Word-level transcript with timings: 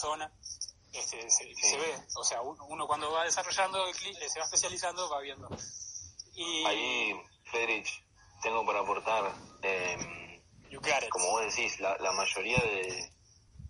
zona. 0.00 0.32
Este, 0.92 1.30
se, 1.30 1.44
ve, 1.76 1.94
o 2.16 2.24
sea, 2.24 2.40
uno, 2.42 2.86
cuando 2.86 3.12
va 3.12 3.24
desarrollando, 3.24 3.78
se 3.94 4.38
va 4.38 4.44
especializando, 4.44 5.08
va 5.08 5.20
viendo. 5.20 5.48
Y... 6.34 6.64
Ahí, 6.66 7.14
Fedrich, 7.44 8.04
tengo 8.42 8.64
para 8.66 8.80
aportar, 8.80 9.32
eh, 9.62 10.42
como 11.10 11.30
vos 11.30 11.42
decís, 11.44 11.78
la, 11.78 11.96
la 11.98 12.12
mayoría 12.12 12.58
de, 12.58 13.12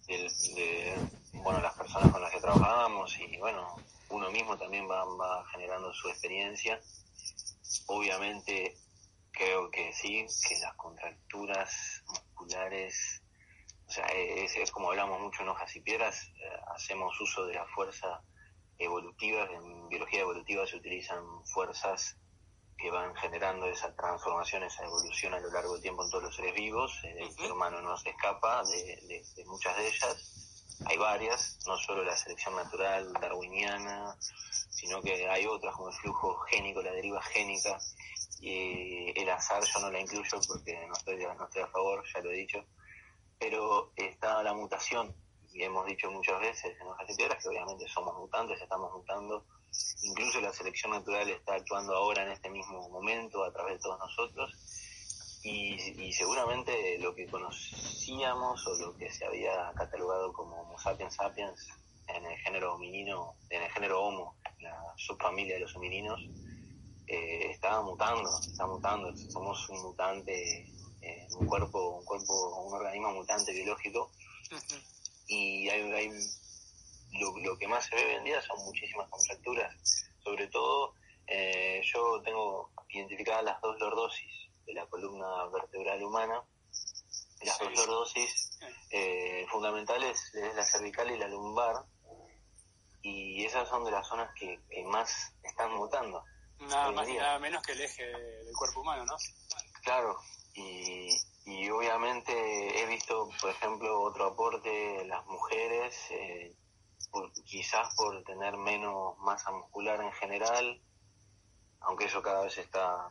de, 0.07 0.97
bueno, 1.35 1.61
las 1.61 1.75
personas 1.75 2.11
con 2.11 2.23
las 2.23 2.31
que 2.31 2.41
trabajamos 2.41 3.19
y 3.19 3.37
bueno, 3.39 3.77
uno 4.11 4.31
mismo 4.31 4.57
también 4.57 4.89
va, 4.89 5.05
va 5.05 5.45
generando 5.53 5.93
su 5.93 6.09
experiencia. 6.09 6.81
Obviamente 7.87 8.77
creo 9.31 9.71
que 9.71 9.93
sí, 9.93 10.27
que 10.49 10.59
las 10.59 10.75
contracturas 10.75 12.03
musculares, 12.07 13.23
o 13.87 13.91
sea, 13.91 14.07
es, 14.07 14.57
es 14.57 14.71
como 14.71 14.91
hablamos 14.91 15.21
mucho 15.21 15.43
en 15.43 15.49
hojas 15.49 15.75
y 15.77 15.81
piedras, 15.81 16.25
eh, 16.25 16.61
hacemos 16.75 17.19
uso 17.21 17.47
de 17.47 17.55
la 17.55 17.67
fuerza 17.67 18.23
evolutiva, 18.79 19.45
en 19.45 19.89
biología 19.89 20.21
evolutiva 20.21 20.67
se 20.67 20.77
utilizan 20.77 21.23
fuerzas 21.47 22.17
que 22.77 22.91
van 22.91 23.15
generando 23.15 23.67
esa 24.21 24.25
transformación, 24.25 24.63
esa 24.65 24.85
evolución 24.85 25.35
a 25.35 25.41
lo 25.41 25.51
largo 25.51 25.73
del 25.73 25.83
tiempo 25.83 26.05
en 26.05 26.11
todos 26.11 26.25
los 26.25 26.37
seres 26.37 26.55
vivos. 26.55 26.93
El 27.05 27.33
ser 27.33 27.53
humano 27.53 27.81
no 27.81 27.97
se 27.97 28.11
escapa 28.11 28.63
de, 28.65 29.23
muchas 29.47 29.77
de 29.79 29.89
ellas. 29.89 30.77
Hay 30.87 30.99
varias, 30.99 31.59
no 31.67 31.77
solo 31.79 32.05
la 32.05 32.15
selección 32.17 32.55
natural 32.55 33.13
darwiniana, 33.15 34.15
sino 34.21 35.01
que 35.01 35.27
hay 35.29 35.47
otras 35.47 35.75
como 35.75 35.89
el 35.89 35.95
flujo 35.95 36.39
génico, 36.51 36.83
la 36.83 36.93
deriva 36.93 37.23
génica. 37.23 37.79
Y 38.41 39.19
el 39.19 39.31
azar 39.31 39.63
yo 39.65 39.81
no 39.81 39.91
la 39.91 40.01
incluyo 40.01 40.39
porque 40.47 40.87
no 40.87 40.93
estoy, 40.93 41.17
no 41.17 41.45
estoy 41.45 41.63
a 41.63 41.69
favor, 41.69 42.05
ya 42.13 42.21
lo 42.21 42.31
he 42.31 42.37
dicho. 42.37 42.65
Pero 43.39 43.93
está 43.97 44.43
la 44.43 44.53
mutación, 44.53 45.15
y 45.53 45.63
hemos 45.63 45.87
dicho 45.87 46.11
muchas 46.11 46.39
veces 46.41 46.79
en 46.79 46.87
hojas 46.87 47.09
y 47.09 47.17
piedras 47.17 47.43
que 47.43 47.49
obviamente 47.49 47.89
somos 47.89 48.15
mutantes, 48.19 48.61
estamos 48.61 48.93
mutando 48.93 49.47
Incluso 50.03 50.41
la 50.41 50.53
selección 50.53 50.93
natural 50.93 51.29
está 51.29 51.55
actuando 51.55 51.95
ahora 51.95 52.25
en 52.25 52.33
este 52.33 52.51
mismo 52.51 52.89
momento 52.89 53.45
a 53.45 53.53
través 53.53 53.75
de 53.75 53.81
todos 53.81 53.99
nosotros. 53.99 54.53
Y, 55.43 56.13
seguramente 56.13 56.99
lo 56.99 57.15
que 57.15 57.27
conocíamos 57.27 58.67
o 58.67 58.75
lo 58.75 58.97
que 58.97 59.11
se 59.11 59.25
había 59.25 59.73
catalogado 59.75 60.33
como 60.35 60.61
Homo 60.61 60.79
sapiens 60.79 61.15
sapiens 61.15 61.69
en 62.09 62.27
el 62.27 62.37
género 62.39 62.75
hominino, 62.75 63.37
en 63.49 63.63
el 63.63 63.71
género 63.71 64.05
Homo, 64.05 64.37
la 64.59 64.77
subfamilia 64.97 65.55
de 65.55 65.61
los 65.61 65.75
homininos, 65.77 66.21
eh, 67.07 67.51
está 67.51 67.81
mutando, 67.81 68.29
está 68.41 68.67
mutando. 68.67 69.17
Somos 69.17 69.69
un 69.71 69.83
mutante, 69.83 70.69
eh, 71.01 71.27
un 71.39 71.47
cuerpo, 71.47 71.99
un 71.99 72.05
cuerpo, 72.05 72.65
un 72.67 72.75
organismo 72.75 73.13
mutante 73.13 73.53
biológico. 73.53 74.11
Y 75.27 75.69
hay, 75.69 75.81
hay 75.93 76.11
lo, 77.13 77.59
que 77.59 77.69
más 77.69 77.87
se 77.87 77.95
ve 77.97 78.05
hoy 78.05 78.15
en 78.17 78.25
día 78.25 78.41
son 78.43 78.59
muchísimas 78.65 79.09
contracturas. 79.09 79.75
Sobre 80.23 80.47
todo, 80.49 80.95
eh, 81.27 81.81
yo 81.85 82.21
tengo 82.23 82.71
identificadas 82.89 83.45
las 83.45 83.61
dos 83.61 83.79
lordosis 83.79 84.51
de 84.67 84.75
la 84.75 84.87
columna 84.87 85.47
vertebral 85.53 86.03
humana. 86.03 86.43
Las 87.43 87.59
dos 87.59 87.73
lordosis 87.75 88.59
eh, 88.91 89.47
fundamentales 89.51 90.35
es 90.35 90.55
la 90.55 90.65
cervical 90.65 91.11
y 91.11 91.19
la 91.19 91.29
lumbar. 91.29 91.85
Y 93.03 93.45
esas 93.45 93.69
son 93.69 93.85
de 93.85 93.91
las 93.91 94.07
zonas 94.07 94.31
que, 94.35 94.61
más 94.85 95.35
están 95.43 95.73
mutando. 95.75 96.23
Nada 96.59 96.91
más 96.93 97.09
y 97.09 97.15
nada 97.15 97.39
menos 97.39 97.63
que 97.63 97.73
el 97.73 97.81
eje 97.81 98.05
del 98.05 98.55
cuerpo 98.55 98.83
humano, 98.83 99.07
¿no? 99.07 99.17
Claro, 99.83 100.19
y, 100.53 101.09
y 101.47 101.71
obviamente 101.71 102.83
he 102.83 102.87
visto, 102.87 103.31
por 103.41 103.51
ejemplo, 103.51 104.03
otro 104.03 104.27
aporte, 104.27 105.05
las 105.07 105.25
mujeres 105.27 105.97
eh, 106.11 106.55
quizás 107.45 107.95
por 107.97 108.23
tener 108.25 108.57
menos 108.57 109.19
masa 109.19 109.51
muscular 109.51 110.01
en 110.01 110.13
general, 110.13 110.81
aunque 111.81 112.05
eso 112.07 112.23
cada 112.23 112.43
vez 112.45 112.59
está 112.59 113.11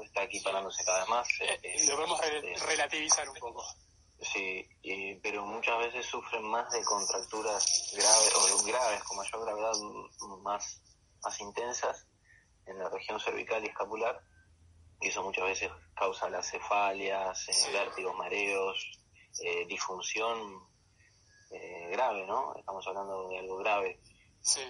está 0.00 0.22
equiparándose 0.24 0.84
cada 0.84 1.00
vez 1.00 1.08
más. 1.08 1.28
Eh, 1.40 1.60
eh, 1.62 1.86
lo 1.86 1.96
vamos 1.96 2.20
a 2.20 2.26
este, 2.26 2.66
relativizar 2.66 3.28
un 3.28 3.36
poco. 3.36 3.64
Sí, 4.20 4.68
pero 5.20 5.44
muchas 5.44 5.78
veces 5.78 6.06
sufren 6.06 6.44
más 6.44 6.70
de 6.70 6.82
contracturas 6.84 7.90
graves 7.92 8.32
o 8.36 8.64
graves 8.64 9.02
con 9.02 9.16
mayor 9.16 9.44
gravedad 9.44 9.72
más, 10.42 10.80
más 11.24 11.40
intensas 11.40 12.06
en 12.66 12.78
la 12.78 12.88
región 12.88 13.18
cervical 13.18 13.64
y 13.64 13.68
escapular 13.68 14.22
y 15.00 15.08
eso 15.08 15.24
muchas 15.24 15.44
veces 15.44 15.72
causa 15.96 16.30
las 16.30 16.48
cefalias, 16.48 17.48
eh, 17.48 17.72
vértigos, 17.72 18.16
mareos, 18.16 18.98
disfunción 19.66 20.71
eh, 21.52 21.88
grave, 21.90 22.26
¿no? 22.26 22.54
Estamos 22.56 22.86
hablando 22.86 23.28
de 23.28 23.38
algo 23.38 23.56
grave. 23.58 24.00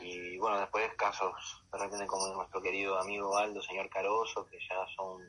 Y 0.02 0.36
bueno, 0.38 0.60
después 0.60 0.92
casos 0.96 1.32
de 1.72 2.06
como 2.06 2.26
nuestro 2.34 2.60
querido 2.60 2.98
amigo 2.98 3.36
Aldo, 3.36 3.62
señor 3.62 3.88
Caroso, 3.88 4.46
que 4.46 4.58
ya 4.68 4.86
son 4.94 5.22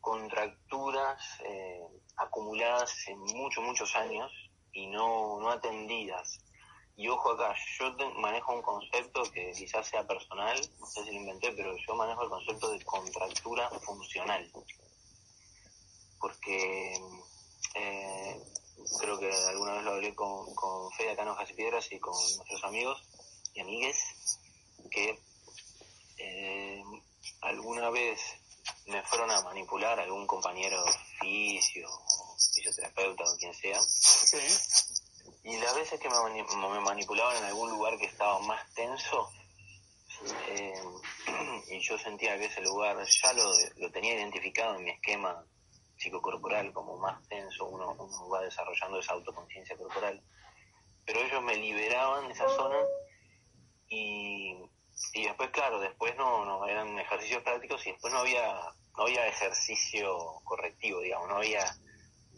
contracturas 0.00 1.20
eh, 1.44 1.80
acumuladas 2.16 3.08
en 3.08 3.18
muchos, 3.18 3.64
muchos 3.64 3.94
años 3.96 4.30
y 4.72 4.86
no, 4.86 5.40
no 5.40 5.50
atendidas. 5.50 6.38
Y 6.96 7.08
ojo 7.08 7.30
acá, 7.30 7.54
yo 7.78 7.94
manejo 8.16 8.54
un 8.54 8.62
concepto 8.62 9.22
que 9.32 9.52
quizás 9.52 9.86
sea 9.86 10.06
personal, 10.06 10.58
no 10.80 10.86
sé 10.86 11.04
si 11.04 11.12
lo 11.12 11.20
inventé, 11.20 11.52
pero 11.52 11.74
yo 11.76 11.94
manejo 11.94 12.24
el 12.24 12.28
concepto 12.28 12.70
de 12.70 12.84
contractura 12.84 13.70
funcional. 13.80 14.50
Porque 16.18 16.92
eh, 17.76 18.42
creo 19.00 19.18
que 19.18 19.30
alguna 19.48 19.74
vez 19.74 19.84
lo 19.84 19.90
hablé 19.92 20.14
con, 20.14 20.54
con 20.54 20.90
Fede 20.92 21.12
acá 21.12 21.22
en 21.22 21.28
Hojas 21.28 21.50
y 21.50 21.54
Piedras 21.54 21.92
y 21.92 21.98
con 21.98 22.14
nuestros 22.14 22.64
amigos 22.64 23.02
y 23.54 23.60
amigues, 23.60 23.96
que 24.90 25.18
eh, 26.18 26.84
alguna 27.42 27.90
vez 27.90 28.20
me 28.86 29.02
fueron 29.02 29.30
a 29.30 29.42
manipular 29.42 29.98
algún 30.00 30.26
compañero 30.26 30.82
fisio, 31.20 31.88
fisioterapeuta 32.54 33.24
o 33.24 33.36
quien 33.36 33.54
sea. 33.54 33.78
Y 35.44 35.56
las 35.58 35.74
veces 35.74 36.00
que 36.00 36.08
me, 36.08 36.44
me, 36.68 36.80
manipulaban 36.80 37.36
en 37.36 37.44
algún 37.44 37.70
lugar 37.70 37.98
que 37.98 38.06
estaba 38.06 38.38
más 38.40 38.72
tenso, 38.74 39.30
eh, 40.48 40.82
y 41.70 41.80
yo 41.80 41.98
sentía 41.98 42.36
que 42.38 42.46
ese 42.46 42.60
lugar 42.60 42.96
ya 43.06 43.32
lo, 43.32 43.52
lo 43.76 43.90
tenía 43.90 44.14
identificado 44.14 44.76
en 44.76 44.84
mi 44.84 44.90
esquema 44.90 45.44
psicocorporal 45.98 46.72
como 46.72 46.96
más 46.96 47.26
tenso, 47.28 47.66
uno, 47.66 47.96
va 48.32 48.42
desarrollando 48.42 48.98
esa 48.98 49.14
autoconciencia 49.14 49.76
corporal. 49.76 50.22
Pero 51.04 51.20
ellos 51.20 51.42
me 51.42 51.56
liberaban 51.56 52.30
esa 52.30 52.48
zona 52.48 52.78
y, 53.88 54.56
y 55.14 55.24
después, 55.24 55.50
claro, 55.50 55.80
después 55.80 56.14
no, 56.16 56.44
no 56.44 56.66
eran 56.66 56.98
ejercicios 56.98 57.42
prácticos 57.42 57.86
y 57.86 57.92
después 57.92 58.12
no 58.12 58.20
había, 58.20 58.60
no 58.96 59.02
había 59.04 59.26
ejercicio 59.26 60.40
correctivo, 60.44 61.00
digamos, 61.00 61.28
no 61.28 61.36
había 61.36 61.64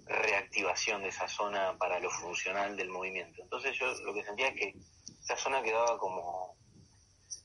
reactivación 0.07 1.03
de 1.03 1.09
esa 1.09 1.29
zona 1.29 1.77
para 1.79 2.01
lo 2.01 2.11
funcional 2.11 2.77
del 2.77 2.89
movimiento. 2.89 3.43
Entonces 3.43 3.79
yo 3.79 3.93
lo 4.05 4.15
que 4.15 4.25
sentía 4.25 4.49
es 4.49 4.55
que 4.55 4.75
esa 5.23 5.37
zona 5.37 5.63
quedaba 5.63 5.99
como 5.99 6.57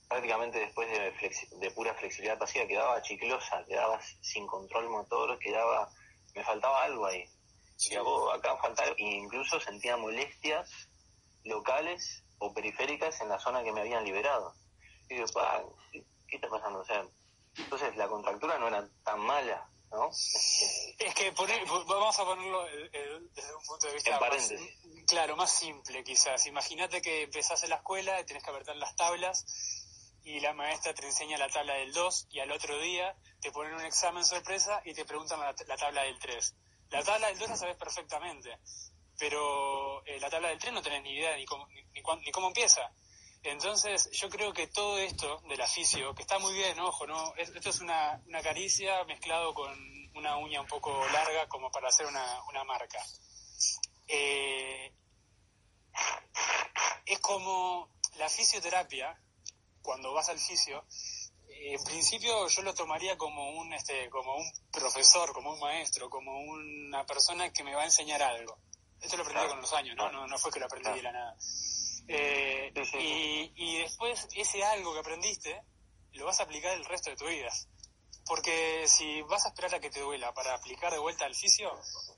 prácticamente 0.07 0.59
después 0.59 0.89
de, 0.89 1.59
de 1.59 1.71
pura 1.71 1.93
flexibilidad 1.93 2.37
pasiva 2.37 2.67
quedaba 2.67 3.01
chiclosa, 3.01 3.65
quedaba 3.65 3.99
sin 4.21 4.47
control 4.47 4.89
motor, 4.89 5.37
quedaba 5.39 5.89
me 6.35 6.43
faltaba 6.43 6.83
algo 6.83 7.05
ahí. 7.05 7.25
Y 7.77 7.95
acá 7.95 8.57
falta, 8.57 8.83
incluso 8.97 9.59
sentía 9.59 9.97
molestias 9.97 10.69
locales 11.43 12.23
o 12.39 12.53
periféricas 12.53 13.19
en 13.21 13.29
la 13.29 13.39
zona 13.39 13.63
que 13.63 13.71
me 13.71 13.81
habían 13.81 14.03
liberado. 14.03 14.53
Y 15.09 15.15
digo, 15.15 15.27
¿qué, 15.91 16.35
está 16.35 16.49
pasando? 16.49 16.79
O 16.79 16.85
sea, 16.85 17.05
entonces 17.57 17.95
la 17.95 18.07
contractura 18.07 18.57
no 18.57 18.67
era 18.67 18.87
tan 19.03 19.19
mala, 19.19 19.69
¿no? 19.91 20.09
Es 20.09 21.13
que 21.15 21.31
vamos 21.31 22.19
a 22.19 22.25
ponerlo 22.25 22.67
eh, 22.67 22.89
eh, 22.91 23.19
desde 23.33 23.55
un 23.55 23.63
punto 23.63 23.87
de 23.87 23.93
vista 23.93 24.19
más, 24.19 24.53
claro, 25.07 25.35
más 25.35 25.51
simple 25.51 26.03
quizás. 26.03 26.45
Imagínate 26.47 27.01
que 27.01 27.23
empezás 27.23 27.63
en 27.63 27.69
la 27.69 27.77
escuela 27.77 28.19
y 28.19 28.25
tenés 28.25 28.43
que 28.43 28.49
apretar 28.49 28.75
las 28.77 28.95
tablas 28.95 29.45
y 30.25 30.39
la 30.39 30.53
maestra 30.53 30.93
te 30.93 31.05
enseña 31.05 31.37
la 31.37 31.47
tabla 31.49 31.75
del 31.75 31.93
2 31.93 32.27
y 32.31 32.39
al 32.39 32.51
otro 32.51 32.79
día 32.79 33.15
te 33.39 33.51
ponen 33.51 33.75
un 33.75 33.85
examen 33.85 34.25
sorpresa 34.25 34.81
y 34.83 34.93
te 34.95 35.05
preguntan 35.05 35.39
la, 35.39 35.53
tabla 35.53 36.01
del 36.01 36.17
3. 36.17 36.55
La 36.89 37.03
tabla 37.03 37.27
del 37.27 37.37
2 37.37 37.49
la 37.49 37.55
sabes 37.55 37.77
perfectamente, 37.77 38.57
pero 39.19 40.03
eh, 40.03 40.19
la 40.19 40.29
tabla 40.29 40.49
del 40.49 40.57
3 40.57 40.73
no 40.73 40.81
tenés 40.81 41.03
ni 41.03 41.13
idea 41.13 41.37
ni 41.37 41.45
cómo, 41.45 41.67
ni, 41.67 42.31
cómo 42.31 42.47
empieza. 42.47 42.91
Entonces, 43.43 44.09
yo 44.13 44.27
creo 44.27 44.51
que 44.51 44.65
todo 44.65 44.97
esto 44.97 45.41
del 45.47 45.61
aficio, 45.61 46.15
que 46.15 46.23
está 46.23 46.39
muy 46.39 46.55
bien, 46.55 46.79
ojo, 46.79 47.05
¿no? 47.05 47.35
Esto 47.35 47.69
es 47.69 47.79
una, 47.79 48.19
una 48.25 48.41
caricia 48.41 49.03
mezclado 49.03 49.53
con 49.53 49.71
una 50.15 50.37
uña 50.37 50.59
un 50.59 50.67
poco 50.67 51.05
larga 51.09 51.47
como 51.47 51.69
para 51.69 51.89
hacer 51.89 52.07
una, 52.07 52.41
una 52.49 52.63
marca. 52.63 52.99
Eh, 54.07 54.91
es 57.05 57.19
como 57.19 57.91
la 58.17 58.27
fisioterapia, 58.27 59.19
cuando 59.85 60.11
vas 60.11 60.27
al 60.29 60.39
fisio, 60.39 60.83
en 61.47 61.83
principio 61.83 62.47
yo 62.47 62.61
lo 62.63 62.73
tomaría 62.73 63.17
como 63.17 63.51
un, 63.51 63.71
este, 63.73 64.09
como 64.09 64.35
un 64.35 64.51
profesor, 64.71 65.31
como 65.31 65.53
un 65.53 65.59
maestro, 65.59 66.09
como 66.09 66.39
una 66.41 67.05
persona 67.05 67.51
que 67.53 67.63
me 67.63 67.73
va 67.75 67.83
a 67.83 67.85
enseñar 67.85 68.21
algo. 68.21 68.57
Esto 68.99 69.17
lo 69.17 69.23
aprendí 69.23 69.47
con 69.47 69.61
los 69.61 69.73
años, 69.73 69.95
¿no? 69.95 70.11
No, 70.11 70.27
no 70.27 70.37
fue 70.37 70.51
que 70.51 70.59
lo 70.59 70.65
aprendí 70.65 70.89
de 70.89 71.03
la 71.03 71.11
nada. 71.11 71.37
Eh, 72.07 72.71
y, 72.99 73.51
y 73.55 73.77
después 73.81 74.27
ese 74.35 74.63
algo 74.63 74.93
que 74.93 74.99
aprendiste 74.99 75.63
lo 76.13 76.25
vas 76.25 76.39
a 76.39 76.43
aplicar 76.43 76.73
el 76.73 76.85
resto 76.85 77.09
de 77.09 77.15
tu 77.15 77.25
vida. 77.27 77.51
Porque 78.27 78.87
si 78.87 79.21
vas 79.23 79.45
a 79.45 79.49
esperar 79.49 79.75
a 79.75 79.79
que 79.79 79.89
te 79.89 79.99
duela 79.99 80.33
para 80.33 80.55
aplicar 80.55 80.91
de 80.91 80.99
vuelta 80.99 81.25
al 81.25 81.35
fisio, 81.35 81.71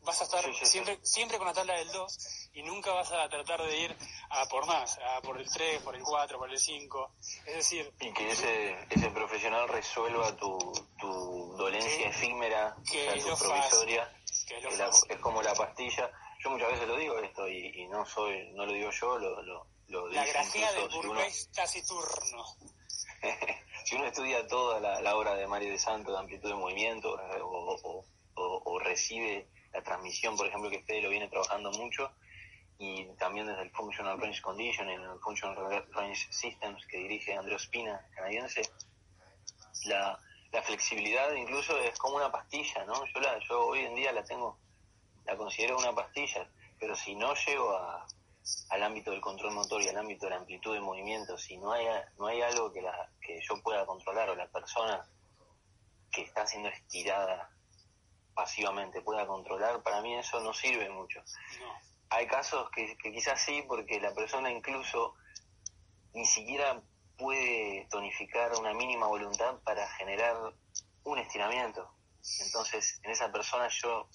vas 0.03 0.21
a 0.21 0.23
estar 0.23 0.43
siempre 0.65 0.99
siempre 1.03 1.37
con 1.37 1.47
la 1.47 1.53
tabla 1.53 1.73
del 1.73 1.91
2 1.91 2.49
y 2.53 2.63
nunca 2.63 2.93
vas 2.93 3.11
a 3.11 3.27
tratar 3.27 3.61
de 3.63 3.77
ir 3.77 3.97
a 4.29 4.45
por 4.47 4.65
más, 4.65 4.97
a 4.99 5.21
por 5.21 5.39
el 5.39 5.49
3, 5.49 5.81
por 5.81 5.95
el 5.95 6.01
4, 6.01 6.37
por 6.37 6.49
el 6.49 6.57
5. 6.57 7.11
Es 7.45 7.55
decir... 7.55 7.93
Y 7.99 8.13
que 8.13 8.31
ese, 8.31 8.77
ese 8.89 9.09
profesional 9.11 9.67
resuelva 9.67 10.35
tu, 10.37 10.57
tu 10.99 11.55
dolencia 11.57 12.09
efímera, 12.09 12.75
que 12.89 13.21
tu 13.21 13.37
provisoria, 13.37 14.11
que 14.47 14.57
es, 14.57 15.19
como 15.19 15.41
la 15.41 15.53
pastilla. 15.53 16.09
Yo 16.43 16.51
muchas 16.51 16.71
veces 16.71 16.87
lo 16.87 16.97
digo 16.97 17.19
esto 17.19 17.47
y, 17.47 17.87
no 17.87 18.05
soy 18.05 18.51
no 18.53 18.65
lo 18.65 18.71
digo 18.71 18.91
yo, 18.91 19.17
lo, 19.17 19.41
lo, 19.41 19.67
lo 19.87 20.07
La 20.09 20.25
grafía 20.25 20.71
de 20.71 20.87
Burgués 20.87 21.49
taciturno. 21.53 22.45
si 23.87 23.95
uno 23.95 24.05
estudia 24.05 24.45
toda 24.47 24.81
la, 24.81 25.15
obra 25.15 25.35
de 25.35 25.47
Mario 25.47 25.71
de 25.71 25.79
Santo 25.79 26.11
de 26.11 26.17
amplitud 26.17 26.49
de 26.49 26.55
movimiento 26.55 27.17
o, 28.25 28.79
recibe 28.79 29.47
la 29.71 29.81
transmisión, 29.81 30.35
por 30.35 30.45
ejemplo, 30.45 30.69
que 30.69 30.83
Fede 30.83 31.03
lo 31.03 31.09
viene 31.09 31.29
trabajando 31.29 31.71
mucho, 31.71 32.11
y 32.77 33.05
también 33.15 33.47
desde 33.47 33.61
el 33.61 33.71
Functional 33.71 34.19
Range 34.19 34.41
Conditioning, 34.41 34.99
el 34.99 35.19
Functional 35.21 35.85
Range 35.91 36.27
Systems 36.33 36.85
que 36.85 36.97
dirige 36.97 37.33
Andrés 37.33 37.61
Spina, 37.61 38.05
canadiense, 38.13 38.61
la, 39.85 40.19
la 40.51 40.61
flexibilidad 40.63 41.33
incluso 41.33 41.79
es 41.79 41.97
como 41.97 42.17
una 42.17 42.29
pastilla, 42.29 42.83
¿no? 42.83 43.05
Yo, 43.05 43.21
la, 43.21 43.39
yo 43.47 43.67
hoy 43.67 43.85
en 43.85 43.95
día 43.95 44.11
la 44.11 44.25
tengo, 44.25 44.59
la 45.23 45.37
considero 45.37 45.77
una 45.77 45.95
pastilla, 45.95 46.45
pero 46.77 46.93
si 46.93 47.15
no 47.15 47.33
llego 47.35 47.71
a, 47.71 48.05
al 48.69 48.83
ámbito 48.83 49.11
del 49.11 49.21
control 49.21 49.53
motor 49.53 49.81
y 49.81 49.89
al 49.89 49.97
ámbito 49.97 50.25
de 50.25 50.31
la 50.31 50.37
amplitud 50.37 50.73
de 50.73 50.79
movimiento, 50.79 51.37
si 51.37 51.57
no 51.57 51.71
hay, 51.71 51.85
no 52.17 52.27
hay 52.27 52.41
algo 52.41 52.71
que, 52.71 52.81
la, 52.81 53.09
que 53.21 53.39
yo 53.41 53.61
pueda 53.61 53.85
controlar 53.85 54.29
o 54.29 54.35
la 54.35 54.47
persona 54.47 55.05
que 56.11 56.21
está 56.21 56.45
siendo 56.45 56.69
estirada 56.69 57.51
pasivamente 58.33 59.01
pueda 59.01 59.25
controlar, 59.25 59.81
para 59.81 60.01
mí 60.01 60.15
eso 60.15 60.39
no 60.41 60.53
sirve 60.53 60.89
mucho. 60.89 61.21
Hay 62.09 62.27
casos 62.27 62.69
que, 62.71 62.95
que 62.97 63.11
quizás 63.11 63.41
sí, 63.41 63.63
porque 63.67 63.99
la 63.99 64.13
persona 64.13 64.51
incluso 64.51 65.15
ni 66.13 66.25
siquiera 66.25 66.81
puede 67.17 67.87
tonificar 67.89 68.53
una 68.53 68.73
mínima 68.73 69.07
voluntad 69.07 69.55
para 69.63 69.87
generar 69.89 70.53
un 71.03 71.19
estiramiento. 71.19 71.89
Entonces, 72.45 72.99
en 73.03 73.11
esa 73.11 73.31
persona 73.31 73.67
yo 73.69 74.07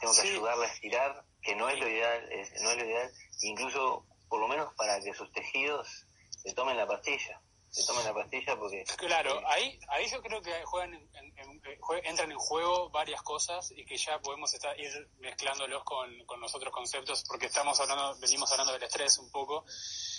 tengo 0.00 0.12
que 0.14 0.22
ayudarla 0.22 0.64
a 0.64 0.68
estirar 0.68 1.24
que 1.44 1.54
no 1.54 1.68
es 1.68 1.78
lo 1.78 1.88
ideal, 1.88 2.28
no 2.62 2.70
es 2.70 2.78
lo 2.78 2.84
ideal, 2.84 3.12
incluso 3.42 4.06
por 4.28 4.40
lo 4.40 4.48
menos 4.48 4.72
para 4.74 5.00
que 5.00 5.12
sus 5.12 5.30
tejidos 5.32 6.06
se 6.30 6.54
tomen 6.54 6.76
la 6.76 6.86
pastilla, 6.86 7.40
se 7.74 7.84
tomen 7.84 8.04
la 8.04 8.14
pastilla 8.14 8.56
porque... 8.56 8.84
Claro, 8.96 9.42
ahí, 9.48 9.78
ahí 9.88 10.08
yo 10.08 10.22
creo 10.22 10.40
que 10.40 10.64
juegan 10.64 10.94
eh, 10.94 11.80
entran 12.04 12.30
en 12.30 12.38
juego 12.38 12.88
varias 12.90 13.20
cosas 13.22 13.72
y 13.72 13.84
que 13.84 13.96
ya 13.96 14.20
podemos 14.20 14.54
estar, 14.54 14.78
ir 14.78 15.08
mezclándolos 15.18 15.82
con, 15.82 16.24
con 16.24 16.40
los 16.40 16.54
otros 16.54 16.72
conceptos 16.72 17.24
porque 17.26 17.46
estamos 17.46 17.78
hablando, 17.80 18.16
venimos 18.20 18.50
hablando 18.52 18.72
del 18.72 18.84
estrés 18.84 19.18
un 19.18 19.28
poco 19.30 19.64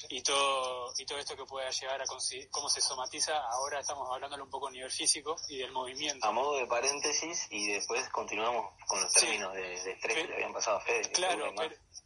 y 0.09 0.21
todo, 0.21 0.93
y 0.97 1.05
todo 1.05 1.17
esto 1.17 1.37
que 1.37 1.45
pueda 1.45 1.69
llegar 1.69 2.01
a 2.01 2.05
cómo 2.05 2.69
se 2.69 2.81
somatiza, 2.81 3.37
ahora 3.37 3.79
estamos 3.79 4.09
hablándolo 4.11 4.43
un 4.43 4.49
poco 4.49 4.67
a 4.67 4.71
nivel 4.71 4.91
físico 4.91 5.37
y 5.47 5.57
del 5.57 5.71
movimiento. 5.71 6.27
A 6.27 6.31
modo 6.31 6.57
de 6.57 6.67
paréntesis 6.67 7.47
y 7.51 7.71
después 7.71 8.07
continuamos 8.09 8.73
con 8.85 9.01
los 9.01 9.13
términos 9.13 9.53
de, 9.53 9.75
estrés 9.75 10.17
que 10.17 10.27
le 10.27 10.35
habían 10.35 10.53
pasado 10.53 10.77
a 10.77 10.81
Fede. 10.81 11.09
Claro, 11.13 11.53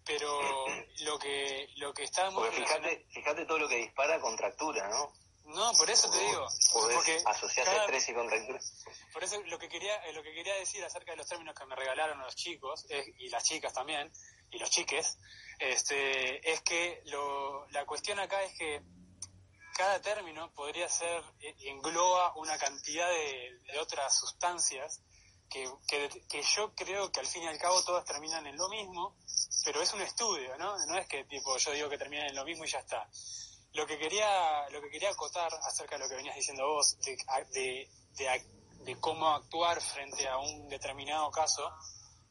pero, 0.05 0.39
lo 1.01 1.17
que 1.17 1.69
lo 1.77 1.93
que 1.93 2.03
estamos 2.03 2.47
fíjate, 2.49 3.07
fíjate 3.09 3.45
todo 3.45 3.57
lo 3.57 3.67
que 3.67 3.77
dispara 3.77 4.19
contractura, 4.19 4.87
¿no? 4.89 5.11
No, 5.49 5.71
por 5.73 5.89
eso 5.89 6.09
te 6.09 6.19
digo. 6.19 6.47
Porque 6.73 7.21
asociar 7.25 7.67
estrés 7.67 8.09
y 8.09 8.13
contractura. 8.13 8.59
Por 9.13 9.23
eso 9.23 9.41
lo 9.45 9.57
que 9.57 9.67
quería 9.67 9.95
eh, 10.05 10.13
lo 10.13 10.21
que 10.21 10.33
quería 10.33 10.55
decir 10.55 10.83
acerca 10.83 11.11
de 11.11 11.17
los 11.17 11.27
términos 11.27 11.55
que 11.55 11.65
me 11.65 11.75
regalaron 11.75 12.19
los 12.19 12.35
chicos 12.35 12.85
y 13.17 13.29
las 13.29 13.43
chicas 13.43 13.73
también 13.73 14.11
y 14.51 14.59
los 14.59 14.69
chiques, 14.69 15.17
este, 15.59 16.51
es 16.51 16.61
que 16.61 17.01
lo, 17.05 17.67
la 17.69 17.85
cuestión 17.85 18.19
acá 18.19 18.41
es 18.43 18.57
que 18.57 18.81
cada 19.75 20.01
término 20.01 20.51
podría 20.53 20.89
ser 20.89 21.23
eh, 21.39 21.55
engloba 21.65 22.35
una 22.35 22.57
cantidad 22.57 23.07
de, 23.09 23.79
otras 23.79 24.17
sustancias 24.17 25.01
que, 25.49 25.67
que, 25.87 26.09
que, 26.29 26.41
yo 26.43 26.75
creo 26.75 27.11
que 27.11 27.21
al 27.21 27.27
fin 27.27 27.43
y 27.43 27.47
al 27.47 27.57
cabo 27.57 27.83
todas 27.83 28.05
terminan 28.05 28.45
en 28.45 28.55
lo 28.55 28.69
mismo, 28.69 29.15
pero 29.65 29.81
es 29.81 29.91
un 29.93 30.01
estudio, 30.01 30.57
¿no? 30.57 30.77
No 30.85 30.97
es 30.97 31.07
que 31.07 31.23
tipo 31.23 31.57
yo 31.57 31.71
digo 31.71 31.89
que 31.89 31.97
terminan 31.97 32.27
en 32.27 32.35
lo 32.35 32.45
mismo 32.45 32.65
y 32.65 32.67
ya 32.67 32.79
está. 32.79 33.09
Lo 33.73 33.85
que 33.85 33.97
quería, 33.97 34.67
lo 34.69 34.81
que 34.81 34.89
quería 34.89 35.09
acotar 35.09 35.51
acerca 35.63 35.95
de 35.95 36.03
lo 36.03 36.09
que 36.09 36.15
venías 36.15 36.35
diciendo 36.35 36.67
vos, 36.67 36.97
de, 36.99 37.87
de, 38.85 38.99
cómo 38.99 39.29
actuar 39.29 39.79
frente 39.81 40.27
a 40.27 40.37
un 40.37 40.67
determinado 40.67 41.29
caso, 41.29 41.71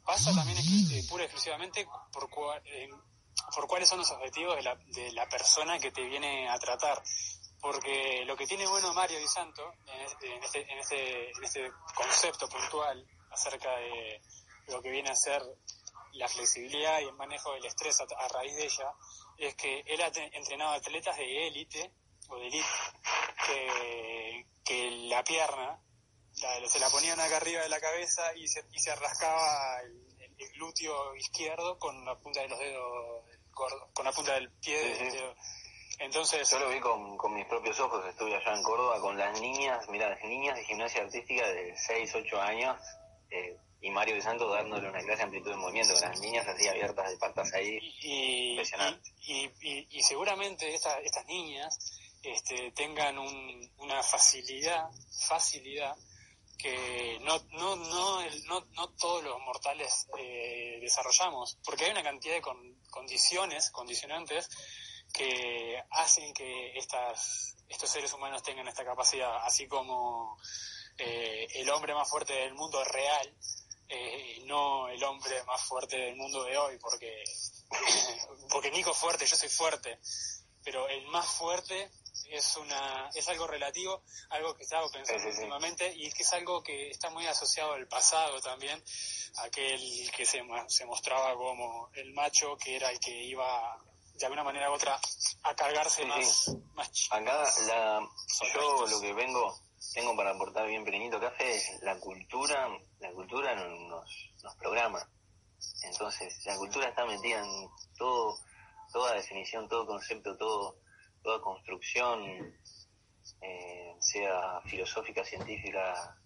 pasa 0.04 0.34
también 0.34 0.58
eh, 0.58 1.04
pura 1.08 1.22
y 1.22 1.26
exclusivamente 1.26 1.86
por, 2.12 2.28
por 2.28 3.66
cuáles 3.68 3.88
son 3.88 3.98
los 3.98 4.10
objetivos 4.10 4.56
de 4.56 4.62
la, 4.62 4.74
de 4.74 5.12
la 5.12 5.28
persona 5.28 5.78
que 5.78 5.92
te 5.92 6.02
viene 6.02 6.48
a 6.48 6.58
tratar. 6.58 7.02
Porque 7.60 8.24
lo 8.24 8.36
que 8.36 8.46
tiene 8.46 8.66
bueno 8.66 8.94
Mario 8.94 9.18
Di 9.18 9.26
Santo 9.26 9.72
en 9.86 10.00
este, 10.02 10.32
en 10.32 10.78
este, 10.78 11.30
en 11.30 11.44
este 11.44 11.72
concepto 11.94 12.48
puntual 12.48 13.04
acerca 13.30 13.76
de 13.76 14.22
lo 14.68 14.80
que 14.80 14.90
viene 14.90 15.10
a 15.10 15.14
ser 15.14 15.42
la 16.12 16.28
flexibilidad 16.28 17.00
y 17.00 17.04
el 17.04 17.14
manejo 17.14 17.52
del 17.52 17.64
estrés 17.64 18.00
a, 18.00 18.28
raíz 18.28 18.54
de 18.56 18.64
ella 18.64 18.92
es 19.36 19.54
que 19.54 19.80
él 19.86 20.00
ha 20.00 20.10
entrenado 20.32 20.72
atletas 20.72 21.16
de 21.16 21.46
élite 21.48 21.92
o 22.28 22.36
de 22.36 22.46
élite 22.46 22.68
que, 23.46 24.46
que 24.64 24.90
la 25.08 25.22
pierna 25.24 25.80
se 26.66 26.78
la 26.78 26.88
ponían 26.88 27.18
acá 27.20 27.38
arriba 27.38 27.62
de 27.62 27.68
la 27.68 27.80
cabeza 27.80 28.34
y 28.36 28.46
se, 28.46 28.64
y 28.72 28.78
se 28.78 28.94
rascaba 28.94 29.80
el, 29.82 30.04
glúteo 30.54 31.16
izquierdo 31.16 31.78
con 31.80 32.04
la 32.04 32.16
punta 32.16 32.40
de 32.42 32.48
los 32.48 32.58
dedos 32.60 33.24
con 33.92 34.04
la 34.04 34.12
punta 34.12 34.34
del 34.34 34.50
pie 34.52 35.34
entonces 35.98 36.48
yo 36.48 36.60
lo 36.60 36.68
vi 36.68 36.78
con, 36.78 37.16
con 37.16 37.34
mis 37.34 37.44
propios 37.46 37.80
ojos 37.80 38.06
estuve 38.06 38.36
allá 38.36 38.54
en 38.54 38.62
Córdoba 38.62 39.00
con 39.00 39.18
las 39.18 39.40
niñas 39.40 39.88
mira 39.88 40.10
las 40.10 40.22
niñas 40.22 40.56
de 40.56 40.64
gimnasia 40.64 41.02
artística 41.02 41.44
de 41.48 41.76
6, 41.76 42.14
8 42.14 42.40
años 42.40 42.80
eh, 43.30 43.58
y 43.80 43.90
Mario 43.90 44.16
de 44.16 44.22
Santos 44.22 44.52
dándole 44.52 44.88
una 44.88 45.00
clase 45.00 45.18
de 45.18 45.22
amplitud 45.22 45.50
de 45.50 45.56
movimiento, 45.56 45.94
con 45.94 46.02
las 46.02 46.20
niñas 46.20 46.46
así 46.48 46.66
abiertas 46.68 47.10
de 47.10 47.16
patas 47.16 47.52
ahí, 47.54 47.78
y, 48.00 48.50
impresionante. 48.50 49.12
Y, 49.20 49.86
y, 49.90 50.02
seguramente 50.02 50.74
estas 50.74 51.26
niñas 51.26 52.00
este, 52.22 52.72
tengan 52.72 53.18
un, 53.18 53.72
una 53.78 54.02
facilidad, 54.02 54.88
facilidad 55.28 55.96
que 56.58 57.18
no, 57.22 57.38
no, 57.52 57.76
no, 57.76 58.20
no, 58.46 58.66
no 58.72 58.88
todos 58.94 59.22
los 59.22 59.38
mortales 59.40 60.08
eh, 60.18 60.78
desarrollamos, 60.80 61.56
porque 61.64 61.84
hay 61.84 61.92
una 61.92 62.02
cantidad 62.02 62.34
de 62.34 62.42
condiciones, 62.90 63.70
condicionantes, 63.70 64.50
que 65.12 65.80
hacen 65.90 66.34
que 66.34 66.76
estas, 66.76 67.56
estos 67.68 67.88
seres 67.88 68.12
humanos 68.12 68.42
tengan 68.42 68.66
esta 68.66 68.84
capacidad, 68.84 69.36
así 69.44 69.68
como 69.68 70.36
eh, 70.98 71.46
el 71.54 71.70
hombre 71.70 71.94
más 71.94 72.10
fuerte 72.10 72.32
del 72.32 72.54
mundo 72.54 72.82
real 72.84 73.36
eh, 73.88 74.42
no 74.44 74.88
el 74.88 75.02
hombre 75.04 75.42
más 75.44 75.62
fuerte 75.62 75.96
del 75.96 76.16
mundo 76.16 76.44
de 76.44 76.56
hoy, 76.56 76.78
porque, 76.78 77.24
porque 78.50 78.70
Nico 78.70 78.90
es 78.90 78.96
fuerte, 78.96 79.26
yo 79.26 79.36
soy 79.36 79.48
fuerte, 79.48 79.98
pero 80.62 80.88
el 80.88 81.06
más 81.06 81.26
fuerte 81.26 81.90
es 82.30 82.56
una 82.56 83.08
es 83.14 83.26
algo 83.28 83.46
relativo, 83.46 84.02
algo 84.30 84.54
que 84.54 84.64
estaba 84.64 84.88
pensando 84.90 85.28
últimamente 85.28 85.92
y 85.96 86.10
que 86.12 86.22
es 86.22 86.32
algo 86.32 86.62
que 86.62 86.90
está 86.90 87.10
muy 87.10 87.26
asociado 87.26 87.72
al 87.72 87.88
pasado 87.88 88.40
también, 88.40 88.82
aquel 89.38 90.10
que 90.14 90.26
se, 90.26 90.42
se 90.68 90.84
mostraba 90.84 91.34
como 91.34 91.90
el 91.94 92.12
macho 92.12 92.56
que 92.56 92.76
era 92.76 92.90
el 92.90 93.00
que 93.00 93.24
iba 93.24 93.78
de 94.14 94.26
alguna 94.26 94.44
manera 94.44 94.70
u 94.70 94.74
otra 94.74 95.00
a 95.44 95.54
cargarse 95.54 96.04
más, 96.04 96.50
más 96.74 96.90
Acá 97.10 97.44
la, 97.66 98.08
yo 98.54 98.86
lo 98.86 99.00
que 99.00 99.12
vengo 99.14 99.58
tengo 99.94 100.16
para 100.16 100.30
aportar 100.30 100.66
bien 100.66 100.84
pequeñito 100.84 101.20
café, 101.20 101.60
la 101.82 101.98
cultura, 101.98 102.68
la 103.00 103.12
cultura 103.12 103.54
nos, 103.54 104.32
nos 104.42 104.54
programa. 104.56 105.08
Entonces, 105.82 106.44
la 106.46 106.56
cultura 106.56 106.88
está 106.88 107.04
metida 107.04 107.40
en 107.40 107.68
todo, 107.96 108.38
toda 108.92 109.14
definición, 109.14 109.68
todo 109.68 109.86
concepto, 109.86 110.36
todo, 110.36 110.76
toda 111.22 111.40
construcción, 111.40 112.22
eh, 113.40 113.94
sea 114.00 114.60
filosófica, 114.66 115.24
científica, 115.24 116.16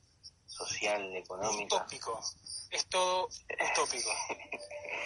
social, 0.46 1.16
económica. 1.16 1.76
Utópico. 1.76 2.20
Es 2.70 2.86
todo 2.88 3.28
utópico. 3.72 4.10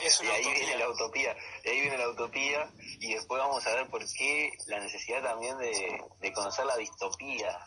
Es 0.05 0.21
una 0.21 0.38
y 0.38 0.45
ahí 0.45 0.53
viene 0.53 0.76
la 0.76 0.91
utopía, 0.91 1.35
y 1.65 1.69
ahí 1.71 1.81
viene 1.81 1.97
la 1.97 2.11
utopía, 2.11 2.71
y 3.00 3.15
después 3.15 3.41
vamos 3.41 3.67
a 3.67 3.75
ver 3.75 3.88
por 3.88 4.05
qué 4.12 4.53
la 4.67 4.79
necesidad 4.79 5.23
también 5.23 5.57
de, 5.57 6.05
de 6.21 6.33
conocer 6.35 6.67
la 6.67 6.76
distopía 6.76 7.59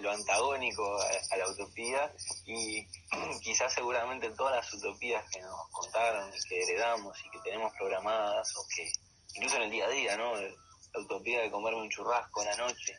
lo 0.00 0.10
antagónico 0.10 0.98
a, 1.30 1.36
la 1.36 1.48
utopía 1.48 2.12
y 2.46 2.86
quizás 3.42 3.72
seguramente 3.72 4.30
todas 4.30 4.56
las 4.56 4.72
utopías 4.74 5.24
que 5.30 5.40
nos 5.40 5.68
contaron 5.70 6.30
y 6.32 6.48
que 6.48 6.62
heredamos 6.62 7.16
y 7.24 7.30
que 7.30 7.38
tenemos 7.40 7.72
programadas 7.76 8.54
o 8.56 8.66
que 8.74 8.90
incluso 9.34 9.56
en 9.56 9.62
el 9.62 9.70
día 9.70 9.86
a 9.86 9.90
día, 9.90 10.16
¿no? 10.16 10.34
La 10.34 11.00
utopía 11.00 11.42
de 11.42 11.50
comerme 11.50 11.82
un 11.82 11.90
churrasco 11.90 12.42
en 12.42 12.48
la 12.48 12.56
noche, 12.56 12.96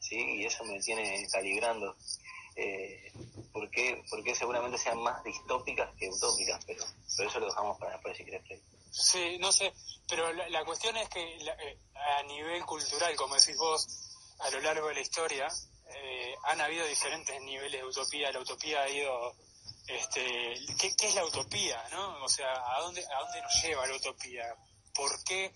¿sí? 0.00 0.16
Y 0.16 0.46
eso 0.46 0.64
me 0.64 0.80
tiene 0.80 1.26
calibrando. 1.30 1.96
Eh, 2.58 3.12
¿por, 3.52 3.70
qué, 3.70 4.02
seguramente 4.34 4.78
sean 4.78 4.98
más 5.02 5.22
distópicas 5.22 5.94
que 5.98 6.08
utópicas? 6.08 6.64
Pero, 6.64 6.84
pero 7.16 7.28
eso 7.28 7.40
lo 7.40 7.46
dejamos 7.46 7.78
para 7.78 7.92
después 7.92 8.16
si 8.16 8.24
querés. 8.24 8.42
Sí, 8.90 9.36
no 9.38 9.52
sé, 9.52 9.74
pero 10.08 10.32
la, 10.32 10.64
cuestión 10.64 10.96
es 10.96 11.08
que 11.10 11.20
eh, 11.22 11.78
a 11.94 12.22
nivel 12.22 12.64
cultural, 12.64 13.14
como 13.16 13.34
decís 13.34 13.56
vos, 13.58 13.86
a 14.38 14.50
lo 14.50 14.60
largo 14.60 14.88
de 14.88 14.94
la 14.94 15.00
historia, 15.00 15.48
eh, 15.94 16.34
han 16.44 16.60
habido 16.60 16.86
diferentes 16.86 17.40
niveles 17.42 17.80
de 17.80 17.86
utopía. 17.86 18.32
La 18.32 18.40
utopía 18.40 18.82
ha 18.82 18.88
ido, 18.88 19.34
este, 19.86 20.54
¿qué, 20.78 21.06
es 21.06 21.14
la 21.14 21.24
utopía, 21.24 21.82
no? 21.90 22.24
O 22.24 22.28
sea, 22.28 22.52
¿a 22.52 22.80
dónde, 22.80 23.04
a 23.04 23.20
dónde 23.20 23.42
nos 23.42 23.62
lleva 23.62 23.86
la 23.86 23.94
utopía? 23.94 24.54
¿Por 24.94 25.22
qué 25.24 25.52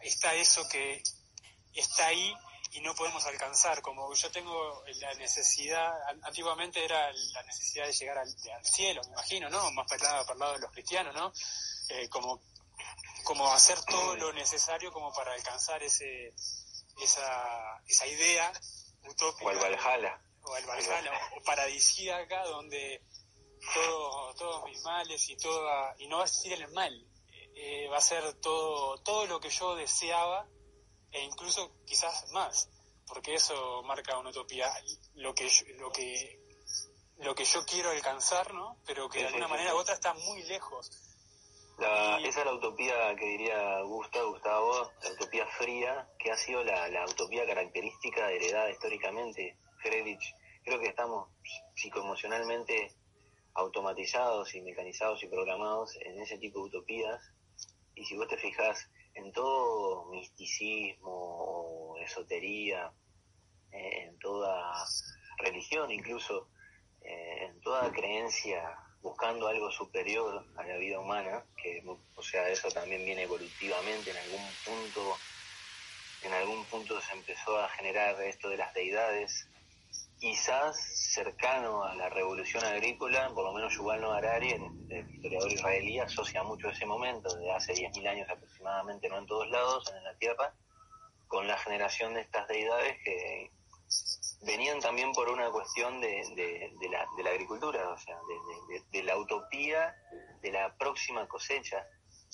está 0.00 0.34
eso 0.34 0.66
que 0.68 1.02
está 1.74 2.06
ahí 2.06 2.34
y 2.72 2.80
no 2.80 2.94
podemos 2.94 3.24
alcanzar? 3.26 3.80
Como 3.82 4.12
yo 4.14 4.30
tengo 4.30 4.82
la 5.00 5.14
necesidad, 5.14 5.92
antiguamente 6.22 6.84
era 6.84 7.12
la 7.12 7.42
necesidad 7.44 7.86
de 7.86 7.92
llegar 7.92 8.18
al, 8.18 8.64
cielo, 8.64 9.02
me 9.04 9.12
imagino, 9.12 9.48
¿no? 9.48 9.70
Más 9.72 9.86
para 9.86 10.22
el 10.22 10.38
lado 10.38 10.52
de 10.54 10.58
los 10.60 10.72
cristianos, 10.72 11.14
¿no? 11.14 11.32
Eh, 11.90 12.08
como 12.08 12.40
como 13.24 13.52
hacer 13.52 13.82
todo 13.82 14.16
lo 14.16 14.32
necesario 14.32 14.92
como 14.92 15.12
para 15.12 15.32
alcanzar 15.32 15.82
ese 15.82 16.32
esa, 17.02 17.82
esa 17.86 18.06
idea 18.06 18.52
utópica. 19.04 19.46
O 19.46 19.50
el 19.50 19.58
Valhalla. 19.58 20.20
O 20.42 20.56
el 20.56 20.66
Valhalla, 20.66 21.12
o 21.36 21.42
paradisíaca, 21.42 22.44
donde 22.44 23.02
todo, 23.74 24.34
todos 24.34 24.64
mis 24.64 24.82
males 24.82 25.28
y 25.28 25.36
toda, 25.36 25.94
y 25.98 26.06
no 26.06 26.18
va 26.18 26.24
a 26.24 26.28
ser 26.28 26.52
el 26.52 26.68
mal, 26.72 27.06
eh, 27.54 27.88
va 27.88 27.98
a 27.98 28.00
ser 28.00 28.34
todo, 28.34 28.98
todo 29.02 29.26
lo 29.26 29.40
que 29.40 29.50
yo 29.50 29.74
deseaba, 29.74 30.48
e 31.10 31.22
incluso 31.24 31.82
quizás 31.84 32.30
más, 32.30 32.68
porque 33.06 33.34
eso 33.34 33.82
marca 33.82 34.18
una 34.18 34.30
utopía, 34.30 34.72
lo 35.14 35.34
que, 35.34 35.50
lo 35.78 35.90
que, 35.90 36.40
lo 37.18 37.34
que 37.34 37.44
yo 37.44 37.64
quiero 37.66 37.90
alcanzar, 37.90 38.54
¿no? 38.54 38.78
Pero 38.86 39.08
que 39.08 39.20
de 39.20 39.26
alguna 39.26 39.48
manera 39.48 39.74
u 39.74 39.78
otra 39.78 39.94
está 39.94 40.14
muy 40.14 40.42
lejos 40.44 41.07
esa 41.78 42.40
es 42.40 42.44
la 42.44 42.54
utopía 42.54 43.14
que 43.16 43.26
diría 43.26 43.80
Gustavo, 43.82 44.32
Gustavo, 44.32 44.90
la 45.02 45.12
utopía 45.12 45.46
fría, 45.46 46.08
que 46.18 46.32
ha 46.32 46.36
sido 46.36 46.64
la, 46.64 46.88
la 46.88 47.04
utopía 47.04 47.46
característica 47.46 48.30
heredada 48.30 48.70
históricamente. 48.70 49.56
Creo 49.80 50.80
que 50.80 50.88
estamos 50.88 51.28
psicoemocionalmente 51.74 52.92
automatizados 53.54 54.54
y 54.54 54.60
mecanizados 54.60 55.22
y 55.22 55.28
programados 55.28 55.96
en 56.02 56.20
ese 56.20 56.38
tipo 56.38 56.60
de 56.60 56.66
utopías. 56.66 57.32
Y 57.94 58.04
si 58.04 58.16
vos 58.16 58.28
te 58.28 58.38
fijas 58.38 58.90
en 59.14 59.32
todo 59.32 60.06
misticismo 60.06 61.10
o 61.10 61.98
esotería, 61.98 62.92
eh, 63.70 64.04
en 64.04 64.18
toda 64.18 64.72
religión 65.38 65.90
incluso, 65.90 66.48
eh, 67.02 67.46
en 67.46 67.60
toda 67.60 67.90
creencia 67.92 68.76
buscando 69.02 69.46
algo 69.46 69.70
superior 69.70 70.44
a 70.56 70.64
la 70.64 70.76
vida 70.76 70.98
humana, 70.98 71.44
que 71.56 71.82
o 72.16 72.22
sea, 72.22 72.48
eso 72.48 72.68
también 72.70 73.04
viene 73.04 73.22
evolutivamente 73.22 74.10
en 74.10 74.16
algún 74.16 74.44
punto, 74.64 75.16
en 76.22 76.32
algún 76.32 76.64
punto 76.66 77.00
se 77.00 77.12
empezó 77.12 77.58
a 77.58 77.68
generar 77.68 78.20
esto 78.22 78.48
de 78.48 78.56
las 78.56 78.74
deidades, 78.74 79.48
quizás 80.18 80.76
cercano 81.14 81.84
a 81.84 81.94
la 81.94 82.08
revolución 82.08 82.64
agrícola, 82.64 83.30
por 83.34 83.44
lo 83.44 83.52
menos 83.52 83.74
Yuval 83.74 84.00
Noah 84.00 84.18
Harari, 84.18 84.50
el, 84.50 85.08
historiador 85.14 85.52
israelí, 85.52 85.98
asocia 86.00 86.42
mucho 86.42 86.68
ese 86.68 86.86
momento, 86.86 87.34
de 87.36 87.52
hace 87.52 87.72
10.000 87.72 88.08
años 88.08 88.28
aproximadamente, 88.28 89.08
no 89.08 89.18
en 89.18 89.26
todos 89.26 89.48
lados, 89.48 89.92
en 89.96 90.02
la 90.02 90.14
Tierra, 90.14 90.52
con 91.28 91.46
la 91.46 91.56
generación 91.58 92.14
de 92.14 92.22
estas 92.22 92.48
deidades 92.48 92.96
que, 93.04 93.50
venían 94.42 94.80
también 94.80 95.12
por 95.12 95.28
una 95.28 95.50
cuestión 95.50 96.00
de, 96.00 96.08
de, 96.34 96.88
la, 96.88 97.06
de 97.16 97.22
la, 97.22 97.30
agricultura, 97.30 97.90
o 97.90 97.98
sea, 97.98 98.18
de, 98.92 99.02
la 99.02 99.16
utopía 99.16 99.94
de 100.40 100.52
la 100.52 100.76
próxima 100.76 101.26
cosecha, 101.26 101.86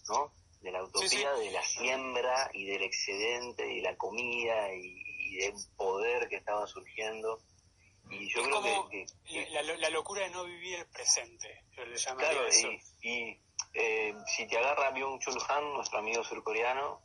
¿no? 0.08 0.32
De 0.60 0.70
la 0.70 0.82
utopía 0.82 1.32
de 1.34 1.50
la 1.50 1.62
siembra 1.62 2.50
y 2.52 2.66
del 2.66 2.82
excedente 2.82 3.70
y 3.72 3.80
la 3.80 3.96
comida 3.96 4.74
y, 4.74 5.36
del 5.36 5.54
poder 5.76 6.28
que 6.28 6.36
estaba 6.36 6.66
surgiendo. 6.66 7.40
Y 8.10 8.28
yo 8.28 8.42
creo 8.42 8.88
que, 8.88 9.06
La, 9.50 9.90
locura 9.90 10.22
de 10.22 10.30
no 10.30 10.44
vivir 10.44 10.78
el 10.78 10.86
presente, 10.86 11.64
yo 11.72 11.84
le 11.84 11.96
claro, 11.96 12.46
Y, 13.02 13.40
eh, 13.72 14.14
si 14.26 14.46
te 14.46 14.58
agarra 14.58 14.92
Byung-Chul 14.92 15.42
Han, 15.48 15.72
nuestro 15.72 15.98
amigo 15.98 16.22
surcoreano, 16.22 17.02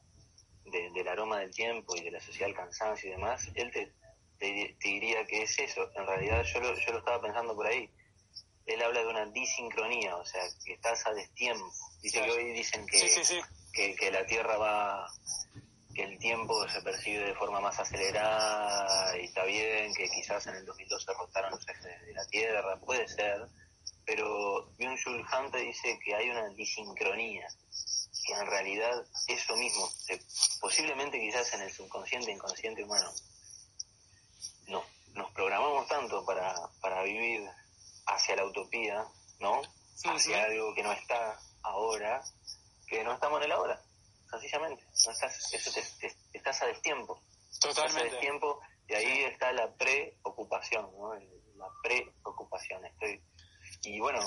del 0.65 1.07
aroma 1.07 1.39
del 1.39 1.51
tiempo 1.51 1.95
y 1.95 2.01
de 2.01 2.11
la 2.11 2.19
sociedad 2.19 2.47
del 2.47 2.55
cansancio 2.55 3.09
y 3.09 3.13
demás, 3.13 3.49
él 3.55 3.71
te, 3.71 3.91
te, 4.39 4.75
diría 4.81 5.25
que 5.25 5.43
es 5.43 5.59
eso. 5.59 5.89
En 5.95 6.07
realidad 6.07 6.43
yo 6.43 6.59
lo, 6.61 6.73
yo 6.75 6.91
lo 6.93 6.99
estaba 6.99 7.21
pensando 7.21 7.55
por 7.55 7.67
ahí. 7.67 7.89
Él 8.65 8.81
habla 8.83 9.01
de 9.01 9.07
una 9.07 9.25
disincronía, 9.27 10.15
o 10.15 10.25
sea, 10.25 10.41
que 10.63 10.73
estás 10.73 11.05
a 11.07 11.13
destiempo. 11.13 11.71
Dice 12.01 12.21
que 12.21 12.31
hoy 12.31 12.53
dicen 12.53 12.85
que, 12.85 13.95
Que, 13.97 14.11
la 14.11 14.25
Tierra 14.25 14.57
va, 14.57 15.07
que 15.93 16.03
el 16.03 16.19
tiempo 16.19 16.67
se 16.69 16.81
percibe 16.81 17.25
de 17.25 17.35
forma 17.35 17.59
más 17.59 17.79
acelerada 17.79 19.17
y 19.17 19.25
está 19.25 19.43
bien, 19.45 19.93
que 19.95 20.07
quizás 20.09 20.45
en 20.47 20.55
el 20.55 20.65
2012 20.65 21.05
se 21.05 21.13
rotaron 21.13 21.51
los 21.51 21.67
ejes 21.67 21.83
de 21.83 22.13
la 22.13 22.25
Tierra, 22.27 22.79
puede 22.79 23.07
ser, 23.07 23.47
pero 24.05 24.71
Byung-Chul 24.77 25.25
Han 25.31 25.51
te 25.51 25.59
dice 25.59 25.99
que 26.03 26.15
hay 26.15 26.29
una 26.29 26.49
disincronía, 26.49 27.47
que 28.25 28.33
en 28.33 28.45
realidad 28.45 29.05
eso 29.27 29.55
mismo, 29.55 29.89
posiblemente 30.61 31.19
quizás 31.19 31.53
en 31.53 31.61
el 31.61 31.71
subconsciente, 31.71 32.31
inconsciente 32.31 32.83
humano, 32.83 33.11
no, 34.69 34.83
nos 35.13 35.31
programamos 35.31 35.87
tanto 35.87 36.25
para, 36.25 36.55
para 36.81 37.03
vivir 37.03 37.47
hacia 38.05 38.35
la 38.35 38.45
utopía, 38.45 39.05
¿no? 39.39 39.61
hacia 40.05 40.43
algo 40.43 40.73
que 40.73 40.83
no 40.83 40.91
está 40.91 41.39
ahora, 41.63 42.23
que 42.87 43.03
no 43.03 43.13
estamos 43.13 43.39
en 43.39 43.45
el 43.45 43.51
ahora, 43.51 43.81
sencillamente. 44.29 44.83
No 45.05 45.11
estás, 45.11 45.53
eso 45.53 45.71
te, 45.71 46.15
estás 46.33 46.61
a 46.61 46.67
destiempo. 46.67 47.21
Totalmente. 47.59 47.87
Estás 47.87 47.95
a 47.95 48.03
destiempo 48.15 48.59
y 48.87 48.93
ahí 48.93 49.23
está 49.25 49.51
la 49.51 49.73
preocupación, 49.73 50.89
¿no? 50.97 51.13
La 51.55 51.67
preocupación. 51.83 52.85
Estoy... 52.85 53.21
Y 53.83 53.99
bueno, 53.99 54.19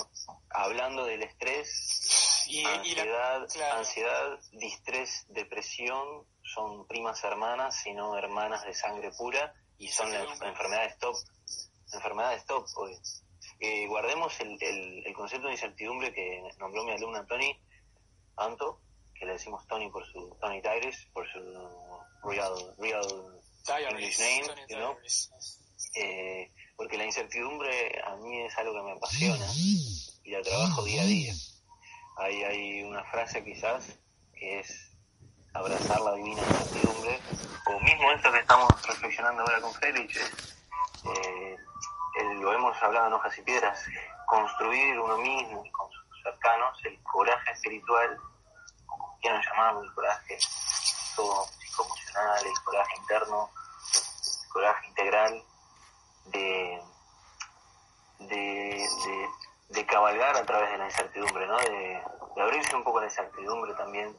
hablando 0.49 1.05
del 1.05 1.23
estrés, 1.23 2.45
y, 2.47 2.63
ansiedad, 2.65 3.47
ansiedad, 3.73 4.39
distrés, 4.51 5.25
depresión, 5.29 6.25
son 6.43 6.87
primas 6.87 7.23
hermanas, 7.23 7.75
sino 7.83 8.17
hermanas 8.17 8.63
de 8.63 8.73
sangre 8.73 9.11
pura 9.11 9.53
y 9.77 9.87
son 9.87 10.11
las 10.11 10.41
enfermedades 10.41 10.97
top, 10.99 11.15
enfermedades 11.93 12.45
top 12.45 12.65
hoy. 12.75 12.97
Eh, 13.59 13.87
guardemos 13.87 14.37
el, 14.39 14.57
el, 15.05 15.13
concepto 15.13 15.47
de 15.47 15.53
incertidumbre 15.53 16.13
que 16.13 16.43
nombró 16.59 16.83
mi 16.83 16.91
alumna 16.91 17.25
Tony 17.25 17.57
Anto, 18.35 18.79
que 19.13 19.25
le 19.25 19.33
decimos 19.33 19.65
Tony 19.67 19.89
por 19.89 20.05
su 20.05 20.35
Tony 20.41 20.61
Tyrus, 20.61 21.07
por 21.13 21.25
su 21.31 21.39
real, 22.23 22.53
real 22.77 23.05
English 23.89 24.19
name, 24.19 24.79
¿no? 24.79 24.97
Eh, 25.95 26.51
porque 26.75 26.97
la 26.97 27.05
incertidumbre 27.05 28.01
a 28.03 28.15
mí 28.17 28.41
es 28.41 28.57
algo 28.57 28.73
que 28.73 28.81
me 28.81 28.91
apasiona 28.93 29.45
y 29.55 30.31
la 30.31 30.41
trabajo 30.41 30.83
día 30.83 31.03
a 31.03 31.05
día. 31.05 31.33
Hay, 32.17 32.43
hay 32.43 32.83
una 32.83 33.03
frase 33.05 33.43
quizás 33.43 33.97
que 34.33 34.59
es 34.59 34.91
abrazar 35.53 36.01
la 36.01 36.15
divina 36.15 36.41
incertidumbre, 36.41 37.19
o 37.65 37.79
mismo 37.79 38.11
esto 38.11 38.31
que 38.31 38.39
estamos 38.39 38.69
reflexionando 38.87 39.41
ahora 39.41 39.61
con 39.61 39.73
Félix, 39.75 40.17
eh, 41.05 41.57
lo 42.39 42.53
hemos 42.53 42.81
hablado 42.81 43.07
en 43.07 43.13
Hojas 43.13 43.37
y 43.37 43.41
Piedras, 43.41 43.85
construir 44.25 44.99
uno 44.99 45.17
mismo 45.17 45.65
y 45.65 45.71
con 45.71 45.91
sus 45.91 46.23
cercanos 46.23 46.79
el 46.85 47.01
coraje 47.03 47.51
espiritual, 47.51 48.17
como 48.85 49.17
quieran 49.21 49.41
llamarlo, 49.41 49.83
el 49.83 49.93
coraje 49.93 50.37
psicoemocional, 50.39 52.45
el 52.45 52.63
coraje 52.63 52.95
interno, 52.97 53.49
el 54.43 54.49
coraje 54.49 54.87
integral 54.87 55.43
de, 56.25 56.81
de, 58.19 58.87
de, 59.69 59.85
cabalgar 59.85 60.37
a 60.37 60.45
través 60.45 60.71
de 60.71 60.77
la 60.77 60.85
incertidumbre, 60.85 61.47
¿no? 61.47 61.57
de, 61.57 62.01
de 62.35 62.41
abrirse 62.41 62.75
un 62.75 62.83
poco 62.83 62.99
a 62.99 63.01
la 63.01 63.07
incertidumbre 63.07 63.73
también, 63.73 64.15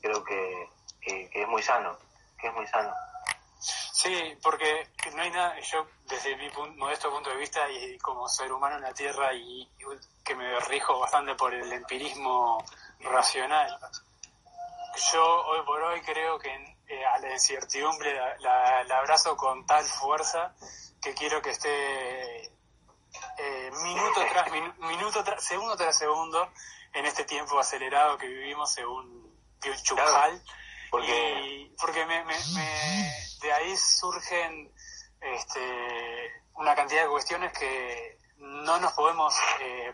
creo 0.00 0.24
que 0.24 0.68
que, 1.04 1.42
es 1.42 1.48
muy 1.48 1.62
sano, 1.62 1.96
que 2.44 2.48
es 2.48 2.54
muy 2.54 2.66
sano. 2.66 2.92
Sí, 3.58 4.36
porque 4.42 4.90
no 5.14 5.22
hay 5.22 5.30
nada, 5.30 5.58
yo 5.60 5.86
desde 6.04 6.36
mi 6.36 6.50
modesto 6.76 7.10
punto 7.10 7.30
de 7.30 7.36
vista 7.36 7.70
y 7.70 7.96
como 7.98 8.28
ser 8.28 8.52
humano 8.52 8.76
en 8.76 8.82
la 8.82 8.92
Tierra 8.92 9.32
y, 9.32 9.66
que 10.22 10.34
me 10.34 10.60
rijo 10.60 10.98
bastante 10.98 11.34
por 11.36 11.54
el 11.54 11.72
empirismo 11.72 12.62
racional, 13.00 13.78
yo 15.10 15.24
hoy 15.46 15.64
por 15.64 15.80
hoy 15.82 16.02
creo 16.02 16.38
que 16.38 16.76
eh, 16.86 17.06
a 17.06 17.18
la 17.18 17.32
incertidumbre 17.32 18.14
la, 18.40 18.98
abrazo 18.98 19.34
con 19.36 19.64
tal 19.64 19.84
fuerza 19.86 20.54
que 21.00 21.14
quiero 21.14 21.40
que 21.40 21.50
esté 21.50 22.44
eh, 22.44 23.70
minuto 23.82 24.20
tras 24.30 24.50
minuto, 24.78 25.24
tras, 25.24 25.42
segundo 25.42 25.76
tras 25.76 25.96
segundo 25.96 26.50
en 26.92 27.06
este 27.06 27.24
tiempo 27.24 27.58
acelerado 27.58 28.18
que 28.18 28.26
vivimos 28.26 28.70
según 28.70 29.24
Chujal. 29.82 30.42
Porque, 30.94 31.72
porque 31.76 32.06
me, 32.06 32.22
de 33.42 33.52
ahí 33.52 33.76
surgen 33.76 34.72
este, 35.20 36.42
una 36.54 36.72
cantidad 36.76 37.02
de 37.02 37.08
cuestiones 37.08 37.52
que 37.52 38.16
no 38.38 38.78
nos 38.78 38.92
podemos 38.92 39.34
eh, 39.60 39.92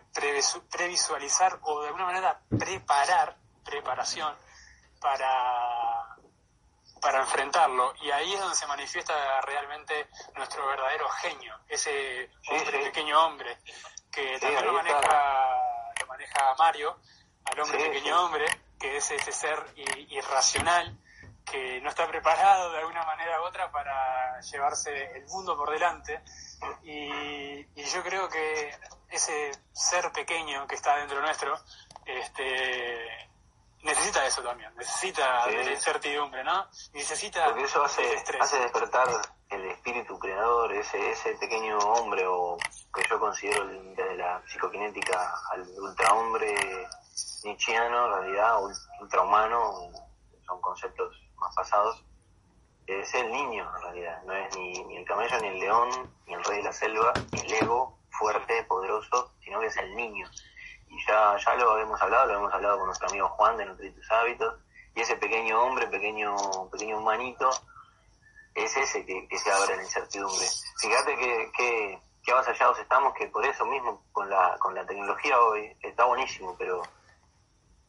previsualizar 0.70 1.58
o 1.62 1.80
de 1.80 1.86
alguna 1.86 2.04
manera 2.04 2.38
preparar, 2.50 3.34
preparación 3.64 4.36
para, 5.00 6.18
para 7.00 7.20
enfrentarlo. 7.20 7.94
Y 8.02 8.10
ahí 8.10 8.34
es 8.34 8.40
donde 8.40 8.56
se 8.56 8.66
manifiesta 8.66 9.40
realmente 9.40 10.06
nuestro 10.36 10.66
verdadero 10.66 11.08
genio, 11.08 11.58
ese 11.66 12.30
pequeño 12.70 13.24
hombre, 13.24 13.56
que 14.12 14.38
también 14.38 14.66
lo 14.66 14.74
maneja, 14.74 15.48
lo 15.98 16.06
maneja 16.08 16.54
Mario, 16.58 16.98
al 17.46 17.60
hombre 17.60 17.88
pequeño 17.88 18.22
hombre, 18.22 18.44
que 18.80 18.96
es 18.96 19.10
ese 19.10 19.30
ser 19.30 19.58
irracional 20.08 20.98
que 21.44 21.80
no 21.80 21.90
está 21.90 22.06
preparado 22.08 22.72
de 22.72 22.78
alguna 22.78 23.04
manera 23.04 23.40
u 23.40 23.44
otra 23.44 23.70
para 23.70 24.40
llevarse 24.40 24.90
el 25.16 25.26
mundo 25.26 25.56
por 25.56 25.70
delante. 25.70 26.22
Y, 26.82 27.66
yo 27.90 28.02
creo 28.04 28.28
que 28.28 28.70
ese 29.10 29.50
ser 29.72 30.12
pequeño 30.12 30.66
que 30.66 30.76
está 30.76 30.96
dentro 30.96 31.20
nuestro, 31.20 31.58
este, 32.06 33.28
necesita 33.82 34.24
eso 34.26 34.42
también, 34.42 34.72
necesita 34.76 35.46
de 35.46 35.64
la 35.64 35.72
incertidumbre, 35.72 36.44
¿no? 36.44 36.68
Necesita 36.92 37.46
Porque 37.46 37.64
eso 37.64 37.82
hace, 37.82 38.02
hace 38.38 38.58
despertar 38.60 39.08
el 39.48 39.64
espíritu 39.70 40.18
creador, 40.18 40.72
ese, 40.72 41.10
ese 41.10 41.34
pequeño 41.34 41.78
hombre, 41.78 42.24
o 42.26 42.56
que 42.94 43.02
yo 43.08 43.18
considero 43.18 43.66
desde 43.66 44.16
la 44.16 44.40
psicoquinética 44.46 45.34
al 45.50 45.66
ultrahombre 45.78 46.86
nietzscheano, 47.44 48.16
realidad, 48.16 48.58
ultrahumano, 49.00 49.90
son 50.46 50.60
conceptos 50.60 51.16
más 51.36 51.54
pasados, 51.54 52.04
es 52.86 53.14
el 53.14 53.30
niño 53.30 53.70
en 53.76 53.82
realidad, 53.82 54.22
no 54.24 54.34
es 54.34 54.56
ni, 54.56 54.84
ni 54.84 54.96
el 54.96 55.04
camello, 55.04 55.40
ni 55.40 55.48
el 55.48 55.58
león, 55.60 55.88
ni 56.26 56.34
el 56.34 56.44
rey 56.44 56.58
de 56.58 56.64
la 56.64 56.72
selva, 56.72 57.12
ni 57.32 57.40
el 57.40 57.52
ego 57.54 57.98
fuerte, 58.10 58.64
poderoso, 58.64 59.32
sino 59.42 59.60
que 59.60 59.66
es 59.66 59.76
el 59.76 59.94
niño 59.94 60.28
y 60.90 61.06
ya, 61.06 61.36
ya 61.36 61.54
lo 61.54 61.78
hemos 61.78 62.00
hablado, 62.02 62.26
lo 62.26 62.38
hemos 62.38 62.52
hablado 62.52 62.78
con 62.78 62.86
nuestro 62.86 63.08
amigo 63.08 63.28
Juan 63.28 63.56
de 63.56 63.64
Nutritus 63.64 64.10
Hábitos, 64.10 64.54
y 64.94 65.00
ese 65.00 65.16
pequeño 65.16 65.62
hombre, 65.62 65.86
pequeño, 65.86 66.34
pequeño 66.70 66.98
humanito, 66.98 67.48
es 68.54 68.76
ese 68.76 69.06
que, 69.06 69.38
se 69.38 69.52
abre 69.52 69.76
la 69.76 69.82
incertidumbre. 69.82 70.46
Fíjate 70.80 71.16
que, 71.16 71.52
que, 71.56 72.02
que 72.24 72.32
avasallados 72.32 72.78
estamos, 72.80 73.14
que 73.14 73.28
por 73.28 73.46
eso 73.46 73.64
mismo 73.66 74.02
con 74.10 74.28
la, 74.28 74.56
con 74.58 74.74
la 74.74 74.84
tecnología 74.84 75.40
hoy 75.40 75.76
está 75.80 76.04
buenísimo, 76.04 76.56
pero 76.58 76.82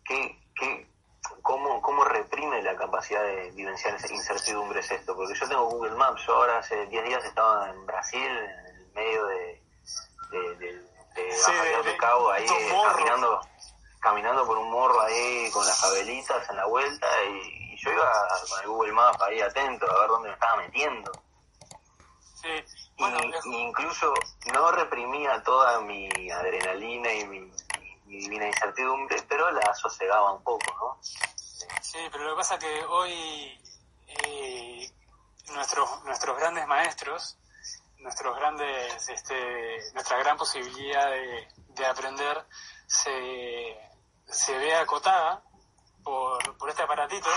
¿qué, 0.05 0.39
qué, 0.55 0.87
cómo, 1.41 1.81
¿cómo 1.81 2.03
reprime 2.03 2.61
la 2.61 2.75
capacidad 2.75 3.23
de 3.23 3.51
vivenciar 3.51 3.95
esa 3.95 4.13
incertidumbre 4.13 4.79
es 4.79 4.91
esto? 4.91 5.15
Porque 5.15 5.33
yo 5.35 5.47
tengo 5.47 5.69
Google 5.69 5.95
Maps, 5.95 6.21
yo 6.25 6.35
ahora 6.35 6.59
hace 6.59 6.85
10 6.87 7.05
días 7.05 7.25
estaba 7.25 7.69
en 7.69 7.85
Brasil, 7.85 8.21
en 8.21 8.75
el 8.75 8.91
medio 8.93 9.25
de, 9.25 9.61
de 10.31 10.91
de, 11.15 11.31
sí, 11.31 11.51
de, 11.83 11.97
Cabo 11.97 12.31
ahí 12.31 12.45
caminando 12.45 13.41
caminando 13.99 14.45
por 14.45 14.57
un 14.57 14.71
morro 14.71 14.99
ahí 15.01 15.49
con 15.51 15.65
las 15.65 15.79
favelitas 15.79 16.49
en 16.49 16.55
la 16.55 16.65
vuelta 16.65 17.07
y, 17.25 17.61
yo 17.77 17.91
iba 17.91 18.11
con 18.47 18.59
el 18.61 18.67
Google 18.67 18.91
Maps 18.93 19.21
ahí 19.23 19.41
atento 19.41 19.89
a 19.89 20.01
ver 20.01 20.07
dónde 20.07 20.29
me 20.29 20.33
estaba 20.35 20.57
metiendo. 20.57 21.11
Sí. 22.35 22.63
Bueno, 22.99 23.17
y, 23.43 23.55
incluso 23.55 24.13
no 24.53 24.71
reprimía 24.71 25.41
toda 25.41 25.81
mi 25.81 26.29
adrenalina 26.29 27.11
y 27.11 27.25
mi, 27.25 27.51
divina 28.19 28.47
incertidumbre, 28.47 29.23
pero 29.27 29.51
la 29.51 29.73
sosegaba 29.73 30.33
un 30.33 30.43
poco, 30.43 30.65
¿no? 30.75 30.99
Sí, 31.01 31.99
pero 32.11 32.23
lo 32.25 32.31
que 32.31 32.37
pasa 32.37 32.55
es 32.55 32.59
que 32.61 32.85
hoy 32.85 33.61
eh, 34.07 34.91
nuestros, 35.53 36.03
nuestros 36.03 36.37
grandes 36.37 36.67
maestros 36.67 37.37
nuestros 38.01 38.35
grandes, 38.35 39.09
este, 39.09 39.77
nuestra 39.93 40.17
gran 40.17 40.37
posibilidad 40.37 41.09
de, 41.09 41.47
de 41.69 41.85
aprender 41.85 42.45
se, 42.87 43.77
se 44.25 44.57
ve 44.57 44.75
acotada 44.75 45.43
por, 46.03 46.57
por 46.57 46.69
este 46.69 46.81
aparatito 46.81 47.29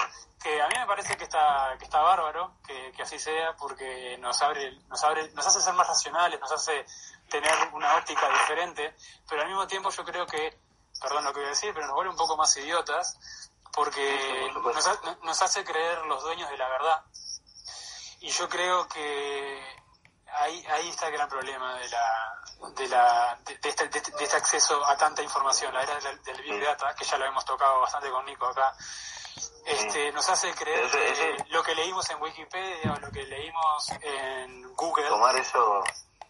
que 0.42 0.60
a 0.60 0.68
mí 0.68 0.74
me 0.78 0.86
parece 0.86 1.16
que 1.16 1.24
está 1.24 1.74
que 1.78 1.84
está 1.84 2.00
bárbaro 2.00 2.54
que, 2.66 2.92
que, 2.92 3.02
así 3.02 3.18
sea 3.18 3.54
porque 3.56 4.16
nos 4.18 4.40
abre 4.42 4.78
nos 4.88 5.02
abre 5.04 5.30
nos 5.32 5.46
hace 5.46 5.60
ser 5.60 5.74
más 5.74 5.86
racionales 5.86 6.40
nos 6.40 6.52
hace 6.52 6.84
tener 7.28 7.52
una 7.72 7.96
óptica 7.96 8.28
diferente 8.28 8.94
pero 9.28 9.42
al 9.42 9.48
mismo 9.48 9.66
tiempo 9.66 9.90
yo 9.90 10.04
creo 10.04 10.26
que 10.26 10.58
perdón 11.00 11.24
lo 11.24 11.32
que 11.32 11.40
voy 11.40 11.46
a 11.46 11.50
decir 11.50 11.72
pero 11.74 11.86
nos 11.86 11.94
vuelve 11.94 12.10
un 12.10 12.16
poco 12.16 12.36
más 12.36 12.56
idiotas 12.56 13.18
porque 13.72 14.50
nos, 14.54 15.22
nos 15.22 15.42
hace 15.42 15.64
creer 15.64 16.06
los 16.06 16.22
dueños 16.22 16.48
de 16.48 16.56
la 16.56 16.68
verdad. 16.68 17.04
Y 18.20 18.28
yo 18.30 18.48
creo 18.48 18.88
que 18.88 19.76
ahí, 20.32 20.64
ahí 20.66 20.88
está 20.88 21.08
el 21.08 21.12
gran 21.12 21.28
problema 21.28 21.76
de 21.78 21.88
la 21.88 22.44
de, 22.76 22.88
la, 22.88 23.38
de, 23.44 23.68
este, 23.68 23.88
de, 23.88 23.98
este, 23.98 24.36
acceso 24.36 24.84
a 24.86 24.96
tanta 24.96 25.22
información, 25.22 25.72
la 25.74 25.82
era 25.82 25.98
del, 26.00 26.42
Big 26.42 26.62
Data, 26.62 26.94
que 26.94 27.04
ya 27.04 27.18
lo 27.18 27.26
hemos 27.26 27.44
tocado 27.44 27.80
bastante 27.80 28.10
con 28.10 28.24
Nico 28.24 28.46
acá, 28.46 28.74
este, 29.66 30.12
nos 30.12 30.28
hace 30.28 30.52
creer 30.54 30.90
que 30.90 31.44
lo 31.50 31.62
que 31.62 31.74
leímos 31.74 32.08
en 32.10 32.22
Wikipedia 32.22 32.92
o 32.92 33.00
lo 33.00 33.10
que 33.10 33.24
leímos 33.24 33.90
en 34.00 34.74
Google... 34.74 35.08
Tomar 35.08 35.36
eso, 35.36 35.82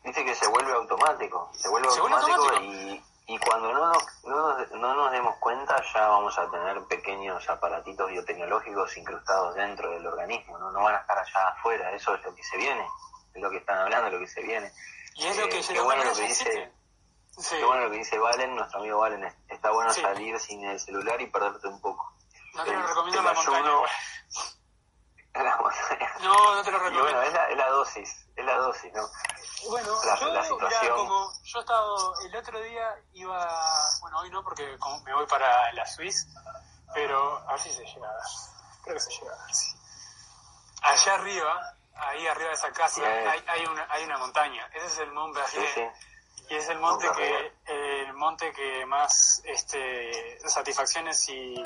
dice 0.03 0.25
que 0.25 0.35
se 0.35 0.49
vuelve 0.49 0.73
automático, 0.73 1.51
se 1.55 1.69
vuelve, 1.69 1.89
automático, 1.89 2.55
Y, 2.63 3.05
y 3.27 3.39
cuando 3.39 3.73
no 3.73 3.93
nos, 3.93 4.25
no, 4.25 4.59
nos, 4.59 4.71
no 4.73 4.95
nos 4.95 5.13
demos 5.13 5.37
cuenta 5.37 5.83
ya 5.95 6.09
vamos 6.09 6.39
a 6.39 6.51
tener 6.51 6.83
pequeños 6.85 7.49
aparatitos 7.49 8.11
biotecnológicos 8.11 8.97
incrustados 8.97 9.55
dentro 9.55 9.91
del 9.91 10.07
organismo, 10.07 10.59
no, 10.59 10.71
no 10.71 10.83
van 10.83 10.97
a 10.97 10.99
estar 10.99 11.19
allá 11.19 11.49
afuera, 11.49 11.91
eso 11.93 12.15
es 12.15 12.25
lo 12.25 12.35
que 12.35 12.43
se 12.43 12.57
viene 12.57 12.87
es 13.35 13.43
lo 13.43 13.51
que 13.51 13.59
están 13.59 13.79
hablando, 13.79 14.11
lo 14.11 14.19
que 14.21 14.29
se 14.29 14.43
viene. 14.43 14.73
Y 15.17 15.27
es 15.27 15.37
lo 15.37 15.49
que, 15.49 15.59
eh, 15.59 15.65
qué 15.69 15.81
bueno 15.81 16.05
lo 16.05 16.15
que 16.15 16.23
dice, 16.23 16.73
qué 17.51 17.65
bueno 17.65 17.85
lo 17.85 17.91
que 17.91 17.99
dice 17.99 18.19
Valen, 18.19 18.55
nuestro 18.55 18.81
amigo 18.81 19.01
Valen, 19.01 19.25
está 19.49 19.71
bueno 19.71 19.93
salir 19.93 20.39
sin 20.39 20.65
el 20.65 20.79
celular 20.79 21.21
y 21.21 21.27
perderte 21.27 21.69
un 21.69 21.81
poco. 21.81 22.17
No 22.55 22.65
te 22.65 22.73
lo 22.73 22.87
recomiendo 22.87 23.23
la 23.23 23.33
montaña. 23.33 23.71
La 25.35 25.57
montaña. 25.57 26.15
No, 26.23 26.55
no 26.55 26.63
te 26.63 26.71
lo 26.71 26.79
recomiendo. 26.79 27.03
bueno, 27.03 27.23
es 27.23 27.33
la, 27.33 27.49
es 27.49 27.57
la 27.57 27.69
dosis, 27.69 28.27
es 28.37 28.45
la 28.45 28.55
dosis, 28.55 28.93
¿no? 28.93 29.03
Bueno, 29.69 29.97
yo, 30.21 30.27
la 30.33 30.43
situación. 30.43 30.97
como 30.97 31.33
yo 31.43 31.59
he 31.59 31.61
estado, 31.61 32.21
el 32.21 32.37
otro 32.37 32.61
día 32.61 32.97
iba, 33.15 33.49
bueno, 34.01 34.19
hoy 34.21 34.31
no 34.31 34.43
porque 34.43 34.77
me 35.05 35.15
voy 35.15 35.27
para 35.27 35.73
la 35.73 35.87
Suiza, 35.87 36.27
pero 36.93 37.39
a 37.49 37.53
ver 37.53 37.61
si 37.61 37.71
se 37.71 37.85
llega, 37.85 38.11
creo 38.83 38.95
que 38.95 39.01
se 39.01 39.11
llega, 39.11 39.37
sí. 39.53 39.75
Allá 40.83 41.15
arriba 41.15 41.75
ahí 41.97 42.27
arriba 42.27 42.49
de 42.49 42.55
esa 42.55 42.73
casa 42.73 43.03
hay, 43.05 43.45
hay, 43.47 43.67
una, 43.67 43.87
hay 43.91 44.05
una 44.05 44.19
montaña. 44.19 44.69
Ese 44.75 44.87
es 44.87 44.99
el 44.99 45.13
Monte 45.13 45.41
Y 46.51 46.55
es 46.55 46.69
el 46.69 46.79
monte 46.79 47.09
que, 47.17 47.53
el 47.67 48.13
monte 48.15 48.53
que 48.53 48.85
más 48.87 49.41
este, 49.45 50.39
satisfacciones 50.49 51.29
y, 51.29 51.63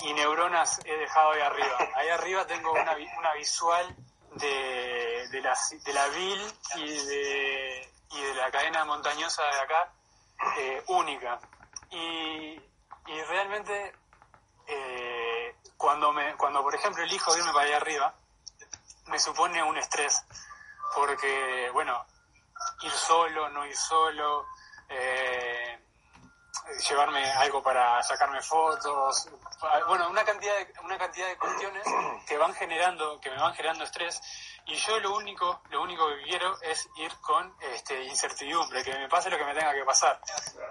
y 0.00 0.12
neuronas 0.14 0.80
he 0.84 0.96
dejado 0.96 1.32
ahí 1.32 1.40
arriba. 1.40 1.78
Ahí 1.94 2.08
arriba 2.08 2.46
tengo 2.46 2.72
una, 2.72 2.96
una 3.18 3.34
visual 3.34 3.96
de, 4.38 5.28
de, 5.30 5.40
la, 5.40 5.56
de 5.84 5.92
la 5.92 6.08
vil 6.08 6.54
y 6.76 7.06
de, 7.06 7.92
y 8.10 8.20
de 8.22 8.34
la 8.34 8.50
cadena 8.50 8.84
montañosa 8.84 9.42
de 9.44 9.60
acá 9.60 9.92
eh, 10.58 10.82
única. 10.88 11.38
Y, 11.90 12.60
y 13.06 13.22
realmente 13.28 13.92
eh, 14.66 15.54
cuando, 15.76 16.12
me, 16.12 16.34
cuando 16.36 16.62
por 16.62 16.74
ejemplo 16.74 17.02
elijo 17.02 17.36
irme 17.36 17.52
para 17.52 17.66
allá 17.66 17.76
arriba, 17.76 18.14
me 19.06 19.18
supone 19.18 19.62
un 19.62 19.76
estrés, 19.78 20.22
porque, 20.94 21.70
bueno, 21.72 22.04
ir 22.82 22.92
solo, 22.92 23.48
no 23.48 23.64
ir 23.66 23.76
solo, 23.76 24.46
eh, 24.88 25.78
llevarme 26.88 27.24
algo 27.32 27.62
para 27.62 28.02
sacarme 28.02 28.40
fotos, 28.42 29.28
bueno, 29.86 30.08
una 30.08 30.24
cantidad 30.24 30.54
de, 30.56 30.72
una 30.84 30.98
cantidad 30.98 31.28
de 31.28 31.36
cuestiones 31.36 31.84
que 32.26 32.36
van 32.36 32.54
generando, 32.54 33.20
que 33.20 33.30
me 33.30 33.36
van 33.36 33.54
generando 33.54 33.84
estrés 33.84 34.20
y 34.68 34.74
yo 34.74 35.00
lo 35.00 35.16
único, 35.16 35.62
lo 35.70 35.82
único 35.82 36.06
que 36.08 36.22
quiero 36.24 36.60
es 36.60 36.88
ir 36.96 37.10
con 37.22 37.54
este, 37.72 38.04
incertidumbre, 38.04 38.84
que 38.84 38.92
me 38.92 39.08
pase 39.08 39.30
lo 39.30 39.38
que 39.38 39.44
me 39.44 39.54
tenga 39.54 39.72
que 39.72 39.82
pasar. 39.82 40.20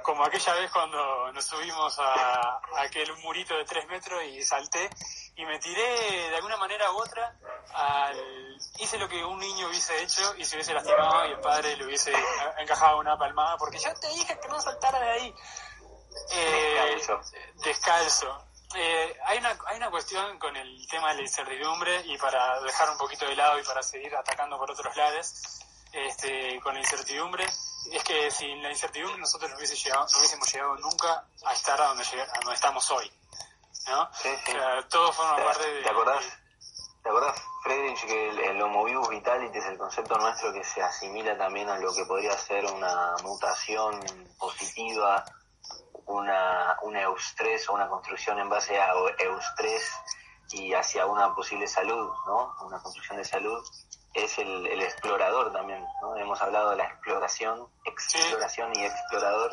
Como 0.04 0.24
aquella 0.24 0.54
vez 0.54 0.72
cuando 0.72 1.32
nos 1.32 1.44
subimos 1.44 1.98
a, 2.00 2.62
aquel 2.78 3.12
murito 3.18 3.56
de 3.58 3.66
tres 3.66 3.88
metros 3.88 4.24
y 4.24 4.44
salté 4.44 4.88
y 5.36 5.46
me 5.46 5.58
tiré 5.58 6.30
de 6.30 6.36
alguna 6.36 6.58
manera 6.58 6.92
u 6.92 6.98
otra 6.98 7.36
al... 7.74 8.58
hice 8.78 9.00
lo 9.00 9.10
que 9.10 9.24
un 9.26 9.40
niño 9.40 9.68
hubiese 9.68 10.04
hecho 10.04 10.36
y 10.38 10.46
se 10.46 10.56
hubiese 10.56 10.76
lastimado 10.76 11.26
y 11.28 11.32
el 11.32 11.40
padre 11.40 11.76
le 11.76 11.86
hubiese 11.86 12.14
encajado 12.60 13.00
una 13.00 13.18
palmada 13.18 13.58
porque 13.58 13.80
yo 13.80 13.92
te 14.00 14.08
dije 14.10 14.40
que 14.40 14.48
no 14.48 14.62
saltara 14.62 15.00
de 15.00 15.10
ahí. 15.10 15.36
Eh, 16.32 16.94
descalzo. 16.96 17.22
Descalzo. 17.64 18.44
Eh, 18.76 19.18
hay, 19.26 19.38
una, 19.38 19.58
hay 19.68 19.78
una 19.78 19.90
cuestión 19.90 20.38
con 20.40 20.56
el 20.56 20.88
tema 20.88 21.10
de 21.10 21.16
la 21.16 21.22
incertidumbre 21.22 22.02
y 22.06 22.18
para 22.18 22.60
dejar 22.62 22.90
un 22.90 22.98
poquito 22.98 23.26
de 23.26 23.36
lado 23.36 23.60
y 23.60 23.64
para 23.64 23.82
seguir 23.82 24.14
atacando 24.16 24.58
por 24.58 24.70
otros 24.70 24.96
lados, 24.96 25.62
este, 25.94 26.60
con 26.62 26.74
la 26.74 26.82
incertidumbre 26.82 27.46
es 27.92 28.04
que 28.04 28.30
sin 28.30 28.62
la 28.62 28.70
incertidumbre 28.70 29.20
nosotros 29.20 29.50
no, 29.52 29.58
hubiese 29.58 29.76
llegado, 29.76 30.06
no 30.12 30.20
hubiésemos 30.20 30.52
llegado 30.52 30.76
nunca 30.78 31.26
a 31.46 31.54
estar 31.54 31.82
a 31.82 31.88
donde, 31.88 32.04
a 32.04 32.40
donde 32.40 32.54
estamos 32.54 32.92
hoy. 32.92 33.12
¿no? 33.88 34.10
Sí, 34.14 34.30
sí. 34.46 34.52
O 34.52 34.54
sea, 34.54 34.88
todo 34.90 35.14
forma 35.14 35.38
parte 35.38 35.72
de... 35.72 35.82
¿Te 35.82 35.90
acordás, 35.90 36.26
¿Te 37.08 37.10
acordás, 37.10 37.42
Friedrich, 37.64 38.06
que 38.06 38.50
el, 38.50 38.62
Homo 38.62 38.84
vivus 38.84 39.08
vitality 39.10 39.58
es 39.58 39.66
el 39.66 39.78
concepto 39.78 40.18
nuestro 40.18 40.52
que 40.52 40.64
se 40.64 40.82
asimila 40.82 41.38
también 41.38 41.70
a 41.70 41.78
lo 41.78 41.94
que 41.94 42.04
podría 42.04 42.38
ser 42.38 42.66
una 42.66 43.16
mutación 43.24 44.04
positiva, 44.38 45.24
una, 46.08 46.78
un 46.82 46.96
eustrés 46.96 47.70
o 47.70 47.74
una 47.74 47.88
construcción 47.88 48.40
en 48.40 48.50
base 48.50 48.80
a 48.80 48.94
eustrés 49.20 49.92
y 50.52 50.74
hacia 50.74 51.06
una 51.06 51.36
posible 51.36 51.68
salud, 51.68 52.10
¿no? 52.26 52.56
Una 52.62 52.82
construcción 52.82 53.18
de 53.18 53.26
salud 53.26 53.64
es 54.14 54.38
el, 54.40 54.66
el 54.68 54.82
explorador 54.82 55.52
también, 55.52 55.86
¿no? 56.02 56.16
Hemos 56.16 56.42
hablado 56.42 56.72
de 56.72 56.78
la 56.78 56.86
exploración, 56.86 57.68
exploración 57.84 58.72
y 58.76 58.86
explorador, 58.86 59.52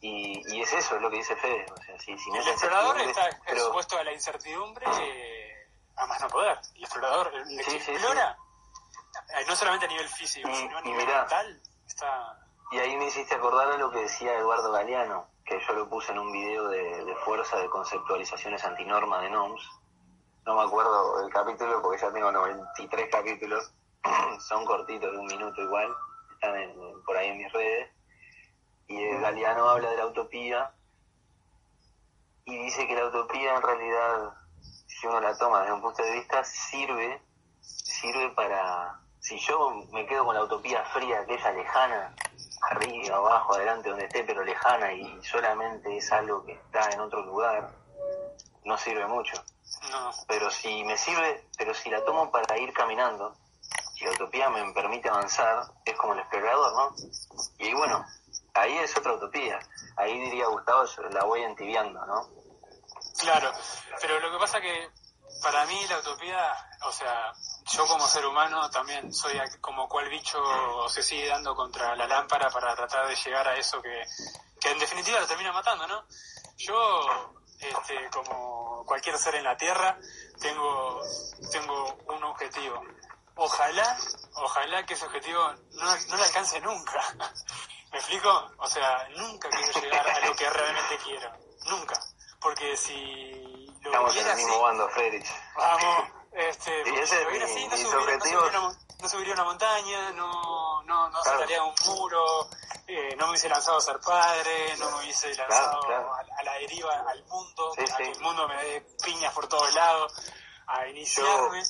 y, 0.00 0.42
y, 0.54 0.62
es 0.62 0.72
eso, 0.72 0.96
es 0.96 1.02
lo 1.02 1.10
que 1.10 1.16
dice 1.16 1.36
Fede. 1.36 1.64
O 1.72 1.76
sea, 1.76 1.98
si, 1.98 2.18
si 2.18 2.30
el 2.30 2.48
explorador 2.48 3.00
está 3.00 3.28
expuesto 3.28 3.98
a 3.98 4.04
la 4.04 4.12
incertidumbre 4.12 4.86
eh, 4.86 5.68
a 5.96 6.06
más 6.06 6.20
no 6.20 6.28
poder. 6.28 6.58
El 6.74 6.84
explorador, 6.84 7.32
el 7.34 7.64
que 7.64 7.76
explora, 7.76 8.36
eh, 9.38 9.44
no 9.46 9.56
solamente 9.56 9.86
a 9.86 9.88
nivel 9.88 10.08
físico, 10.08 10.48
sino 10.52 10.78
a 10.78 10.82
nivel 10.82 11.06
mental, 11.06 11.62
está... 11.86 12.38
Y 12.72 12.78
ahí 12.78 12.96
me 12.96 13.06
hiciste 13.06 13.34
acordar 13.34 13.70
a 13.70 13.76
lo 13.76 13.90
que 13.90 14.00
decía 14.00 14.34
Eduardo 14.34 14.72
Galeano, 14.72 15.28
que 15.44 15.60
yo 15.60 15.74
lo 15.74 15.88
puse 15.88 16.12
en 16.12 16.18
un 16.18 16.32
video 16.32 16.68
de, 16.68 17.04
de 17.04 17.14
fuerza 17.16 17.58
de 17.58 17.68
conceptualizaciones 17.68 18.64
antinorma 18.64 19.20
de 19.20 19.30
NOMS, 19.30 19.62
no 20.46 20.54
me 20.56 20.62
acuerdo 20.62 21.18
del 21.20 21.32
capítulo 21.32 21.80
porque 21.82 22.00
ya 22.00 22.12
tengo 22.12 22.30
93 22.30 23.08
capítulos, 23.10 23.72
son 24.40 24.64
cortitos 24.64 25.10
de 25.12 25.18
un 25.18 25.26
minuto 25.26 25.62
igual, 25.62 25.94
están 26.32 26.54
por 27.04 27.16
ahí 27.16 27.28
en 27.28 27.38
mis 27.38 27.52
redes, 27.52 27.90
y 28.88 29.02
el 29.02 29.20
Galeano 29.20 29.68
habla 29.68 29.90
de 29.90 29.96
la 29.96 30.06
utopía 30.06 30.72
y 32.44 32.58
dice 32.58 32.86
que 32.86 32.94
la 32.94 33.06
utopía 33.06 33.56
en 33.56 33.62
realidad, 33.62 34.34
si 34.86 35.06
uno 35.06 35.20
la 35.20 35.36
toma 35.38 35.60
desde 35.60 35.72
un 35.72 35.80
punto 35.80 36.02
de 36.02 36.12
vista, 36.12 36.44
sirve, 36.44 37.22
sirve 37.60 38.28
para, 38.30 39.00
si 39.20 39.38
yo 39.38 39.86
me 39.92 40.06
quedo 40.06 40.26
con 40.26 40.34
la 40.34 40.44
utopía 40.44 40.84
fría, 40.84 41.20
aquella 41.20 41.52
lejana, 41.52 42.14
arriba, 42.70 43.16
abajo, 43.16 43.54
adelante, 43.54 43.88
donde 43.88 44.06
esté, 44.06 44.24
pero 44.24 44.42
lejana 44.44 44.92
y 44.92 45.22
solamente 45.24 45.96
es 45.96 46.10
algo 46.12 46.44
que 46.44 46.52
está 46.52 46.90
en 46.90 47.00
otro 47.00 47.22
lugar, 47.22 47.70
no 48.64 48.78
sirve 48.78 49.06
mucho. 49.06 49.34
No. 49.90 50.10
Pero 50.26 50.50
si 50.50 50.84
me 50.84 50.96
sirve, 50.96 51.48
pero 51.56 51.74
si 51.74 51.90
la 51.90 52.04
tomo 52.04 52.30
para 52.30 52.58
ir 52.58 52.72
caminando, 52.72 53.36
si 53.94 54.04
la 54.04 54.12
utopía 54.12 54.48
me 54.50 54.72
permite 54.72 55.08
avanzar, 55.08 55.64
es 55.84 55.94
como 55.96 56.14
el 56.14 56.20
explorador, 56.20 56.72
¿no? 56.74 56.96
Y 57.58 57.74
bueno, 57.74 58.04
ahí 58.54 58.76
es 58.78 58.96
otra 58.96 59.14
utopía. 59.14 59.58
Ahí 59.96 60.18
diría 60.18 60.46
Gustavo, 60.46 60.84
la 61.10 61.24
voy 61.24 61.42
entibiando, 61.42 62.04
¿no? 62.06 62.28
Claro, 63.18 63.52
pero 64.00 64.18
lo 64.20 64.32
que 64.32 64.38
pasa 64.38 64.60
que 64.60 64.90
para 65.42 65.64
mí 65.66 65.86
la 65.88 65.98
utopía, 65.98 66.52
o 66.82 66.92
sea, 66.92 67.32
yo 67.66 67.86
como 67.86 68.06
ser 68.06 68.26
humano 68.26 68.68
también 68.70 69.12
soy 69.12 69.40
como 69.60 69.88
cual 69.88 70.08
bicho 70.08 70.38
se 70.88 71.02
sigue 71.02 71.28
dando 71.28 71.54
contra 71.54 71.96
la 71.96 72.06
lámpara 72.06 72.50
para 72.50 72.74
tratar 72.74 73.08
de 73.08 73.16
llegar 73.16 73.48
a 73.48 73.56
eso 73.56 73.80
que, 73.80 74.04
que 74.60 74.70
en 74.70 74.78
definitiva 74.78 75.20
lo 75.20 75.26
termina 75.26 75.52
matando, 75.52 75.86
¿no? 75.86 76.04
Yo 76.56 77.34
este, 77.58 78.08
como 78.10 78.84
cualquier 78.84 79.16
ser 79.18 79.36
en 79.36 79.44
la 79.44 79.56
Tierra, 79.56 79.98
tengo, 80.40 81.00
tengo 81.50 81.96
un 82.08 82.24
objetivo. 82.24 82.82
Ojalá, 83.36 83.96
ojalá 84.34 84.84
que 84.84 84.94
ese 84.94 85.06
objetivo 85.06 85.40
no, 85.72 85.96
no 86.08 86.16
lo 86.16 86.24
alcance 86.24 86.60
nunca. 86.60 87.00
¿Me 87.92 87.98
explico? 87.98 88.50
O 88.58 88.66
sea, 88.66 89.08
nunca 89.16 89.48
quiero 89.48 89.80
llegar 89.80 90.08
a 90.08 90.26
lo 90.26 90.34
que 90.34 90.50
realmente 90.50 90.98
quiero. 91.04 91.32
Nunca. 91.66 91.98
Porque 92.40 92.76
si 92.76 93.66
lo 93.80 93.90
Estamos 93.90 94.16
en 94.16 94.26
el 94.26 94.36
mismo 94.36 94.60
bando, 94.60 94.88
Freddy. 94.90 95.22
Vamos, 95.56 96.10
este, 96.34 96.82
y 96.86 96.94
ese 96.96 97.16
si 97.18 97.38
lo 97.38 97.44
así, 97.44 97.68
no, 97.68 97.76
subiría, 97.76 98.50
no 99.00 99.08
subiría 99.08 99.34
una 99.34 99.44
montaña, 99.44 100.10
no, 100.12 100.82
no, 100.82 101.08
no 101.08 101.22
saltaría 101.22 101.62
un 101.62 101.74
muro, 101.86 102.48
eh, 102.88 103.14
no 103.16 103.26
me 103.26 103.30
hubiese 103.30 103.48
lanzado 103.48 103.78
a 103.78 103.80
ser 103.80 104.00
padre, 104.00 104.76
no 104.78 104.90
me 104.90 105.04
hubiese 105.04 105.32
lanzado 105.34 105.80
A, 105.86 106.42
la 106.42 106.54
deriva 106.54 106.92
al 107.08 107.24
mundo, 107.26 107.72
a 107.72 107.96
que 107.96 108.10
el 108.10 108.20
mundo 108.20 108.48
me 108.48 108.64
dé 108.64 108.80
piñas 109.04 109.32
por 109.32 109.46
todos 109.46 109.72
lados, 109.74 110.12
a 110.66 110.88
iniciarme. 110.88 111.62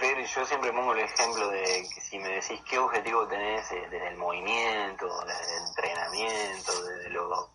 Yo, 0.00 0.20
yo 0.20 0.46
siempre 0.46 0.72
pongo 0.72 0.92
el 0.92 1.00
ejemplo 1.00 1.48
de 1.48 1.88
que 1.92 2.00
si 2.00 2.18
me 2.18 2.28
decís 2.28 2.60
qué 2.68 2.78
objetivo 2.78 3.26
tenés 3.26 3.68
desde 3.70 4.08
el 4.08 4.16
movimiento, 4.16 5.06
desde 5.24 5.56
el 5.56 5.66
entrenamiento, 5.68 6.82
desde 6.84 7.10
lo 7.10 7.50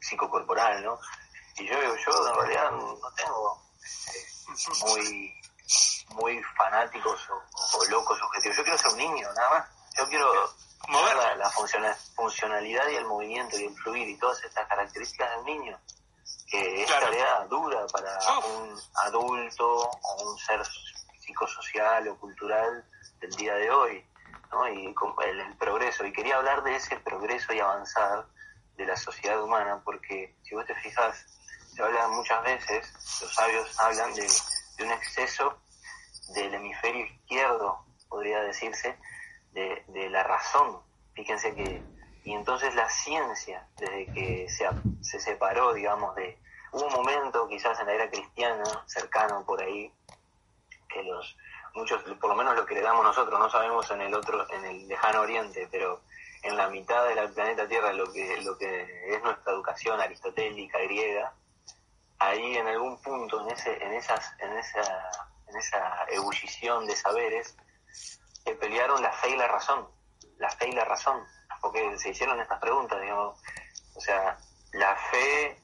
psicocorporal, 0.00 0.84
¿no? 0.84 0.98
Y 1.56 1.66
yo 1.68 1.76
yo 1.80 2.28
en 2.28 2.34
realidad 2.34 2.70
no 2.72 2.98
tengo 3.16 3.62
eh, 4.14 4.31
muy 4.80 5.34
muy 6.14 6.42
fanáticos 6.56 7.28
o, 7.30 7.84
locos 7.90 8.20
objetivos. 8.22 8.56
Yo 8.56 8.62
quiero 8.62 8.78
ser 8.78 8.92
un 8.92 8.98
niño, 8.98 9.28
nada 9.34 9.50
más. 9.50 9.68
Yo 9.96 10.06
quiero 10.08 10.28
la, 10.88 11.34
la 11.36 11.50
funcionalidad 12.14 12.88
y 12.88 12.96
el 12.96 13.06
movimiento 13.06 13.58
y 13.58 13.64
el 13.64 13.74
fluir 13.74 14.08
y 14.08 14.18
todas 14.18 14.42
estas 14.44 14.66
características 14.68 15.30
del 15.36 15.44
niño, 15.44 15.78
que 16.50 16.82
es 16.82 16.88
tarea 16.88 17.46
dura 17.48 17.86
para 17.92 18.18
un 18.46 18.78
adulto 19.06 19.90
o 19.90 20.30
un 20.30 20.38
ser 20.38 20.60
psicosocial 21.20 22.08
o 22.08 22.18
cultural 22.18 22.84
del 23.20 23.30
día 23.36 23.54
de 23.54 23.70
hoy, 23.70 24.04
¿no? 24.50 24.68
Y 24.68 24.94
el, 25.24 25.40
el 25.40 25.56
progreso. 25.56 26.04
Y 26.04 26.12
quería 26.12 26.36
hablar 26.36 26.62
de 26.62 26.76
ese 26.76 26.98
progreso 26.98 27.52
y 27.52 27.60
avanzar 27.60 28.26
de 28.76 28.86
la 28.86 28.96
sociedad 28.96 29.42
humana, 29.42 29.80
porque 29.84 30.34
si 30.42 30.54
vos 30.54 30.66
te 30.66 30.74
fijas, 30.76 31.26
se 31.74 31.82
habla 31.82 32.08
muchas 32.08 32.42
veces, 32.42 32.92
los 33.20 33.34
sabios 33.34 33.80
hablan 33.80 34.14
de, 34.14 34.26
un 34.84 34.90
exceso 34.90 35.58
del 36.34 36.54
hemisferio 36.54 37.06
izquierdo, 37.06 37.84
podría 38.08 38.40
decirse, 38.42 38.98
de, 39.52 39.84
de 39.88 40.10
la 40.10 40.22
razón. 40.22 40.80
Fíjense 41.14 41.54
que, 41.54 41.82
y 42.24 42.34
entonces 42.34 42.74
la 42.74 42.88
ciencia, 42.88 43.66
desde 43.76 44.06
que 44.12 44.48
se, 44.48 44.68
se 45.02 45.20
separó, 45.20 45.72
digamos, 45.72 46.14
de, 46.16 46.38
hubo 46.72 46.86
un 46.86 46.92
momento 46.92 47.48
quizás 47.48 47.78
en 47.80 47.86
la 47.86 47.94
era 47.94 48.10
cristiana, 48.10 48.64
cercano 48.86 49.44
por 49.44 49.62
ahí, 49.62 49.92
que 50.88 51.02
los, 51.02 51.36
muchos, 51.74 52.02
por 52.02 52.30
lo 52.30 52.36
menos 52.36 52.56
lo 52.56 52.66
que 52.66 52.74
le 52.74 52.82
damos 52.82 53.04
nosotros, 53.04 53.38
no 53.38 53.48
sabemos 53.50 53.90
en 53.90 54.02
el 54.02 54.14
otro, 54.14 54.48
en 54.50 54.64
el 54.64 54.88
lejano 54.88 55.20
oriente, 55.20 55.68
pero 55.70 56.00
en 56.42 56.56
la 56.56 56.68
mitad 56.68 57.06
del 57.06 57.32
planeta 57.32 57.68
Tierra, 57.68 57.92
lo 57.92 58.12
que, 58.12 58.40
lo 58.42 58.58
que 58.58 59.14
es 59.14 59.22
nuestra 59.22 59.52
educación 59.52 60.00
aristotélica, 60.00 60.78
griega, 60.78 61.32
ahí 62.28 62.56
en 62.56 62.66
algún 62.66 63.00
punto, 63.02 63.40
en 63.42 63.50
ese, 63.50 63.82
en 63.84 63.92
esas, 63.92 64.32
en 64.38 64.52
esa 64.56 65.10
en 65.52 65.58
esa 65.58 66.04
ebullición 66.08 66.86
de 66.86 66.96
saberes, 66.96 67.56
que 68.44 68.54
pelearon 68.54 69.02
la 69.02 69.12
fe 69.12 69.30
y 69.30 69.36
la 69.36 69.48
razón, 69.48 69.86
la 70.38 70.50
fe 70.50 70.68
y 70.68 70.72
la 70.72 70.84
razón, 70.84 71.22
porque 71.60 71.98
se 71.98 72.10
hicieron 72.10 72.40
estas 72.40 72.58
preguntas, 72.58 73.00
digamos, 73.00 73.38
o 73.94 74.00
sea, 74.00 74.38
la 74.72 74.96
fe 74.96 75.60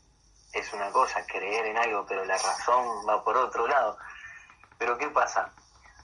es 0.52 0.72
una 0.72 0.90
cosa, 0.92 1.24
creer 1.26 1.66
en 1.66 1.78
algo, 1.78 2.04
pero 2.06 2.24
la 2.24 2.36
razón 2.36 2.86
va 3.08 3.24
por 3.24 3.36
otro 3.36 3.66
lado. 3.66 3.98
Pero 4.78 4.96
¿qué 4.98 5.08
pasa? 5.08 5.52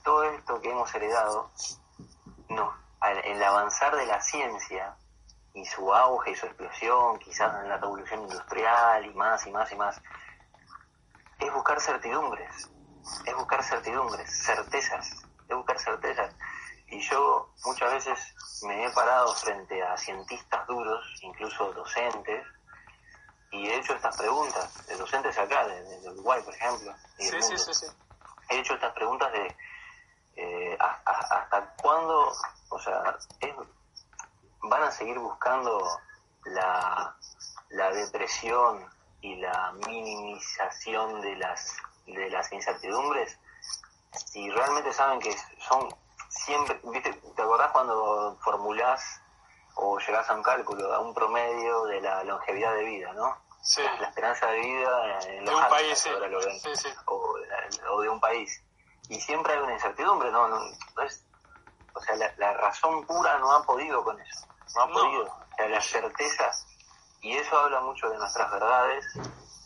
Todo 0.03 0.23
esto 0.23 0.59
que 0.59 0.71
hemos 0.71 0.93
heredado, 0.93 1.51
no, 2.49 2.73
el 3.23 3.41
avanzar 3.43 3.95
de 3.95 4.05
la 4.05 4.21
ciencia 4.21 4.95
y 5.53 5.65
su 5.65 5.93
auge 5.93 6.31
y 6.31 6.35
su 6.35 6.45
explosión, 6.47 7.17
quizás 7.19 7.63
en 7.63 7.69
la 7.69 7.77
revolución 7.77 8.21
industrial 8.21 9.05
y 9.05 9.13
más 9.13 9.45
y 9.47 9.51
más 9.51 9.71
y 9.71 9.75
más, 9.75 10.01
es 11.39 11.53
buscar 11.53 11.79
certidumbres, 11.81 12.69
es 13.25 13.35
buscar 13.35 13.63
certidumbres, 13.63 14.29
certezas, 14.43 15.11
es 15.47 15.55
buscar 15.55 15.79
certezas. 15.79 16.35
Y 16.87 16.99
yo 17.01 17.53
muchas 17.65 17.93
veces 17.93 18.35
me 18.63 18.85
he 18.85 18.89
parado 18.91 19.33
frente 19.35 19.81
a 19.83 19.97
cientistas 19.97 20.67
duros, 20.67 21.03
incluso 21.21 21.73
docentes, 21.73 22.45
y 23.51 23.67
he 23.67 23.77
hecho 23.77 23.93
estas 23.93 24.15
preguntas, 24.17 24.87
de 24.87 24.97
docentes 24.97 25.37
acá, 25.37 25.67
de, 25.67 26.09
Uruguay, 26.09 26.41
por 26.43 26.53
ejemplo. 26.53 26.93
sí, 27.17 27.29
sí, 27.41 27.73
sí, 27.73 27.85
He 28.49 28.59
hecho 28.59 28.73
estas 28.73 28.93
preguntas 28.93 29.31
de 29.31 29.55
eh, 30.35 30.77
hasta, 30.79 31.73
cuándo, 31.81 32.33
o 32.69 32.79
sea, 32.79 33.17
van 34.63 34.83
a 34.83 34.91
seguir 34.91 35.17
buscando 35.17 35.99
la, 36.43 37.15
la 37.69 37.89
depresión 37.91 38.85
y 39.21 39.35
la 39.37 39.73
minimización 39.87 41.21
de 41.21 41.35
las 41.37 41.75
de 42.05 42.29
las 42.29 42.51
incertidumbres 42.51 43.39
y 44.33 44.49
realmente 44.51 44.93
saben 44.93 45.19
que 45.19 45.35
son 45.67 45.89
siempre, 46.29 46.79
¿viste? 46.83 47.13
¿te 47.13 47.41
acordás 47.41 47.71
cuando 47.71 48.37
formulás 48.41 49.21
o 49.75 49.99
llegás 49.99 50.29
a 50.29 50.35
un 50.35 50.43
cálculo, 50.43 50.93
a 50.93 50.99
un 50.99 51.13
promedio 51.13 51.85
de 51.85 52.01
la 52.01 52.23
longevidad 52.23 52.73
de 52.75 52.83
vida, 52.83 53.13
¿no? 53.13 53.37
Sí. 53.61 53.81
La, 53.99 54.07
esperanza 54.07 54.47
de 54.47 54.59
vida 54.59 55.19
en 55.27 55.45
los 55.45 55.55
de 55.55 55.61
un 55.61 55.69
país, 55.69 55.99
sí. 55.99 56.09
O, 57.05 58.01
de 58.01 58.09
un 58.09 58.19
país. 58.19 58.61
Y 59.09 59.19
siempre 59.19 59.53
hay 59.53 59.59
una 59.59 59.73
incertidumbre, 59.73 60.31
¿no? 60.31 60.47
no, 60.47 60.61
es, 61.03 61.25
o 61.93 61.99
sea, 62.01 62.15
la, 62.37 62.53
razón 62.53 63.05
pura 63.05 63.37
no 63.39 63.51
ha 63.51 63.63
podido 63.63 64.03
con 64.03 64.19
eso, 64.19 64.47
no 64.75 64.81
ha 64.81 64.87
podido. 64.87 65.23
O 65.23 65.55
sea, 65.55 65.67
la 65.67 65.81
certeza, 65.81 66.51
y 67.25 67.35
eso 67.35 67.57
habla 67.57 67.81
mucho 67.81 68.07
de 68.07 68.19
nuestras 68.19 68.51
verdades, 68.51 69.03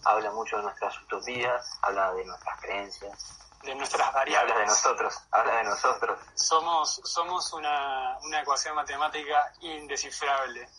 habla 0.05 0.31
mucho 0.31 0.55
de 0.55 0.63
nuestras 0.63 0.97
utopías, 1.01 1.77
habla 1.81 2.13
de 2.13 2.23
nuestras 2.23 2.61
creencias. 2.61 3.37
De 3.63 3.75
nuestras 3.75 4.13
variables. 4.13 4.53
habla 4.53 4.61
de 4.61 4.67
nosotros, 4.67 5.21
habla 5.29 5.55
de 5.57 5.63
nosotros. 5.65 6.19
Somos, 6.35 7.01
somos 7.03 7.51
una, 7.51 8.17
una 8.23 8.39
ecuación 8.39 8.75
matemática 8.75 9.51
indescifrable. 9.59 10.69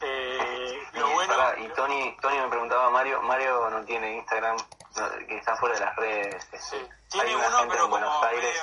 Eh, 0.00 0.88
lo 0.94 1.08
bueno, 1.10 1.34
y 1.58 1.68
Tony, 1.68 2.16
Tony 2.20 2.36
me 2.40 2.48
preguntaba, 2.48 2.90
Mario, 2.90 3.22
Mario 3.22 3.70
no 3.70 3.84
tiene 3.84 4.16
Instagram, 4.16 4.56
que 5.28 5.38
está 5.38 5.56
fuera 5.56 5.76
de 5.76 5.84
las 5.84 5.94
redes. 5.94 6.48
Sí. 6.58 6.84
Tiene 7.12 7.36
uno, 7.36 7.58
pero 7.68 7.84
en 7.84 7.90
Buenos 7.90 8.24
Aires. 8.24 8.60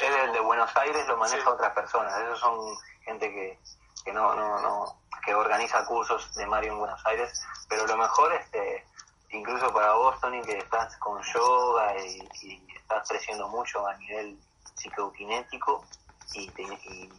Él 0.00 0.12
el 0.12 0.32
de 0.34 0.40
Buenos 0.40 0.76
Aires 0.76 1.06
lo 1.06 1.16
maneja 1.16 1.48
otras 1.48 1.72
personas. 1.72 2.14
Esos 2.20 2.40
son 2.40 2.76
gente 3.06 3.30
que, 3.30 3.58
que 4.04 4.12
no, 4.12 4.34
no, 4.34 4.60
no, 4.60 4.98
que 5.28 5.34
organiza 5.34 5.84
cursos 5.84 6.34
de 6.34 6.46
Mario 6.46 6.72
en 6.72 6.78
Buenos 6.78 7.04
Aires. 7.04 7.44
Pero 7.68 7.86
lo 7.86 7.98
mejor, 7.98 8.32
este, 8.32 8.86
incluso 9.28 9.70
para 9.74 9.92
vos, 9.92 10.18
Tony, 10.22 10.40
que 10.40 10.56
estás 10.56 10.96
con 10.96 11.22
yoga 11.22 11.94
y, 12.02 12.66
estás 12.74 13.06
creciendo 13.06 13.46
mucho 13.48 13.86
a 13.86 13.94
nivel 13.98 14.38
psicokinético 14.74 15.84
y, 16.32 16.50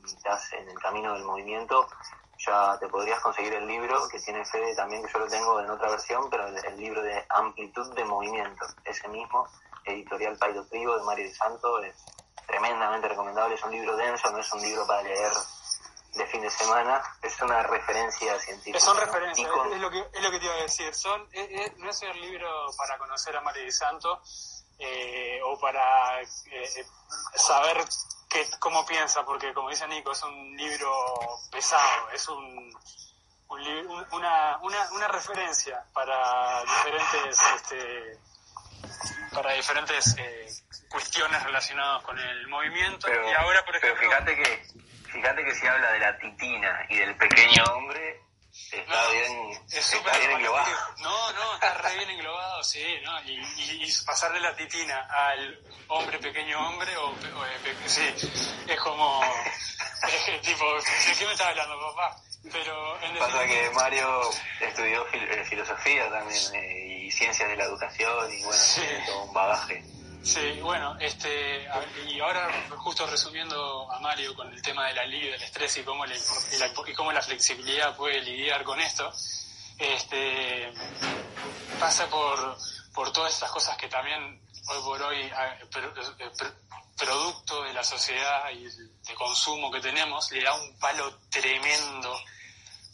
estás 0.07 0.53
en 0.53 0.69
el 0.69 0.79
camino 0.79 1.13
del 1.13 1.23
movimiento, 1.23 1.87
ya 2.39 2.79
te 2.79 2.87
podrías 2.87 3.19
conseguir 3.19 3.53
el 3.53 3.67
libro 3.67 4.07
que 4.09 4.19
tiene 4.19 4.43
Fede 4.43 4.75
también, 4.75 5.05
que 5.05 5.13
yo 5.13 5.19
lo 5.19 5.27
tengo 5.27 5.59
en 5.59 5.69
otra 5.69 5.91
versión, 5.91 6.31
pero 6.31 6.47
el, 6.47 6.77
libro 6.77 7.03
de 7.03 7.23
Amplitud 7.29 7.93
de 7.93 8.05
Movimiento, 8.05 8.65
ese 8.85 9.07
mismo, 9.09 9.47
editorial 9.85 10.35
Paido 10.37 10.65
Trigo 10.65 10.97
de 10.97 11.03
Mario 11.03 11.27
de 11.27 11.35
Santo, 11.35 11.77
es 11.83 11.93
tremendamente 12.47 13.07
recomendable, 13.07 13.53
es 13.53 13.63
un 13.63 13.71
libro 13.71 13.95
denso, 13.95 14.31
no 14.31 14.39
es 14.39 14.51
un 14.51 14.61
libro 14.61 14.87
para 14.87 15.03
leer 15.03 15.31
de 16.19 16.27
fin 16.27 16.41
de 16.41 16.49
semana, 16.49 17.01
es 17.21 17.41
una 17.41 17.63
referencia 17.63 18.37
científica. 18.39 18.79
Son 18.79 18.97
referencias, 18.97 19.49
es, 19.71 19.79
lo 19.79 19.89
que, 19.89 19.99
es 20.13 20.21
lo 20.21 20.31
que 20.31 20.39
te 20.39 20.45
iba 20.45 20.53
a 20.53 20.61
decir, 20.61 20.93
son, 20.93 21.27
no 21.77 21.89
es 21.89 22.01
un 22.01 22.21
libro 22.21 22.67
para 22.77 22.97
conocer 22.97 23.35
a 23.37 23.41
Mario 23.41 23.63
de 23.63 23.71
Santo 23.71 24.21
eh, 24.77 25.39
o 25.43 25.57
para 25.59 26.21
eh, 26.21 26.85
saber 27.35 27.77
que, 28.29 28.45
cómo 28.59 28.85
piensa, 28.85 29.23
porque 29.23 29.53
como 29.53 29.69
dice 29.69 29.87
Nico, 29.87 30.11
es 30.11 30.21
un 30.23 30.57
libro 30.57 30.91
pesado, 31.49 32.09
es 32.13 32.27
un, 32.27 32.69
una, 34.11 34.57
una, 34.61 34.91
una, 34.91 35.07
referencia 35.07 35.83
para 35.93 36.61
diferentes 36.63 37.39
este, 37.55 38.19
para 39.33 39.53
diferentes 39.53 40.15
eh, 40.17 40.47
cuestiones 40.89 41.41
relacionadas 41.43 42.03
con 42.03 42.19
el 42.19 42.47
movimiento 42.47 43.07
y 43.09 43.33
ahora 43.33 43.65
por 43.65 43.75
ejemplo 43.75 43.99
pero 43.99 44.11
fíjate 44.11 44.35
que 44.35 44.88
fíjate 45.11 45.43
que 45.43 45.55
si 45.55 45.67
habla 45.67 45.91
de 45.91 45.99
la 45.99 46.17
titina 46.17 46.85
y 46.89 46.97
del 46.97 47.15
pequeño 47.15 47.63
hombre 47.75 48.29
Está 48.71 49.11
bien, 49.11 49.61
está 49.71 50.17
bien 50.17 50.31
englobado. 50.31 50.67
No, 50.99 51.33
no, 51.33 51.53
está 51.55 51.73
re 51.75 51.95
bien 51.95 52.09
englobado, 52.09 52.63
sí, 52.63 52.83
¿no? 53.03 53.23
Y, 53.23 53.39
y, 53.83 53.93
pasar 54.05 54.33
de 54.33 54.39
la 54.39 54.55
titina 54.55 55.07
al 55.09 55.59
hombre 55.87 56.19
pequeño 56.19 56.67
hombre, 56.67 56.95
o, 56.97 57.11
eh, 57.13 57.75
sí, 57.85 58.01
es 58.67 58.79
como, 58.79 59.21
es 59.23 60.41
tipo, 60.41 60.65
¿de 60.73 61.15
qué 61.17 61.25
me 61.25 61.31
estás 61.31 61.47
hablando, 61.47 61.79
papá? 61.95 62.15
Pero 62.51 63.01
en 63.01 63.17
Pasa 63.17 63.45
que 63.45 63.69
Mario 63.71 64.21
estudió 64.61 65.05
eh, 65.13 65.45
filosofía 65.45 66.09
también 66.09 66.55
eh, 66.55 67.05
y 67.05 67.11
ciencias 67.11 67.49
de 67.49 67.55
la 67.55 67.65
educación 67.65 68.33
y 68.33 68.43
bueno, 68.43 68.61
tiene 68.75 69.05
todo 69.05 69.23
un 69.23 69.33
bagaje. 69.33 69.83
Sí, 70.21 70.59
bueno, 70.61 70.97
este, 70.99 71.67
y 72.07 72.19
ahora 72.19 72.49
justo 72.77 73.07
resumiendo 73.07 73.89
a 73.91 73.99
Mario 73.99 74.35
con 74.35 74.51
el 74.51 74.61
tema 74.61 74.87
del 74.87 74.99
alivio 74.99 75.31
del 75.31 75.41
estrés 75.41 75.77
y 75.77 75.83
cómo, 75.83 76.05
la, 76.05 76.15
y 76.15 76.93
cómo 76.93 77.11
la 77.11 77.21
flexibilidad 77.21 77.95
puede 77.95 78.21
lidiar 78.21 78.63
con 78.63 78.79
esto, 78.81 79.11
este, 79.77 80.73
pasa 81.79 82.07
por, 82.09 82.57
por 82.93 83.13
todas 83.13 83.33
estas 83.33 83.49
cosas 83.51 83.77
que 83.77 83.87
también 83.87 84.41
hoy 84.67 84.83
por 84.83 85.01
hoy, 85.01 85.21
eh, 85.21 86.31
producto 86.97 87.63
de 87.63 87.73
la 87.73 87.83
sociedad 87.83 88.49
y 88.51 88.65
de 88.65 89.15
consumo 89.15 89.71
que 89.71 89.79
tenemos, 89.79 90.29
le 90.31 90.43
da 90.43 90.53
un 90.53 90.77
palo 90.79 91.17
tremendo, 91.29 92.13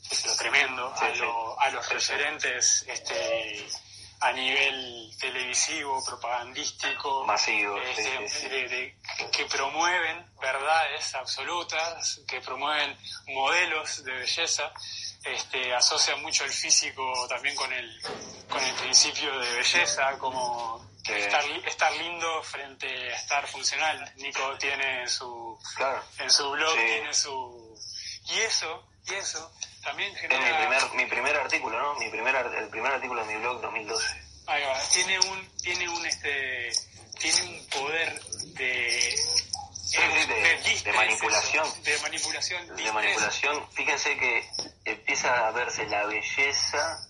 pero 0.07 0.35
tremendo, 0.35 0.93
a, 0.93 1.65
a 1.65 1.69
los 1.71 1.89
referentes 1.89 2.85
este, 2.87 3.67
a 4.19 4.31
nivel 4.31 5.11
televisivo, 5.19 6.03
propagandístico, 6.05 7.25
masivo, 7.25 7.77
este, 7.77 8.97
que 9.31 9.45
promueven 9.45 10.25
verdades 10.39 11.15
absolutas, 11.15 12.21
que 12.27 12.41
promueven 12.41 12.97
modelos 13.27 14.03
de 14.03 14.11
belleza, 14.11 14.71
este, 15.23 15.73
asocian 15.73 16.21
mucho 16.21 16.45
el 16.45 16.51
físico 16.51 17.27
también 17.27 17.55
con 17.55 17.71
el, 17.73 18.01
con 18.49 18.63
el 18.63 18.75
principio 18.75 19.37
de 19.39 19.53
belleza, 19.55 20.17
como 20.17 20.87
estar, 21.03 21.43
estar 21.65 21.91
lindo 21.93 22.43
frente 22.43 22.87
a 22.87 23.15
estar 23.15 23.47
funcional. 23.47 24.13
Nico 24.17 24.57
tiene 24.57 25.07
su, 25.07 25.57
en 26.19 26.29
su 26.29 26.49
blog 26.51 26.75
tiene 26.75 27.13
su, 27.13 27.79
y 28.29 28.39
eso, 28.39 28.87
y 29.07 29.13
eso 29.13 29.51
también 29.85 30.13
genera... 30.15 30.41
mi 30.41 30.57
primer, 30.57 30.95
mi 30.95 31.05
primer 31.05 31.37
artículo, 31.37 31.79
¿no? 31.79 31.95
Mi 31.99 32.09
primer, 32.09 32.35
el 32.35 32.67
primer 32.69 32.91
artículo 32.91 33.25
de 33.25 33.33
mi 33.33 33.39
blog 33.39 33.61
2012. 33.61 34.05
Ahí 34.47 34.63
va. 34.63 34.79
Tiene 34.91 35.19
un, 35.19 35.57
tiene 35.57 35.87
un, 35.87 36.05
este, 36.05 36.71
tiene 37.19 37.41
un 37.43 37.67
poder 37.67 38.19
de... 38.55 39.15
de, 40.83 40.93
manipulación. 40.93 41.83
De 41.83 41.97
manipulación. 41.99 42.75
De 42.75 42.91
manipulación. 42.91 43.71
Fíjense 43.71 44.17
que 44.17 44.49
empieza 44.85 45.47
a 45.47 45.51
verse 45.51 45.85
la 45.85 46.05
belleza, 46.07 47.07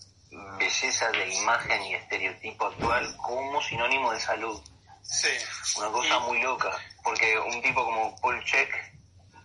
belleza 0.58 1.12
de 1.12 1.34
imagen 1.34 1.82
y 1.84 1.96
estereotipo 1.96 2.66
actual 2.66 3.16
como 3.18 3.62
sinónimo 3.64 4.12
de 4.12 4.20
salud. 4.20 4.62
Sí. 5.02 5.30
Una 5.78 5.92
cosa 5.92 6.20
muy 6.20 6.42
loca, 6.42 6.72
porque 7.04 7.38
un 7.40 7.62
tipo 7.62 7.86
como 7.86 8.20
Paul 8.20 8.44
Check, 8.44 8.74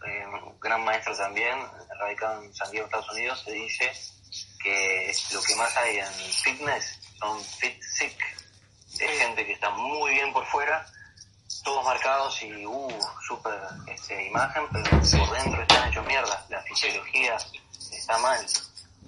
eh, 0.07 0.25
gran 0.61 0.83
maestro 0.85 1.17
también, 1.17 1.59
radicado 2.01 2.43
en 2.43 2.55
San 2.55 2.71
Diego, 2.71 2.87
Estados 2.87 3.11
Unidos, 3.11 3.43
se 3.45 3.53
dice 3.53 3.93
que 4.63 5.13
lo 5.33 5.43
que 5.43 5.55
más 5.57 5.77
hay 5.77 5.99
en 5.99 6.13
fitness 6.13 6.99
son 7.19 7.43
fit 7.45 7.83
sick, 7.83 8.17
es 8.99 9.19
gente 9.19 9.47
que 9.47 9.53
está 9.53 9.71
muy 9.71 10.13
bien 10.13 10.33
por 10.33 10.47
fuera, 10.47 10.87
todos 11.65 11.85
marcados 11.85 12.43
y, 12.43 12.67
uh, 12.67 13.01
super 13.27 13.59
este, 13.87 14.27
imagen, 14.27 14.67
pero 14.73 14.91
por 14.91 15.31
dentro 15.39 15.63
están 15.63 15.89
hechos 15.89 16.07
mierda, 16.07 16.47
la 16.49 16.63
fisiología 16.63 17.37
está 17.93 18.19
mal. 18.19 18.45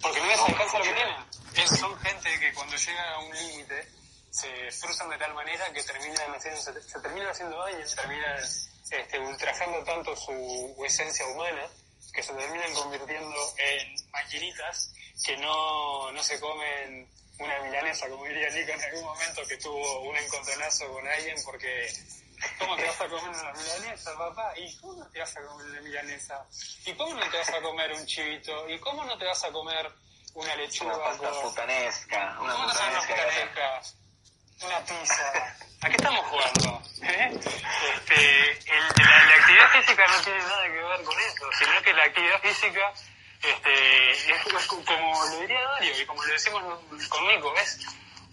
Porque 0.01 0.21
no 0.21 0.27
les 0.27 0.41
alcanza 0.41 0.79
lo 0.79 0.85
que 0.85 0.93
tienen. 0.93 1.69
son 1.79 1.99
gente 2.01 2.41
que 2.41 2.53
cuando 2.55 2.77
llega 2.77 3.15
a 3.15 3.19
un 3.21 3.35
límite 3.35 3.89
se 4.31 4.71
frustran 4.73 5.11
de 5.11 5.19
tal 5.19 5.35
manera 5.35 5.73
que 5.73 5.83
terminan 5.83 6.35
haciendo, 6.35 6.61
se, 6.61 6.83
se 6.83 7.01
terminan 7.01 7.29
haciendo 7.29 7.59
daño, 7.59 7.85
terminan 7.95 8.39
este, 8.91 9.19
ultrajando 9.19 9.85
tanto 9.85 10.17
su 10.17 10.75
esencia 10.85 11.27
humana 11.27 11.63
que 12.13 12.23
se 12.23 12.33
terminan 12.35 12.73
convirtiendo 12.75 13.37
en 13.59 14.11
maquinitas 14.11 14.93
que 15.25 15.37
no, 15.39 16.13
no 16.13 16.23
se 16.23 16.39
comen 16.41 17.09
una 17.39 17.59
milanesa, 17.61 18.09
como 18.09 18.25
diría 18.25 18.51
Nico 18.51 18.73
en 18.73 18.83
algún 18.83 19.05
momento 19.05 19.43
que 19.47 19.57
tuvo 19.57 20.01
un 20.03 20.17
encontronazo 20.17 20.93
con 20.93 21.07
alguien 21.07 21.37
porque 21.45 21.93
¿cómo 22.59 22.77
te 22.77 22.85
vas 22.85 23.01
a 23.01 23.09
comer 23.09 23.29
una 23.29 23.53
milanesa, 23.53 24.19
papá? 24.19 24.53
¿Y 24.57 24.77
cómo 24.77 24.95
no 24.95 25.07
te 25.11 25.21
vas 25.21 25.37
a 25.37 25.43
comer 25.43 25.67
una 25.67 25.81
milanesa? 25.81 26.47
¿Y 26.85 26.93
cómo 26.95 27.15
no 27.15 27.31
te 27.31 27.39
vas 27.39 27.49
a 27.49 27.63
comer 27.63 27.93
un 27.93 28.07
chivito? 28.07 28.69
¿Y 28.69 28.79
cómo 28.79 29.05
no 29.05 29.19
te 29.19 29.25
vas 29.25 29.45
a 29.45 29.51
comer 29.51 29.91
una 30.35 30.57
lechuga? 30.57 30.97
Una 30.97 31.05
pasta 31.05 31.43
putanesca, 31.43 32.39
una 32.41 32.67
putanesca. 32.67 33.83
Una 34.65 34.79
pizza. 34.85 35.57
¿A 35.81 35.89
qué 35.89 35.97
estamos 35.97 36.25
jugando? 36.27 36.83
¿Eh? 37.03 37.41
Este, 37.95 39.03
la, 39.03 39.35
actividad 39.35 39.71
física 39.73 40.07
no 40.07 40.23
tiene 40.23 40.39
nada 40.39 40.65
que 40.65 40.71
ver 40.71 41.03
con 41.03 41.21
eso, 41.21 41.45
sino 41.59 41.83
que 41.83 41.93
la 41.93 42.05
actividad 42.05 42.41
física, 42.41 42.93
este, 43.43 44.11
es, 44.13 44.67
como 44.87 45.25
lo 45.25 45.41
diría 45.41 45.61
Dario 45.63 46.01
y 46.01 46.07
como 46.07 46.23
lo 46.23 46.33
decimos 46.33 46.63
conmigo, 47.09 47.53
es 47.57 47.81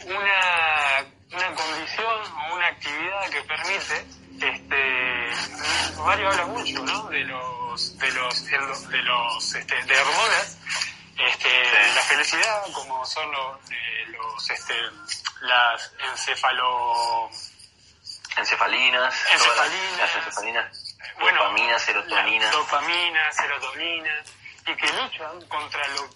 una, 0.05 1.05
una 1.31 1.55
condición 1.55 2.21
o 2.37 2.55
una 2.55 2.67
actividad 2.67 3.29
que 3.31 3.41
permite, 3.41 4.05
este, 4.39 5.97
Mario 5.97 6.29
habla 6.29 6.45
mucho, 6.45 6.83
¿no? 6.83 7.09
De 7.09 7.21
los, 7.21 7.97
de 7.97 8.11
los, 8.11 8.47
de 8.87 9.01
los, 9.01 9.55
este, 9.55 9.83
de 9.83 9.99
hormonas, 9.99 10.57
este, 11.27 11.49
la 11.95 12.01
felicidad, 12.01 12.61
como 12.71 13.03
son 13.05 13.31
los, 13.31 13.71
eh, 13.71 14.05
los 14.11 14.49
este, 14.51 14.75
las 15.41 15.91
encefalo... 16.11 17.29
Encefalinas, 18.37 19.13
encefalinas, 19.33 19.97
las, 19.97 20.15
encefalinas, 20.15 20.71
dopamina, 21.19 21.79
serotonina. 21.79 22.51
Dopamina, 22.51 23.31
serotonina, 23.33 24.23
y 24.67 24.75
que 24.75 24.87
luchan 24.93 25.41
contra 25.47 25.85
lo 25.89 26.09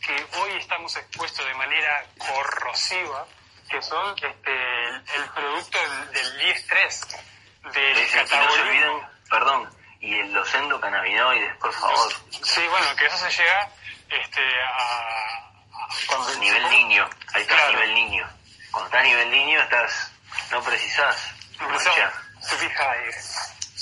que 0.00 0.26
hoy 0.38 0.52
estamos 0.58 0.96
expuestos 0.96 1.44
de 1.44 1.54
manera 1.54 2.06
corrosiva, 2.16 3.26
que 3.68 3.82
son 3.82 4.14
este, 4.16 4.88
el, 5.16 5.28
producto 5.34 5.78
del, 5.78 6.12
del 6.12 6.50
estrés, 6.50 7.06
del 7.72 8.10
catabolismo. 8.10 9.10
perdón, 9.28 9.76
y 10.00 10.22
los 10.22 10.54
endocannabinoides, 10.54 11.56
por 11.56 11.72
favor. 11.72 12.12
Sí, 12.30 12.62
bueno, 12.70 12.96
que 12.96 13.06
eso 13.06 13.16
se 13.18 13.30
llega 13.42 13.70
este, 14.08 14.62
a... 14.62 15.50
a 16.14 16.38
nivel 16.38 16.70
niño, 16.70 17.10
ahí 17.34 17.42
está, 17.42 17.66
a 17.66 17.70
nivel 17.70 17.94
niño. 17.94 18.35
Cuando 18.76 18.88
estás 18.88 19.00
a 19.00 19.08
nivel 19.08 19.30
niño 19.30 19.58
estás, 19.58 20.12
no 20.50 20.62
precisás. 20.62 21.34
No 21.58 21.66
precisás. 21.66 22.12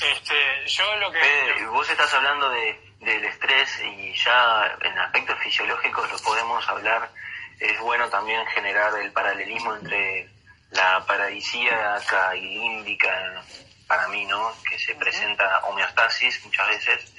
Este, 0.00 0.66
yo 0.68 0.96
lo 0.98 1.10
que... 1.10 1.66
vos 1.66 1.90
estás 1.90 2.14
hablando 2.14 2.48
de, 2.50 2.94
del 3.00 3.24
estrés 3.24 3.80
y 3.80 4.14
ya 4.14 4.78
en 4.82 4.96
aspectos 4.96 5.36
fisiológicos 5.40 6.12
lo 6.12 6.18
podemos 6.18 6.68
hablar. 6.68 7.10
Es 7.58 7.76
bueno 7.80 8.08
también 8.08 8.46
generar 8.46 8.96
el 9.00 9.10
paralelismo 9.10 9.74
entre 9.74 10.28
la 10.70 11.04
paradisíaca 11.04 12.36
y 12.36 12.42
límbica, 12.42 13.42
para 13.88 14.06
mí, 14.06 14.24
¿no? 14.26 14.52
Que 14.62 14.78
se 14.78 14.94
presenta 14.94 15.58
homeostasis 15.64 16.44
muchas 16.44 16.68
veces, 16.68 17.12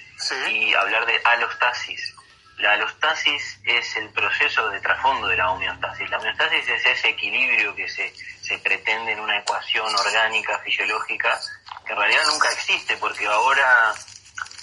y 0.48 0.74
hablar 0.76 1.06
de 1.06 1.20
alostasis. 1.26 2.16
La 2.58 2.74
alostasis 2.74 3.60
es 3.66 3.96
el 3.98 4.10
proceso 4.10 4.70
de 4.70 4.80
trasfondo 4.80 5.28
de 5.28 5.38
la 5.38 5.52
homeostasis. 5.52 6.10
La 6.10 6.18
homeostasis 6.18 6.68
es 6.70 6.86
ese 6.86 7.10
equilibrio 7.10 7.76
que 7.76 7.88
se, 7.90 8.14
se 8.42 8.58
pretende 8.60 9.12
en 9.12 9.20
una 9.20 9.40
ecuación 9.40 9.94
orgánica, 9.94 10.60
fisiológica, 10.60 11.40
que 11.86 11.94
en 11.94 12.00
realidad 12.00 12.24
nunca 12.28 12.50
existe, 12.52 12.96
porque 12.98 13.28
ahora 13.28 13.94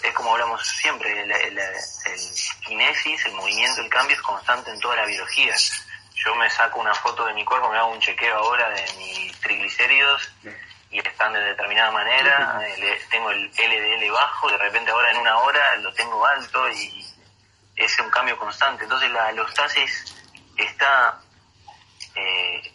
es 0.02 0.14
como 0.14 0.32
hablamos 0.32 0.66
siempre, 0.66 1.22
el, 1.22 1.30
el, 1.30 1.58
kinesis, 2.66 3.26
el 3.26 3.32
movimiento, 3.32 3.80
el 3.80 3.88
cambio 3.88 4.16
es 4.16 4.22
constante 4.22 4.70
en 4.70 4.80
toda 4.80 4.96
la 4.96 5.06
biología. 5.06 5.54
Yo 6.14 6.34
me 6.36 6.48
saco 6.50 6.80
una 6.80 6.94
foto 6.94 7.24
de 7.26 7.34
mi 7.34 7.44
cuerpo, 7.44 7.70
me 7.70 7.78
hago 7.78 7.92
un 7.92 8.00
chequeo 8.00 8.36
ahora 8.36 8.68
de 8.70 8.84
mis 8.98 9.38
triglicéridos 9.40 10.32
y 10.90 10.98
están 10.98 11.32
de 11.32 11.40
determinada 11.40 11.90
manera, 11.90 12.60
tengo 13.10 13.30
el 13.30 13.46
LDL 13.46 14.12
bajo, 14.12 14.50
de 14.50 14.58
repente 14.58 14.90
ahora 14.90 15.10
en 15.10 15.16
una 15.18 15.38
hora 15.38 15.76
lo 15.76 15.92
tengo 15.94 16.24
alto 16.26 16.68
y 16.70 17.11
es 17.84 17.98
un 17.98 18.10
cambio 18.10 18.36
constante. 18.38 18.84
Entonces 18.84 19.10
la 19.10 19.26
alostasis 19.26 20.14
está 20.56 21.20
eh, 22.14 22.72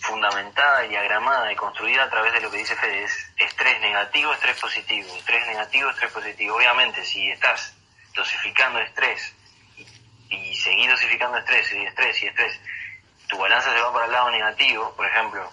fundamentada, 0.00 0.80
diagramada 0.80 1.52
y 1.52 1.56
construida 1.56 2.04
a 2.04 2.10
través 2.10 2.32
de 2.32 2.40
lo 2.40 2.50
que 2.50 2.58
dice 2.58 2.76
Fede, 2.76 3.04
es 3.04 3.30
estrés 3.36 3.80
negativo, 3.80 4.32
estrés 4.32 4.58
positivo, 4.58 5.14
estrés 5.16 5.46
negativo, 5.46 5.90
estrés 5.90 6.12
positivo. 6.12 6.56
Obviamente, 6.56 7.04
si 7.04 7.30
estás 7.30 7.74
dosificando 8.14 8.80
estrés 8.80 9.34
y, 9.76 10.34
y 10.34 10.56
seguís 10.56 10.90
dosificando 10.90 11.38
estrés 11.38 11.72
y 11.72 11.84
estrés 11.84 12.22
y 12.22 12.26
estrés, 12.26 12.60
tu 13.28 13.36
balanza 13.38 13.72
se 13.72 13.80
va 13.80 13.92
para 13.92 14.06
el 14.06 14.12
lado 14.12 14.30
negativo, 14.30 14.94
por 14.96 15.06
ejemplo, 15.06 15.52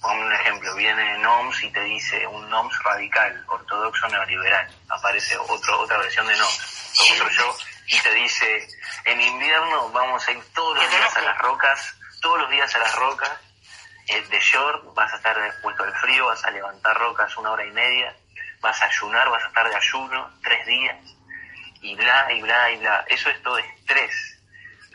Pon 0.00 0.18
un 0.18 0.32
ejemplo, 0.32 0.74
viene 0.74 1.18
NOMS 1.18 1.62
y 1.64 1.70
te 1.70 1.80
dice 1.80 2.26
un 2.26 2.48
NOMS 2.50 2.82
radical, 2.84 3.44
ortodoxo 3.48 4.06
neoliberal. 4.08 4.68
Aparece 4.88 5.36
otro, 5.38 5.80
otra 5.80 5.98
versión 5.98 6.26
de 6.26 6.36
NOMS, 6.36 7.00
otro 7.12 7.28
yo, 7.30 7.56
y 7.88 8.00
te 8.00 8.14
dice, 8.14 8.68
en 9.04 9.20
invierno 9.20 9.90
vamos 9.90 10.26
a 10.26 10.32
ir 10.32 10.42
todos 10.52 10.76
los 10.76 10.90
días 10.90 11.16
a 11.16 11.20
las 11.20 11.38
rocas, 11.38 11.94
todos 12.20 12.40
los 12.40 12.50
días 12.50 12.74
a 12.74 12.78
las 12.78 12.94
rocas, 12.96 13.30
eh, 14.08 14.20
de 14.22 14.40
short, 14.40 14.94
vas 14.94 15.12
a 15.12 15.16
estar 15.16 15.38
expuesto 15.46 15.84
al 15.84 15.94
frío, 15.96 16.26
vas 16.26 16.44
a 16.44 16.50
levantar 16.50 16.96
rocas 16.98 17.36
una 17.36 17.50
hora 17.50 17.64
y 17.64 17.70
media, 17.70 18.14
vas 18.60 18.80
a 18.82 18.86
ayunar, 18.86 19.28
vas 19.30 19.44
a 19.44 19.48
estar 19.48 19.68
de 19.68 19.76
ayuno 19.76 20.30
tres 20.42 20.66
días, 20.66 20.96
y 21.80 21.94
bla, 21.94 22.32
y 22.32 22.42
bla, 22.42 22.70
y 22.70 22.76
bla. 22.78 23.04
Eso 23.08 23.30
es 23.30 23.42
todo 23.42 23.58
estrés. 23.58 24.38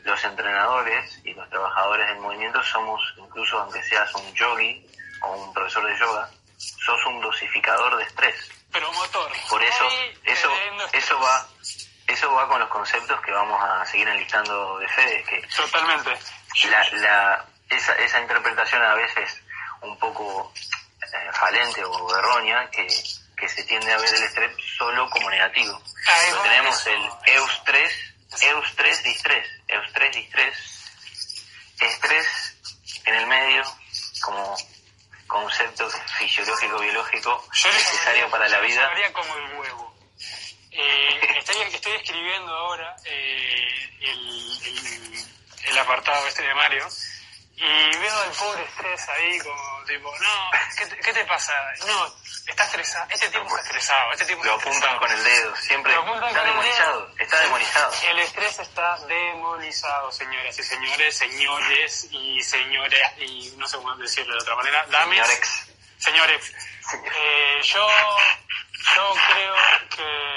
Los 0.04 0.22
entrenadores 0.24 1.20
y 1.24 1.32
los 1.32 1.48
trabajadores 1.48 2.08
del 2.08 2.18
movimiento 2.18 2.62
somos, 2.64 3.00
incluso 3.16 3.58
aunque 3.58 3.82
seas 3.84 4.12
un 4.14 4.34
yogi 4.34 4.84
o 5.22 5.32
un 5.32 5.54
profesor 5.54 5.86
de 5.86 5.98
yoga, 5.98 6.28
sos 6.56 7.06
un 7.06 7.20
dosificador 7.20 7.96
de 7.96 8.04
estrés. 8.04 8.50
Pero 8.72 8.92
motor. 8.92 9.30
Por 9.48 9.62
eso, 9.62 9.84
eso, 10.24 10.50
eso 10.92 11.20
va, 11.20 11.46
eso 12.12 12.32
va 12.32 12.48
con 12.48 12.60
los 12.60 12.68
conceptos 12.68 13.20
que 13.22 13.32
vamos 13.32 13.60
a 13.62 13.84
seguir 13.86 14.08
enlistando 14.08 14.78
de 14.78 14.88
Fede, 14.88 15.24
que 15.24 15.46
totalmente. 15.48 16.10
La, 16.68 16.86
la, 16.92 17.46
esa, 17.70 17.94
esa 17.96 18.20
interpretación 18.20 18.82
a 18.82 18.94
veces 18.94 19.40
un 19.80 19.98
poco 19.98 20.52
eh, 21.02 21.32
falente 21.32 21.84
o 21.84 22.18
errónea 22.18 22.68
que, 22.70 22.86
que 23.36 23.48
se 23.48 23.64
tiende 23.64 23.92
a 23.92 23.98
ver 23.98 24.14
el 24.14 24.22
estrés 24.22 24.54
solo 24.76 25.08
como 25.10 25.30
negativo. 25.30 25.82
tenemos 26.42 26.86
el 26.86 27.10
eustrés, 27.26 28.14
eustrés, 28.42 29.02
distrés, 29.02 29.48
eustrés, 29.68 30.14
distrés, 30.14 30.56
estrés 31.80 32.56
en 33.04 33.14
el 33.14 33.26
medio 33.26 33.62
como 34.20 34.56
concepto 35.26 35.88
fisiológico 36.18 36.78
biológico 36.78 37.44
necesario 37.50 38.28
para 38.30 38.48
la 38.48 38.60
vida. 38.60 38.90
como 39.12 39.34
el 39.34 39.54
huevo. 39.54 39.92
Eh, 40.70 41.20
estoy, 41.38 41.56
estoy, 41.62 41.92
escribiendo 42.32 42.54
ahora 42.54 42.96
eh, 43.04 43.90
el, 44.00 45.26
el, 45.68 45.78
apartado 45.78 46.26
este 46.26 46.42
de 46.42 46.54
Mario 46.54 46.88
y 47.56 47.96
veo 47.98 48.20
al 48.22 48.30
pobre 48.30 48.64
estrés 48.64 49.08
ahí 49.08 49.38
como 49.40 49.84
tipo, 49.84 50.10
no, 50.18 50.50
¿qué 50.78 50.86
te, 50.86 50.96
¿qué 50.96 51.12
te, 51.12 51.24
pasa? 51.26 51.52
No, 51.86 52.14
está 52.46 52.64
estresado, 52.64 53.06
este 53.10 53.28
tipo 53.28 53.44
está 53.44 53.60
estresado, 53.60 54.12
este 54.12 54.24
tipo 54.24 54.44
Lo 54.44 54.54
apuntan 54.54 54.98
con 54.98 55.10
el 55.10 55.22
dedo, 55.22 55.56
siempre 55.56 55.92
está 55.92 56.44
demonizado, 56.44 57.14
está 57.18 57.40
demonizado. 57.40 57.94
El 58.08 58.18
estrés 58.20 58.58
está 58.58 58.98
demonizado, 59.06 60.10
señoras 60.10 60.58
y 60.58 60.62
señores, 60.62 61.18
señores 61.18 62.08
y 62.10 62.42
señores, 62.42 63.00
y 63.18 63.54
no 63.58 63.68
sé 63.68 63.76
cómo 63.76 63.94
decirlo 63.96 64.34
de 64.34 64.42
otra 64.42 64.56
manera, 64.56 64.86
dames. 64.90 65.68
Señores. 65.98 66.52
Eh, 66.94 67.60
yo, 67.62 67.88
yo 68.96 69.14
creo 69.28 69.54
que 69.88 70.31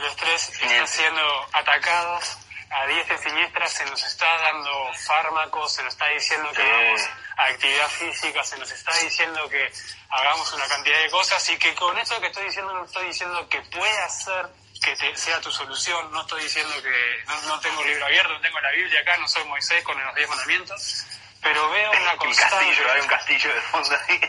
el 0.00 0.06
estrés 0.06 0.48
está 0.48 0.86
siendo 0.86 1.46
atacado 1.52 2.20
a 2.70 2.86
diestra 2.86 3.16
y 3.16 3.18
siniestra 3.18 3.68
se 3.68 3.84
nos 3.86 4.02
está 4.02 4.26
dando 4.38 4.92
fármacos, 4.94 5.74
se 5.74 5.82
nos 5.82 5.92
está 5.92 6.06
diciendo 6.08 6.50
que 6.52 6.62
vamos 6.62 7.00
a 7.36 7.44
actividad 7.46 7.88
física, 7.88 8.42
se 8.44 8.58
nos 8.58 8.70
está 8.70 8.96
diciendo 8.98 9.48
que 9.50 9.70
hagamos 10.08 10.52
una 10.52 10.66
cantidad 10.68 11.00
de 11.00 11.10
cosas 11.10 11.50
y 11.50 11.58
que 11.58 11.74
con 11.74 11.98
esto 11.98 12.20
que 12.20 12.28
estoy 12.28 12.46
diciendo 12.46 12.72
no 12.72 12.84
estoy 12.84 13.06
diciendo 13.08 13.48
que 13.48 13.60
pueda 13.62 14.08
ser 14.08 14.46
que 14.82 14.96
sea 15.16 15.40
tu 15.42 15.52
solución, 15.52 16.10
no 16.10 16.22
estoy 16.22 16.42
diciendo 16.44 16.74
que 16.82 17.24
no, 17.46 17.60
tengo 17.60 17.82
el 17.82 17.88
libro 17.88 18.06
abierto, 18.06 18.32
no 18.32 18.40
tengo 18.40 18.60
la 18.60 18.70
Biblia 18.70 19.00
acá, 19.00 19.16
no 19.18 19.28
soy 19.28 19.44
Moisés 19.44 19.84
con 19.84 20.02
los 20.02 20.14
diez 20.14 20.26
mandamientos, 20.26 21.06
pero 21.42 21.68
veo 21.68 21.90
una 21.90 22.16
constante. 22.16 22.54
Un 22.54 22.70
castillo, 22.70 22.92
hay 22.92 23.00
un 23.00 23.06
castillo 23.06 23.54
de 23.54 23.60
fondo 23.60 23.98
ahí. 24.08 24.20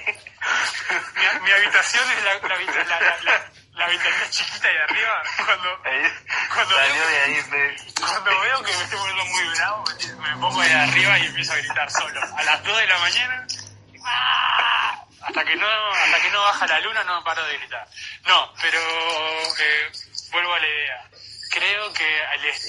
Mi, 1.41 1.51
habitación 1.51 2.11
es 2.11 2.23
la, 2.23 2.33
la 2.39 3.17
la 3.21 3.50
ventanita 3.75 4.29
chiquita 4.29 4.67
de 4.67 4.83
arriba, 4.83 5.23
cuando, 5.45 5.81
cuando, 6.53 6.75
veo, 6.75 7.07
de 7.07 7.19
ahí, 7.21 7.41
cuando 7.99 8.41
veo 8.41 8.63
que 8.63 8.77
me 8.77 8.83
estoy 8.83 8.99
poniendo 8.99 9.25
muy 9.25 9.43
bravo, 9.55 9.83
me, 10.19 10.37
pongo 10.37 10.61
de 10.61 10.73
arriba 10.73 11.19
y 11.19 11.25
empiezo 11.27 11.53
a 11.53 11.57
gritar 11.57 11.91
solo. 11.91 12.21
A 12.37 12.43
las 12.43 12.63
2 12.63 12.77
de 12.77 12.87
la 12.87 12.97
mañana, 12.99 13.47
¡ah! 14.05 15.05
hasta 15.21 15.45
que 15.45 15.55
no 15.55 15.67
hasta 15.67 16.21
que 16.21 16.29
no 16.31 16.41
baja 16.41 16.67
la 16.67 16.79
luna 16.79 17.03
no 17.03 17.23
paro 17.23 17.43
de 17.45 17.57
gritar. 17.57 17.87
No, 18.25 18.53
pero 18.61 18.79
eh, 18.79 19.91
vuelvo 20.31 20.53
a 20.53 20.59
la 20.59 20.67
idea. 20.67 21.09
Creo 21.51 21.93
que 21.93 22.23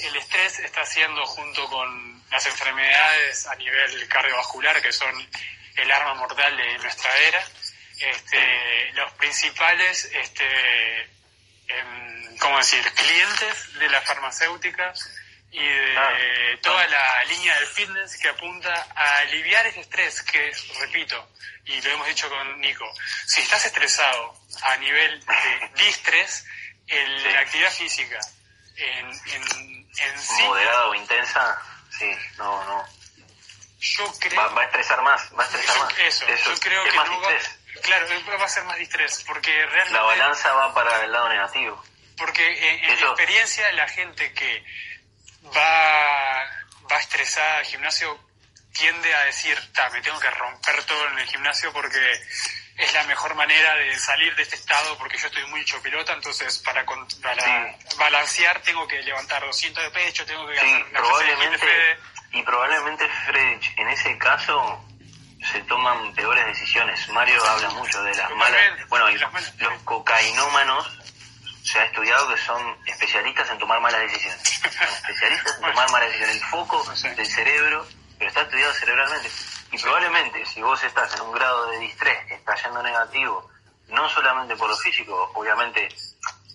el, 0.07 0.15
estrés 0.17 0.59
está 0.59 0.81
haciendo 0.81 1.25
junto 1.25 1.65
con 1.69 2.21
las 2.29 2.45
enfermedades 2.45 3.47
a 3.47 3.55
nivel 3.55 4.07
cardiovascular, 4.07 4.81
que 4.81 4.91
son 4.91 5.13
el 5.75 5.91
arma 5.91 6.15
mortal 6.15 6.55
de 6.57 6.77
nuestra 6.79 7.15
era, 7.17 7.43
este, 7.99 8.91
los 8.93 9.11
principales, 9.13 10.05
este, 10.13 11.01
em, 11.67 12.37
¿cómo 12.37 12.57
decir?, 12.57 12.83
clientes 12.93 13.73
de 13.79 13.89
la 13.89 14.01
farmacéutica 14.01 14.93
y 15.51 15.63
de 15.63 15.97
ah. 15.97 16.59
toda 16.61 16.87
la 16.87 17.23
línea 17.25 17.55
del 17.59 17.67
fitness 17.67 18.17
que 18.17 18.29
apunta 18.29 18.87
a 18.95 19.17
aliviar 19.19 19.65
ese 19.67 19.81
estrés 19.81 20.23
que, 20.23 20.51
repito, 20.79 21.29
y 21.65 21.79
lo 21.81 21.91
hemos 21.91 22.07
dicho 22.07 22.29
con 22.29 22.59
Nico, 22.59 22.85
si 23.27 23.41
estás 23.41 23.65
estresado 23.65 24.35
a 24.63 24.77
nivel 24.77 25.23
de 25.25 25.71
distrés, 25.85 26.45
la 26.87 27.39
actividad 27.39 27.71
física 27.71 28.19
en, 28.75 29.05
en, 29.07 29.87
en 29.97 30.19
sí... 30.19 30.43
Moderada 30.43 30.87
o 30.87 30.95
intensa, 30.95 31.61
sí, 31.97 32.11
no, 32.37 32.63
no. 32.65 32.85
Yo 33.79 34.13
creo... 34.19 34.53
Va, 34.53 34.61
a 34.61 34.65
estresar 34.65 35.01
más, 35.01 35.21
va 35.37 35.43
a 35.43 35.45
estresar 35.45 35.79
más. 35.79 35.97
Eso, 35.99 36.25
yo 36.27 36.59
creo 36.59 36.83
que 36.83 36.91
no 36.91 37.21
va, 37.21 37.29
Claro, 37.83 38.07
va 38.39 38.45
a 38.45 38.49
ser 38.49 38.63
más 38.63 38.77
distrés, 38.77 39.23
porque 39.27 39.51
realmente... 39.51 39.93
La 39.93 40.03
balanza 40.03 40.53
va 40.53 40.73
para 40.73 41.03
el 41.03 41.11
lado 41.11 41.29
negativo. 41.29 41.83
Porque 42.17 42.45
en, 42.45 42.81
mi 42.81 42.91
experiencia 42.93 43.71
la 43.73 43.87
gente 43.87 44.33
que 44.33 44.63
va, 45.55 46.43
va 46.89 46.97
estresada 46.97 47.57
al 47.57 47.65
gimnasio 47.65 48.17
tiende 48.71 49.13
a 49.13 49.25
decir, 49.25 49.57
me 49.91 50.01
tengo 50.01 50.19
que 50.19 50.29
romper 50.29 50.83
todo 50.85 51.07
en 51.09 51.19
el 51.19 51.27
gimnasio 51.27 51.71
porque 51.73 51.99
es 52.77 52.93
la 52.93 53.03
mejor 53.03 53.35
manera 53.35 53.75
de 53.75 53.97
salir 53.99 54.35
de 54.35 54.43
este 54.43 54.55
estado 54.55 54.97
porque 54.97 55.17
yo 55.17 55.27
estoy 55.27 55.45
muy 55.47 55.61
hecho 55.61 55.81
pelota, 55.81 56.13
entonces 56.13 56.59
para, 56.59 56.83
para 57.21 57.77
balancear 57.97 58.61
tengo 58.61 58.87
que 58.87 59.01
levantar 59.03 59.43
200 59.43 59.83
de 59.83 59.91
pecho, 59.91 60.25
tengo 60.25 60.47
que 60.47 60.59
sí, 60.59 60.83
probablemente, 60.91 61.97
y 62.31 62.41
probablemente 62.41 63.07
Fred, 63.25 63.61
en 63.77 63.89
ese 63.89 64.17
caso 64.17 64.83
se 65.53 65.61
toman 65.61 66.11
peores 66.13 66.45
decisiones. 66.47 67.07
Mario 67.09 67.39
habla 67.45 67.69
mucho 67.69 68.01
de 68.03 68.15
las 68.15 68.31
malas. 68.31 68.59
Bueno, 68.89 69.07
y 69.11 69.17
los 69.17 69.81
cocainómanos 69.83 70.99
se 71.63 71.79
ha 71.79 71.85
estudiado 71.85 72.27
que 72.27 72.37
son 72.37 72.75
especialistas 72.87 73.51
en 73.51 73.59
tomar 73.59 73.79
malas 73.79 74.01
decisiones. 74.01 74.41
especialistas 74.63 75.55
en 75.55 75.61
tomar 75.61 75.91
malas 75.91 76.07
decisiones. 76.07 76.35
El 76.37 76.49
foco 76.49 76.83
del 77.15 77.27
cerebro, 77.27 77.85
pero 78.17 78.29
está 78.29 78.41
estudiado 78.41 78.73
cerebralmente. 78.73 79.29
Y 79.71 79.77
probablemente, 79.77 80.45
si 80.47 80.61
vos 80.63 80.83
estás 80.83 81.13
en 81.15 81.21
un 81.21 81.31
grado 81.33 81.67
de 81.67 81.79
distrés 81.79 82.25
que 82.25 82.33
está 82.33 82.55
yendo 82.55 82.81
negativo, 82.81 83.47
no 83.89 84.09
solamente 84.09 84.55
por 84.55 84.69
lo 84.69 84.75
físico, 84.77 85.31
obviamente, 85.35 85.87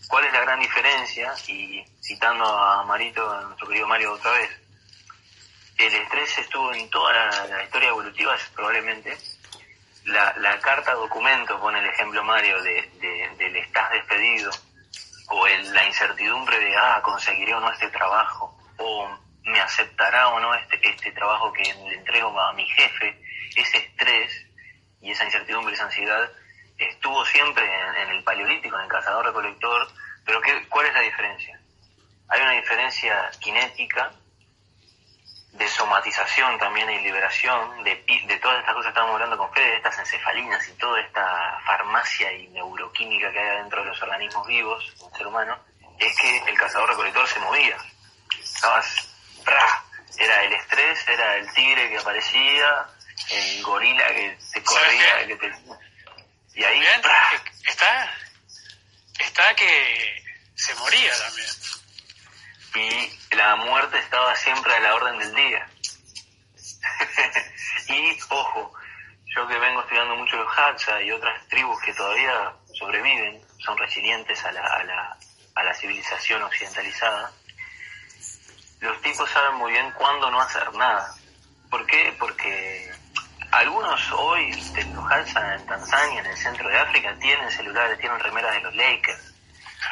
¿cuál 0.09 0.24
es 0.24 0.32
la 0.32 0.40
gran 0.40 0.59
diferencia? 0.59 1.32
Y 1.46 1.84
citando 2.03 2.44
a 2.44 2.82
Marito, 2.82 3.30
a 3.30 3.42
nuestro 3.42 3.68
querido 3.68 3.86
Mario 3.86 4.14
otra 4.14 4.32
vez, 4.32 4.51
el 5.79 5.95
estrés 5.95 6.39
estuvo 6.39 6.72
en 6.74 6.91
toda 6.91 7.12
la, 7.47 7.62
historia 7.62 7.89
evolutiva, 7.89 8.37
probablemente. 8.55 9.16
La, 10.05 10.35
la, 10.39 10.59
carta 10.61 10.95
documento, 10.95 11.61
pone 11.61 11.79
el 11.79 11.87
ejemplo 11.87 12.24
Mario, 12.24 12.62
de, 12.62 13.31
del 13.37 13.57
estás 13.57 13.91
despedido, 13.93 14.51
o 15.29 15.47
la 15.47 15.85
incertidumbre 15.87 16.59
de, 16.59 16.76
ah, 16.76 17.01
conseguiré 17.03 17.55
o 17.55 17.61
no 17.61 17.70
este 17.70 17.89
trabajo, 17.91 18.57
o 18.79 19.09
me 19.45 19.61
aceptará 19.61 20.29
o 20.29 20.41
no 20.41 20.55
este, 20.55 20.81
este 20.89 21.12
trabajo 21.12 21.53
que 21.53 21.62
le 21.62 21.95
entrego 21.95 22.39
a 22.41 22.53
mi 22.55 22.66
jefe, 22.70 23.20
ese 23.55 23.79
estrés 23.79 24.47
y 25.01 25.11
esa 25.11 25.24
incertidumbre, 25.24 25.74
esa 25.74 25.85
ansiedad, 25.85 26.31
estuvo 26.79 27.24
siempre 27.26 27.64
en, 28.03 28.11
el 28.11 28.24
paleolítico, 28.24 28.76
en 28.76 28.85
el 28.85 28.89
cazador-recolector, 28.89 29.89
pero 30.24 30.41
¿qué, 30.41 30.66
¿cuál 30.68 30.87
es 30.87 30.95
la 30.95 31.01
diferencia? 31.01 31.61
Hay 32.29 32.41
una 32.41 32.53
diferencia 32.53 33.31
kinética, 33.41 34.12
de 35.59 35.68
somatización 35.68 36.56
también 36.59 36.88
y 36.88 37.00
liberación, 37.00 37.82
de, 37.82 38.04
de 38.26 38.36
todas 38.38 38.61
estas 38.61 38.74
cosas 38.74 38.84
que 38.84 38.88
estábamos 38.90 39.14
hablando 39.14 39.36
con 39.36 39.52
Fede, 39.52 39.70
de 39.70 39.76
estas 39.76 39.98
encefalinas 39.98 40.68
y 40.68 40.72
toda 40.74 41.00
esta 41.00 41.61
farmacia 41.66 42.32
y 42.32 42.46
neuroquímica 42.48 43.32
que 43.32 43.40
hay 43.40 43.56
dentro 43.59 43.82
de 43.82 43.88
los 43.88 44.02
organismos 44.02 44.46
vivos, 44.46 44.94
del 45.00 45.18
ser 45.18 45.26
humano, 45.26 45.59
es 45.98 46.16
que 46.16 46.38
el 46.38 46.56
cazador-recolector 46.56 47.26
se 47.26 47.40
movía. 47.40 47.76
Estabas, 48.40 49.09
era 50.16 50.44
el 50.44 50.52
estrés, 50.52 51.09
era 51.09 51.36
el 51.36 51.52
tigre 51.52 51.90
que 51.90 51.98
aparecía, 51.98 52.86
el 53.30 53.62
gorila 53.62 54.06
que 54.09 54.38
te 54.52 54.62
corría, 54.62 55.26
que 55.26 55.36
te... 55.36 55.52
Y 56.54 56.64
ahí, 56.64 56.82
está, 57.66 58.12
está 59.18 59.54
que 59.54 60.24
se 60.54 60.74
moría 60.76 61.12
también 61.18 61.48
y 62.79 63.37
la 63.37 63.57
muerte 63.57 63.99
estaba 63.99 64.35
siempre 64.37 64.74
a 64.74 64.81
la 64.81 64.95
orden 64.95 65.18
del 65.18 65.35
día. 65.35 65.68
y 67.89 68.18
ojo, 68.29 68.72
yo 69.26 69.47
que 69.49 69.59
vengo 69.59 69.81
estudiando 69.81 70.16
mucho 70.16 70.37
los 70.37 70.59
Hadza 70.59 71.03
y 71.03 71.11
otras 71.11 71.47
tribus 71.49 71.81
que 71.83 71.95
todavía 71.95 72.53
sobreviven, 72.74 73.43
son 73.59 73.76
resilientes 73.76 74.45
a 74.45 74.53
la, 74.53 74.61
a 74.61 74.85
la, 74.85 75.18
a 75.57 75.64
la 75.64 75.74
civilización 75.74 76.43
occidentalizada, 76.43 77.33
los 78.81 79.01
tipos 79.03 79.29
saben 79.31 79.57
muy 79.57 79.72
bien 79.72 79.91
cuándo 79.93 80.31
no 80.31 80.41
hacer 80.41 80.72
nada. 80.74 81.12
¿Por 81.68 81.85
qué? 81.87 82.14
Porque 82.18 82.91
algunos 83.51 84.12
hoy 84.12 84.53
de 84.72 84.85
los 84.85 85.05
Hadza 85.11 85.57
en 85.57 85.66
Tanzania, 85.66 86.20
en 86.20 86.26
el 86.26 86.37
centro 86.37 86.68
de 86.68 86.79
África, 86.79 87.16
tienen 87.18 87.51
celulares, 87.51 87.99
tienen 87.99 88.20
remeras 88.20 88.55
de 88.55 88.61
los 88.61 88.74
Lakers, 88.76 89.28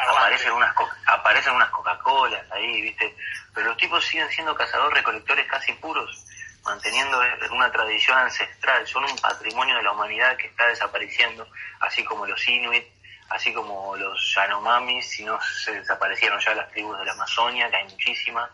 aparecen 0.08 0.52
unas 0.52 0.74
aparecen 1.06 1.54
unas 1.54 1.70
Coca-Colas 1.70 2.44
ahí, 2.52 2.82
¿viste? 2.82 3.16
Pero 3.54 3.68
los 3.68 3.76
tipos 3.76 4.04
siguen 4.04 4.28
siendo 4.30 4.54
cazadores 4.54 4.98
recolectores 4.98 5.46
casi 5.46 5.72
puros, 5.74 6.24
manteniendo 6.64 7.20
una 7.52 7.70
tradición 7.70 8.18
ancestral, 8.18 8.86
son 8.86 9.04
un 9.04 9.16
patrimonio 9.18 9.76
de 9.76 9.82
la 9.82 9.92
humanidad 9.92 10.36
que 10.36 10.48
está 10.48 10.66
desapareciendo, 10.66 11.48
así 11.80 12.04
como 12.04 12.26
los 12.26 12.46
Inuit, 12.48 12.84
así 13.30 13.52
como 13.52 13.96
los 13.96 14.34
Yanomamis, 14.34 15.08
si 15.08 15.24
no 15.24 15.38
se 15.40 15.72
desaparecieron 15.72 16.40
ya 16.40 16.54
las 16.54 16.70
tribus 16.70 16.98
de 16.98 17.04
la 17.04 17.12
Amazonia, 17.12 17.70
que 17.70 17.76
hay 17.76 17.84
muchísimas 17.84 18.50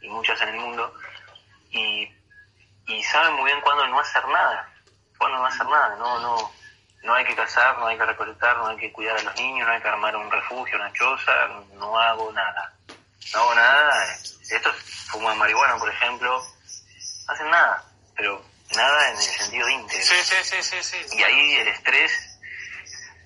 y 0.00 0.08
muchas 0.08 0.40
en 0.42 0.48
el 0.50 0.56
mundo, 0.56 0.94
y, 1.70 2.12
y 2.86 3.02
saben 3.04 3.34
muy 3.34 3.46
bien 3.46 3.60
cuándo 3.60 3.86
no 3.86 4.00
hacer 4.00 4.26
nada, 4.28 4.68
cuándo 5.18 5.38
no 5.38 5.46
hacer 5.46 5.66
nada, 5.66 5.96
no, 5.96 6.20
no, 6.20 6.52
no 7.04 7.14
hay 7.14 7.24
que 7.24 7.36
cazar, 7.36 7.78
no 7.78 7.86
hay 7.86 7.98
que 7.98 8.04
recolectar, 8.04 8.56
no 8.56 8.68
hay 8.68 8.76
que 8.78 8.92
cuidar 8.92 9.18
a 9.18 9.22
los 9.22 9.36
niños, 9.36 9.68
no 9.68 9.74
hay 9.74 9.80
que 9.80 9.88
armar 9.88 10.16
un 10.16 10.30
refugio, 10.30 10.76
una 10.76 10.92
choza, 10.92 11.32
no 11.74 11.98
hago 11.98 12.32
nada. 12.32 12.72
No 13.34 13.40
hago 13.40 13.54
nada. 13.54 14.16
Estos 14.50 14.74
fuman 15.10 15.36
marihuana, 15.38 15.76
por 15.76 15.90
ejemplo, 15.90 16.42
no 17.26 17.32
hacen 17.32 17.50
nada, 17.50 17.84
pero 18.16 18.42
nada 18.74 19.10
en 19.10 19.16
el 19.16 19.22
sentido 19.22 19.68
íntegro. 19.68 20.04
Sí, 20.04 20.14
sí, 20.42 20.62
sí, 20.62 20.82
sí, 20.82 21.16
Y 21.16 21.22
ahí 21.22 21.56
el 21.56 21.68
estrés, 21.68 22.38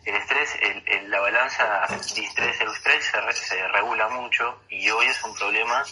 el 0.04 0.16
estrés, 0.16 0.50
el, 0.60 1.10
la 1.10 1.20
balanza 1.20 1.86
de 1.88 2.24
estrés 2.24 2.60
el 2.60 2.68
estrés 2.68 3.04
se, 3.04 3.32
se 3.32 3.68
regula 3.68 4.08
mucho 4.08 4.60
y 4.68 4.90
hoy 4.90 5.06
es 5.06 5.22
un 5.22 5.34
problema 5.36 5.84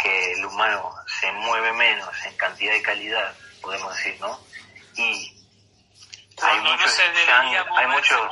que 0.00 0.32
el 0.34 0.44
humano 0.44 0.94
se 1.20 1.30
mueve 1.32 1.72
menos 1.72 2.14
en 2.24 2.36
cantidad 2.36 2.74
y 2.74 2.82
calidad, 2.82 3.34
podemos 3.60 3.96
decir, 3.96 4.16
¿no? 4.20 4.38
Y 4.94 5.39
hay 6.42 6.60
mucho 6.60 6.84
hay 7.76 7.86
mucho, 7.88 8.30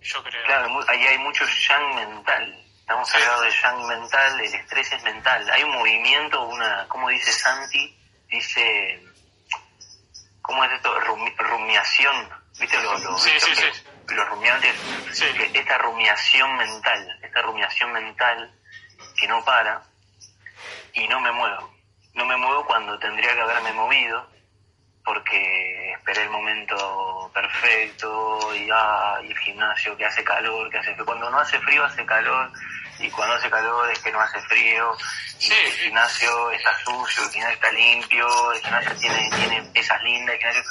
yo 0.00 0.22
creo. 0.22 0.44
Claro, 0.44 0.84
ahí 0.88 1.06
hay 1.06 1.18
mucho 1.18 1.44
yang 1.46 1.94
mental. 1.94 2.64
Estamos 2.80 3.14
hablando 3.14 3.42
de 3.42 3.50
yang 3.50 3.86
mental, 3.86 4.40
el 4.40 4.54
estrés 4.54 4.92
es 4.92 5.02
mental. 5.02 5.50
Hay 5.50 5.64
un 5.64 5.72
movimiento, 5.72 6.42
una, 6.42 6.86
¿cómo 6.88 7.08
dice 7.08 7.32
Santi? 7.32 7.98
Dice, 8.28 9.02
¿cómo 10.42 10.64
es 10.64 10.72
esto? 10.72 11.00
rumiación, 11.00 12.30
¿viste? 12.58 12.80
Los, 12.82 13.02
los, 13.02 13.84
los 14.08 14.28
rumiantes, 14.28 14.74
esta 15.52 15.78
rumiación 15.78 16.56
mental, 16.56 17.18
esta 17.22 17.42
rumiación 17.42 17.92
mental 17.92 18.52
que 19.16 19.26
no 19.26 19.44
para 19.44 19.82
y 20.92 21.06
no 21.08 21.20
me 21.20 21.32
muevo. 21.32 21.74
No 22.14 22.24
me 22.24 22.36
muevo 22.36 22.64
cuando 22.66 22.98
tendría 22.98 23.34
que 23.34 23.40
haberme 23.40 23.72
movido 23.72 24.35
porque 25.06 25.92
esperé 25.92 26.24
el 26.24 26.30
momento 26.30 27.30
perfecto 27.32 28.54
y, 28.56 28.68
ah, 28.72 29.18
y 29.22 29.30
el 29.30 29.38
gimnasio 29.38 29.96
que 29.96 30.04
hace 30.04 30.24
calor, 30.24 30.68
que 30.68 30.78
hace 30.78 30.92
frío. 30.94 31.06
Cuando 31.06 31.30
no 31.30 31.38
hace 31.38 31.58
frío 31.60 31.84
hace 31.84 32.04
calor 32.04 32.50
y 32.98 33.08
cuando 33.10 33.36
hace 33.36 33.48
calor 33.48 33.88
es 33.90 34.00
que 34.00 34.10
no 34.10 34.20
hace 34.20 34.40
frío. 34.40 34.96
Y 35.40 35.52
el 35.52 35.72
gimnasio 35.72 36.50
está 36.50 36.76
sucio, 36.78 37.22
el 37.22 37.30
gimnasio 37.30 37.54
está 37.54 37.72
limpio, 37.72 38.52
el 38.52 38.60
gimnasio 38.60 38.96
tiene, 38.96 39.30
tiene 39.30 39.62
pesas 39.72 40.02
lindas, 40.02 40.34
el 40.34 40.40
gimnasio... 40.40 40.64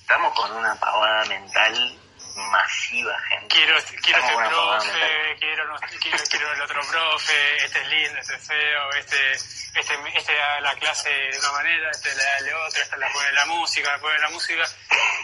Estamos 0.00 0.34
con 0.34 0.52
una 0.52 0.74
pavada 0.76 1.24
mental 1.26 1.98
masiva, 2.36 3.18
gente. 3.28 3.56
Quiero, 3.56 3.76
quiero 4.02 4.18
este 4.18 4.36
profe, 4.36 5.36
quiero, 5.38 5.76
quiero, 6.00 6.24
quiero, 6.30 6.52
el 6.52 6.62
otro 6.62 6.80
profe, 6.90 7.64
este 7.64 7.80
es 7.80 7.88
lindo, 7.88 8.20
este 8.20 8.34
es 8.34 8.46
feo, 8.46 8.90
este, 8.98 9.32
este, 9.32 9.94
este 10.14 10.34
da 10.34 10.60
la 10.60 10.74
clase 10.74 11.10
de 11.10 11.38
una 11.38 11.52
manera, 11.52 11.90
este 11.90 12.14
la 12.14 12.42
de 12.42 12.54
otra, 12.54 12.82
esta 12.82 12.96
la 12.96 13.12
pone 13.12 13.32
la 13.32 13.46
música, 13.46 13.92
la 13.92 13.98
pone 13.98 14.18
la 14.18 14.28
música. 14.30 14.62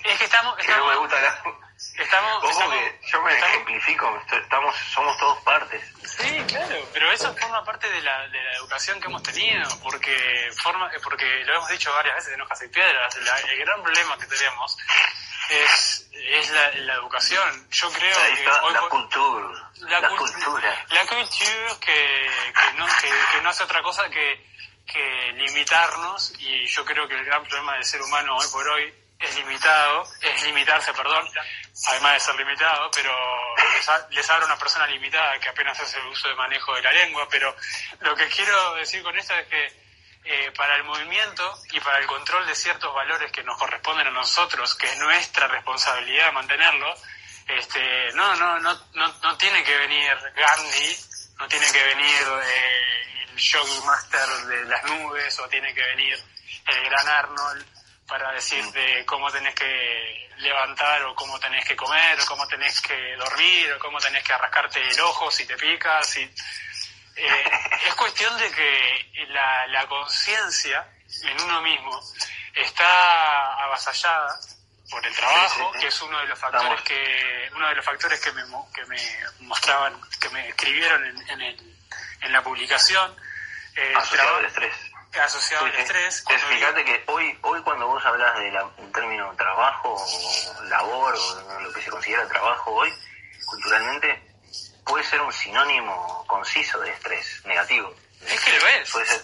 Es 0.04 0.18
que 0.18 0.24
estamos... 0.24 0.58
estamos 0.58 0.90
me 0.90 0.96
gusta 0.96 1.20
la... 1.20 1.71
Estamos, 1.98 2.50
estamos, 2.50 2.74
que 2.74 3.00
yo 3.10 3.22
me 3.22 3.32
ejemplifico, 3.32 4.22
estamos, 4.30 4.76
somos 4.94 5.16
todos 5.18 5.38
partes. 5.40 5.82
Sí, 6.04 6.44
claro, 6.46 6.76
pero 6.92 7.10
eso 7.12 7.34
forma 7.36 7.64
parte 7.64 7.88
de 7.90 8.00
la, 8.02 8.28
de 8.28 8.42
la 8.42 8.52
educación 8.56 9.00
que 9.00 9.08
hemos 9.08 9.22
tenido, 9.22 9.68
porque 9.82 10.50
forma, 10.62 10.90
porque 11.02 11.44
lo 11.44 11.54
hemos 11.54 11.68
dicho 11.68 11.92
varias 11.92 12.16
veces 12.16 12.34
en 12.34 12.40
Hojas 12.40 12.62
y 12.62 12.68
Piedras, 12.68 13.16
el 13.16 13.58
gran 13.58 13.82
problema 13.82 14.16
que 14.18 14.26
tenemos 14.26 14.76
es, 15.50 16.08
es 16.12 16.50
la, 16.50 16.70
la 16.72 16.94
educación. 16.94 17.68
Yo 17.70 17.90
creo 17.92 18.16
que 18.36 18.44
la 18.44 18.88
cultura. 18.88 19.70
La, 19.80 20.08
cultura. 20.08 20.86
La 20.90 21.06
cultura 21.06 21.78
que, 21.80 22.30
que, 22.54 22.72
no, 22.76 22.86
que, 22.86 23.10
que 23.32 23.42
no 23.42 23.50
hace 23.50 23.64
otra 23.64 23.82
cosa 23.82 24.08
que, 24.08 24.46
que 24.86 25.32
limitarnos 25.34 26.32
y 26.38 26.66
yo 26.66 26.84
creo 26.84 27.08
que 27.08 27.14
el 27.14 27.24
gran 27.24 27.42
problema 27.44 27.74
del 27.74 27.84
ser 27.84 28.02
humano 28.02 28.36
hoy 28.36 28.46
por 28.52 28.68
hoy 28.68 29.01
es 29.22 29.36
limitado, 29.36 30.04
es 30.20 30.42
limitarse, 30.42 30.92
perdón, 30.92 31.28
además 31.88 32.14
de 32.14 32.20
ser 32.20 32.34
limitado, 32.34 32.90
pero 32.90 33.14
les, 34.10 34.30
habla 34.30 34.46
una 34.46 34.58
persona 34.58 34.86
limitada 34.86 35.38
que 35.38 35.48
apenas 35.48 35.78
hace 35.78 35.98
el 36.00 36.06
uso 36.06 36.28
de 36.28 36.34
manejo 36.34 36.74
de 36.74 36.82
la 36.82 36.92
lengua, 36.92 37.28
pero 37.30 37.54
lo 38.00 38.16
que 38.16 38.26
quiero 38.28 38.74
decir 38.74 39.02
con 39.02 39.16
esto 39.16 39.34
es 39.34 39.46
que 39.46 39.82
eh, 40.24 40.52
para 40.56 40.76
el 40.76 40.84
movimiento 40.84 41.54
y 41.72 41.80
para 41.80 41.98
el 41.98 42.06
control 42.06 42.46
de 42.46 42.54
ciertos 42.54 42.92
valores 42.94 43.30
que 43.30 43.44
nos 43.44 43.56
corresponden 43.58 44.08
a 44.08 44.10
nosotros, 44.10 44.74
que 44.74 44.86
es 44.86 44.98
nuestra 44.98 45.46
responsabilidad 45.46 46.32
mantenerlo, 46.32 46.92
este, 47.46 48.12
no, 48.14 48.34
no, 48.36 48.58
no, 48.58 48.74
no, 48.94 49.14
no 49.22 49.36
tiene 49.36 49.62
que 49.62 49.76
venir 49.76 50.16
Gandhi, 50.34 50.96
no 51.38 51.48
tiene 51.48 51.70
que 51.70 51.82
venir 51.84 52.22
eh, 52.44 53.26
el 53.30 53.36
Yogi 53.36 53.80
Master 53.84 54.28
de 54.46 54.64
las 54.64 54.84
nubes, 54.84 55.38
o 55.38 55.48
tiene 55.48 55.72
que 55.74 55.82
venir 55.82 56.18
el 56.66 56.84
gran 56.84 57.08
Arnold 57.08 57.81
para 58.12 58.30
decirte 58.32 59.06
cómo 59.06 59.32
tenés 59.32 59.54
que 59.54 60.28
levantar 60.36 61.02
o 61.04 61.14
cómo 61.14 61.40
tenés 61.40 61.66
que 61.66 61.74
comer 61.74 62.20
o 62.20 62.26
cómo 62.26 62.46
tenés 62.46 62.78
que 62.82 63.16
dormir 63.16 63.72
o 63.72 63.78
cómo 63.78 63.98
tenés 64.00 64.22
que 64.22 64.34
arrascarte 64.34 64.86
el 64.86 65.00
ojo 65.00 65.30
si 65.30 65.46
te 65.46 65.56
picas. 65.56 66.18
y 66.18 66.20
eh, 66.20 67.44
es 67.86 67.94
cuestión 67.94 68.36
de 68.36 68.50
que 68.50 69.26
la, 69.30 69.66
la 69.68 69.86
conciencia 69.86 70.86
en 71.22 71.40
uno 71.40 71.62
mismo 71.62 71.98
está 72.54 73.64
avasallada 73.64 74.38
por 74.90 75.06
el 75.06 75.14
trabajo, 75.14 75.72
que 75.80 75.86
es 75.86 76.02
uno 76.02 76.18
de 76.18 76.26
los 76.26 76.38
factores 76.38 76.82
que 76.82 77.50
uno 77.54 77.66
de 77.66 77.74
los 77.76 77.84
factores 77.84 78.20
que 78.20 78.32
me, 78.32 78.42
que 78.74 78.84
me 78.84 78.98
mostraban, 79.40 79.98
que 80.20 80.28
me 80.28 80.50
escribieron 80.50 81.02
en, 81.06 81.30
en, 81.30 81.40
el, 81.40 81.76
en 82.20 82.30
la 82.30 82.42
publicación. 82.42 83.16
Eh, 83.74 83.94
asociado 83.96 84.36
al 84.36 84.44
estrés. 84.44 84.91
Asociado 85.20 85.66
al 85.66 85.74
estrés. 85.74 86.24
Fíjate 86.48 86.84
que 86.84 87.04
hoy, 87.06 87.38
hoy 87.42 87.60
cuando 87.62 87.86
vos 87.86 88.04
hablas 88.04 88.38
de 88.38 88.50
la, 88.50 88.64
un 88.64 88.92
término 88.92 89.34
trabajo, 89.36 89.94
o 89.94 90.62
labor, 90.64 91.14
o 91.14 91.60
lo 91.60 91.72
que 91.72 91.82
se 91.82 91.90
considera 91.90 92.26
trabajo 92.28 92.72
hoy, 92.72 92.92
culturalmente, 93.46 94.22
puede 94.84 95.04
ser 95.04 95.20
un 95.20 95.32
sinónimo 95.32 96.24
conciso 96.26 96.80
de 96.80 96.90
estrés 96.90 97.42
negativo. 97.44 97.94
Es 98.26 98.40
que 98.40 98.58
lo 98.58 98.66
es. 98.68 98.90
Puede 98.90 99.06
ser. 99.06 99.22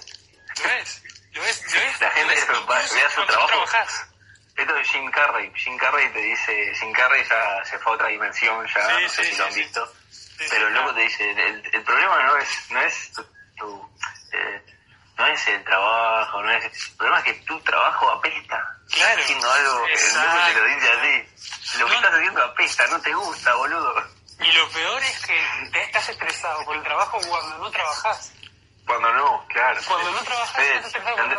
Lo 0.63 0.71
es. 0.71 1.03
Lo 1.33 1.45
es. 1.45 1.75
Lo 1.75 1.81
es. 1.81 2.01
La 2.01 2.11
gente 2.11 2.35
vea 2.95 3.11
su 3.11 3.27
trabajo. 3.27 3.65
Esto 4.59 4.77
es 4.77 4.89
Jim 4.89 5.11
Carrey. 5.11 5.53
Jim 5.55 5.77
Carrey 5.79 6.13
te 6.13 6.21
dice, 6.21 6.75
Jim 6.75 6.93
Carrey 6.93 7.25
ya 7.29 7.65
se 7.65 7.79
fue 7.79 7.93
a 7.93 7.95
otra 7.95 8.09
dimensión, 8.09 8.67
ya 8.67 9.01
no 9.01 9.09
sé 9.09 9.25
si 9.25 9.37
lo 9.37 9.47
han 9.47 9.55
visto. 9.55 9.93
pero 10.51 10.69
luego 10.71 10.95
te 10.95 11.01
dice, 11.03 11.31
el, 11.31 11.71
el, 11.73 11.83
problema 11.85 12.23
no 12.25 12.37
es, 12.39 12.71
no 12.71 12.81
es 12.81 13.13
tu, 13.57 13.91
eh, 14.33 14.63
no 15.19 15.27
es 15.27 15.49
el 15.49 15.65
trabajo, 15.65 16.43
no 16.43 16.51
es, 16.53 16.65
el 16.65 16.97
problema 16.97 17.19
es 17.19 17.25
que 17.25 17.35
tu 17.45 17.61
trabajo 17.61 18.11
apesta. 18.11 18.75
Claro. 18.91 19.21
haciendo 19.21 19.51
algo, 19.53 19.87
el 19.87 20.15
loco 20.15 20.39
te 20.47 20.55
lo 20.55 20.65
dice 20.65 20.91
así. 20.91 21.79
Lo 21.79 21.87
que 21.87 21.95
estás 21.95 22.15
haciendo 22.15 22.43
apesta, 22.43 22.87
no 22.87 23.01
te 23.01 23.13
gusta, 23.13 23.55
boludo. 23.55 23.95
Y 24.41 24.53
lo 24.53 24.69
peor 24.71 25.03
es 25.03 25.27
que 25.27 25.69
te 25.73 25.83
estás 25.83 26.09
estresado 26.09 26.65
por 26.65 26.77
el 26.77 26.83
trabajo 26.83 27.19
cuando 27.29 27.59
no 27.59 27.71
trabajas. 27.71 28.33
Cuando 28.87 29.13
no, 29.13 29.45
claro. 29.49 29.81
Cuando 29.87 30.11
no 30.13 30.23
trabajas, 30.23 30.65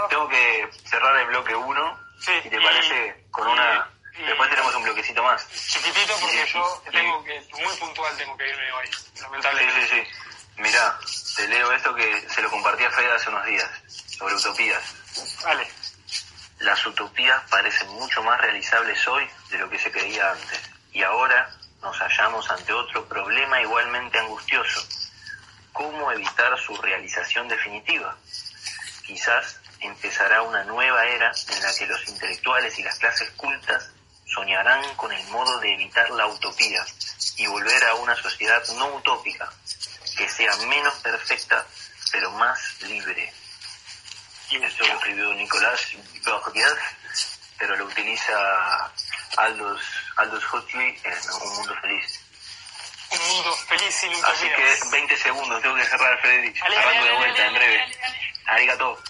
Tengo 0.09 0.27
que 0.27 0.69
cerrar 0.85 1.15
el 1.17 1.27
bloque 1.27 1.55
1 1.55 2.09
Sí, 2.19 2.31
¿Y 2.43 2.49
te 2.49 2.61
parece 2.61 3.25
con 3.31 3.47
una... 3.47 3.89
Después 4.13 4.49
tenemos 4.49 4.75
un 4.75 4.83
bloquecito 4.83 5.23
más. 5.23 5.47
Chiquitito 5.49 6.13
porque 6.19 6.45
yo 6.45 6.83
tengo 6.91 7.23
que, 7.23 7.41
muy 7.53 7.73
puntual 7.77 8.17
tengo 8.17 8.35
que 8.35 8.49
irme 8.49 8.71
hoy, 8.73 8.89
lamentablemente. 9.21 9.87
Sí, 9.87 9.87
sí, 9.87 10.03
sí. 10.03 10.29
Mirá, 10.59 10.99
te 11.37 11.47
leo 11.47 11.71
esto 11.71 11.95
que 11.95 12.27
se 12.29 12.41
lo 12.41 12.49
compartí 12.49 12.83
a 12.83 12.91
Fede 12.91 13.11
hace 13.13 13.29
unos 13.29 13.45
días, 13.45 13.69
sobre 14.17 14.35
utopías. 14.35 14.83
Vale. 15.43 15.65
Las 16.59 16.85
utopías 16.85 17.41
parecen 17.49 17.87
mucho 17.91 18.21
más 18.23 18.39
realizables 18.41 19.07
hoy 19.07 19.25
de 19.49 19.57
lo 19.57 19.69
que 19.69 19.79
se 19.79 19.89
creía 19.89 20.31
antes. 20.31 20.59
Y 20.91 21.01
ahora 21.01 21.49
nos 21.81 21.97
hallamos 21.97 22.49
ante 22.51 22.73
otro 22.73 23.07
problema 23.07 23.61
igualmente 23.61 24.19
angustioso. 24.19 24.85
¿Cómo 25.71 26.11
evitar 26.11 26.59
su 26.59 26.75
realización 26.75 27.47
definitiva? 27.47 28.17
Quizás 29.05 29.61
empezará 29.79 30.41
una 30.41 30.65
nueva 30.65 31.05
era 31.05 31.31
en 31.55 31.63
la 31.63 31.73
que 31.73 31.87
los 31.87 32.05
intelectuales 32.09 32.77
y 32.77 32.83
las 32.83 32.99
clases 32.99 33.29
cultas 33.31 33.91
soñarán 34.25 34.83
con 34.95 35.11
el 35.13 35.25
modo 35.29 35.57
de 35.59 35.73
evitar 35.73 36.09
la 36.11 36.27
utopía 36.27 36.85
y 37.37 37.47
volver 37.47 37.83
a 37.85 37.95
una 37.95 38.15
sociedad 38.15 38.61
no 38.75 38.95
utópica, 38.95 39.49
que 40.19 40.27
sea 40.27 40.53
menos 40.67 40.93
perfecta, 40.95 41.65
pero 42.11 42.29
más 42.31 42.59
libre. 42.81 43.31
Esto 44.51 44.85
lo 44.85 44.93
escribió 44.95 45.33
Nicolás 45.33 45.79
Borges, 46.25 46.75
pero 47.57 47.77
lo 47.77 47.85
utiliza 47.85 48.91
Aldous, 49.37 49.81
Aldous 50.17 50.43
Huxley 50.51 50.99
en 51.05 51.31
Un 51.41 51.55
Mundo 51.55 51.75
Feliz. 51.81 52.19
Un 53.11 53.27
mundo 53.27 53.55
feliz 53.67 53.95
sin 53.95 54.13
Así 54.25 54.47
que 54.49 54.89
20 54.91 55.17
segundos, 55.17 55.61
tengo 55.63 55.75
que 55.75 55.85
cerrar, 55.85 56.19
Frederick. 56.19 56.59
Cerrando 56.59 57.05
de 57.05 57.15
vuelta 57.15 57.47
en 57.47 57.53
breve. 57.53 57.97
Arigato. 58.45 59.01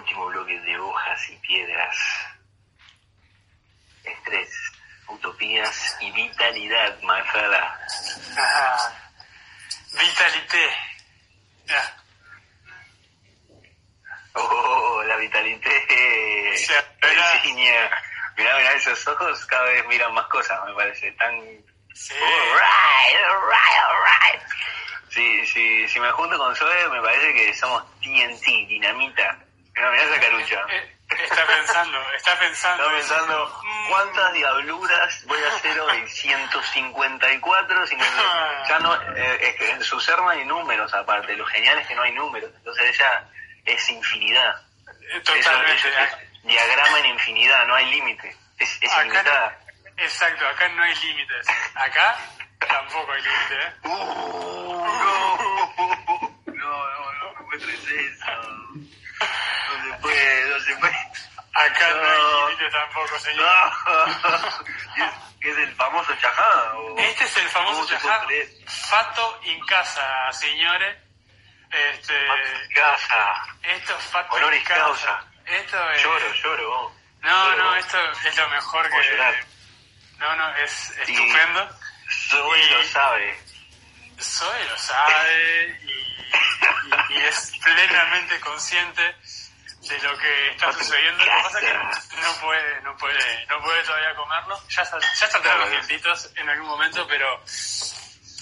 último 0.00 0.26
bloque 0.26 0.58
de 0.60 0.78
hojas 0.78 1.30
y 1.30 1.36
piedras. 1.36 1.96
Estrés, 4.02 4.50
utopías 5.08 5.96
y 6.00 6.10
vitalidad, 6.52 6.98
my 7.02 7.22
fella. 7.32 7.78
Vitalité. 9.92 10.70
Oh, 14.34 15.02
la 15.06 15.16
vitalité. 15.16 15.70
Mira, 18.36 18.56
mira, 18.56 18.72
esos 18.72 19.06
ojos 19.08 19.44
cada 19.46 19.64
vez 19.64 19.86
miran 19.86 20.14
más 20.14 20.26
cosas, 20.26 20.58
me 20.64 20.74
parece. 20.74 21.12
Tan. 21.12 21.40
Sí. 21.94 22.14
Alright, 22.14 23.16
alright, 23.28 23.84
alright. 23.88 24.42
Si, 25.10 25.46
si, 25.46 25.88
si 25.88 26.00
me 26.00 26.10
junto 26.12 26.38
con 26.38 26.54
Zoe, 26.54 26.88
me 26.88 27.02
parece 27.02 27.34
que 27.34 27.54
somos 27.54 27.84
TNT, 28.00 28.44
dinamita. 28.68 29.38
No, 29.76 29.90
mirá 29.90 30.04
esa 30.04 30.20
carucha. 30.20 30.64
Eh, 30.70 30.96
está 31.24 31.46
pensando, 31.46 31.98
está 32.16 32.38
pensando. 32.38 32.84
Está 32.84 32.96
pensando, 32.96 33.62
¿cuántas 33.90 34.32
diabluras 34.32 35.26
voy 35.26 35.38
a 35.42 35.48
hacer 35.48 35.80
hoy? 35.80 36.08
154, 36.08 37.86
50, 37.86 38.68
ya 38.68 38.78
no, 38.78 38.94
eh, 39.16 39.38
es 39.40 39.56
que 39.56 39.70
en 39.70 39.82
su 39.82 40.00
ser 40.00 40.16
no 40.18 40.28
hay 40.28 40.44
números 40.44 40.94
aparte, 40.94 41.36
lo 41.36 41.44
genial 41.46 41.78
es 41.78 41.88
que 41.88 41.94
no 41.96 42.02
hay 42.02 42.12
números, 42.12 42.50
entonces 42.56 42.94
ella 42.94 43.28
es 43.64 43.90
infinidad. 43.90 44.54
Totalmente. 45.24 45.92
diagrama 46.44 47.00
en 47.00 47.06
infinidad, 47.06 47.66
no 47.66 47.74
hay 47.74 47.90
límite, 47.90 48.36
es, 48.58 48.78
es 48.80 48.96
ilimitada. 48.96 49.58
Exacto, 49.96 50.46
acá 50.46 50.68
no 50.68 50.82
hay 50.82 50.94
límites. 50.94 51.46
Acá 51.74 52.16
tampoco 52.58 53.12
hay 53.12 53.22
límite, 53.22 53.54
¿eh? 53.54 53.72
Uh, 53.82 53.88
no, 53.88 55.36
no, 55.36 55.92
no, 56.46 57.12
no, 57.12 57.32
no 57.32 57.46
me 57.48 57.56
eso. 57.56 57.70
No 59.68 59.84
se 59.84 59.98
puede, 60.00 60.48
no 60.48 60.60
se 60.60 60.76
puede. 60.76 60.89
Acá 61.52 61.90
no, 61.94 62.46
hay 62.46 62.54
límite 62.54 62.70
tampoco, 62.70 63.18
señor. 63.18 63.46
¿Es, 65.40 65.56
el 65.56 65.74
famoso 65.74 66.14
chajá? 66.16 66.72
Este 66.98 67.24
es 67.24 67.36
el 67.38 67.48
famoso 67.48 67.86
chajá. 67.88 68.26
Fato 68.66 69.40
en 69.44 69.60
casa, 69.66 70.32
señores. 70.32 70.96
Este, 71.70 72.26
fato 72.26 72.42
en 72.42 72.70
casa. 72.70 73.46
Esto 73.62 73.98
es 73.98 74.04
fato 74.06 74.38
en 74.38 74.62
casa. 74.62 74.80
causa. 74.80 75.24
Esto 75.46 75.90
es... 75.90 76.02
Lloro, 76.02 76.34
lloro. 76.34 76.92
No, 77.22 77.56
no, 77.56 77.74
esto 77.76 77.98
es 78.24 78.36
lo 78.36 78.48
mejor 78.48 78.88
que... 78.88 79.10
Llorar. 79.10 79.34
No, 80.18 80.36
no, 80.36 80.54
es 80.56 80.90
estupendo. 80.90 81.68
Zoe 82.28 82.70
lo 82.70 82.84
sabe. 82.84 83.42
Zoe 84.20 84.64
lo 84.68 84.78
sabe 84.78 85.80
y, 85.82 87.14
y 87.14 87.22
es 87.22 87.52
plenamente 87.62 88.38
consciente 88.40 89.16
de 89.80 89.98
lo 90.00 90.16
que 90.18 90.50
está 90.50 90.72
sucediendo. 90.72 91.24
Lo 91.24 91.32
que 91.32 91.42
pasa 91.42 91.60
es 91.60 92.06
que 92.08 92.16
no 92.20 92.32
puede, 92.40 92.80
no 92.82 92.96
puede, 92.96 93.46
no 93.46 93.60
puede 93.62 93.82
todavía 93.82 94.14
comerlo. 94.14 94.60
Ya, 94.68 94.82
ya 94.84 95.26
saldrán 95.28 95.60
los 95.60 95.70
dientitos 95.70 96.30
en 96.36 96.48
algún 96.48 96.68
momento, 96.68 97.06
pero 97.08 97.42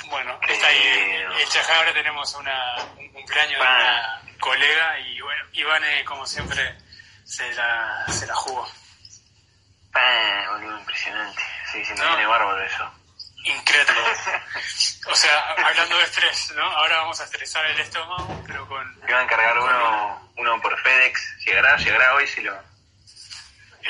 bueno, 0.06 0.38
está 0.48 0.66
ahí. 0.66 1.24
El 1.40 1.48
Chajá 1.48 1.76
ahora 1.76 1.92
tenemos 1.92 2.34
una, 2.34 2.76
un 2.96 3.08
cumpleaños 3.12 3.58
de 3.58 3.60
una 3.60 4.22
colega 4.40 4.98
y 5.00 5.20
bueno, 5.20 5.44
Ivane, 5.52 6.04
como 6.04 6.26
siempre, 6.26 6.76
se 7.24 7.52
la, 7.54 8.04
se 8.08 8.26
la 8.26 8.34
jugó. 8.34 8.66
Boludo, 10.50 10.78
impresionante. 10.78 11.42
Sí, 11.72 11.84
se 11.84 11.94
me 11.94 12.06
viene 12.06 12.26
bárbaro 12.26 12.62
eso. 12.64 12.97
Increíble. 13.44 13.94
o 15.06 15.14
sea, 15.14 15.52
hablando 15.52 15.98
de 15.98 16.04
estrés, 16.04 16.52
¿no? 16.54 16.62
Ahora 16.62 16.98
vamos 16.98 17.20
a 17.20 17.24
estresar 17.24 17.64
el 17.66 17.80
estómago, 17.80 18.42
pero 18.46 18.66
con... 18.66 19.00
Te 19.00 19.12
va 19.12 19.20
a 19.20 19.22
encargar 19.22 19.58
uno, 19.58 20.32
uno 20.36 20.60
por 20.60 20.78
FedEx. 20.80 21.38
¿Llegará? 21.46 21.76
¿Llegará 21.76 22.14
hoy 22.14 22.26
si 22.26 22.42
lo...? 22.42 22.54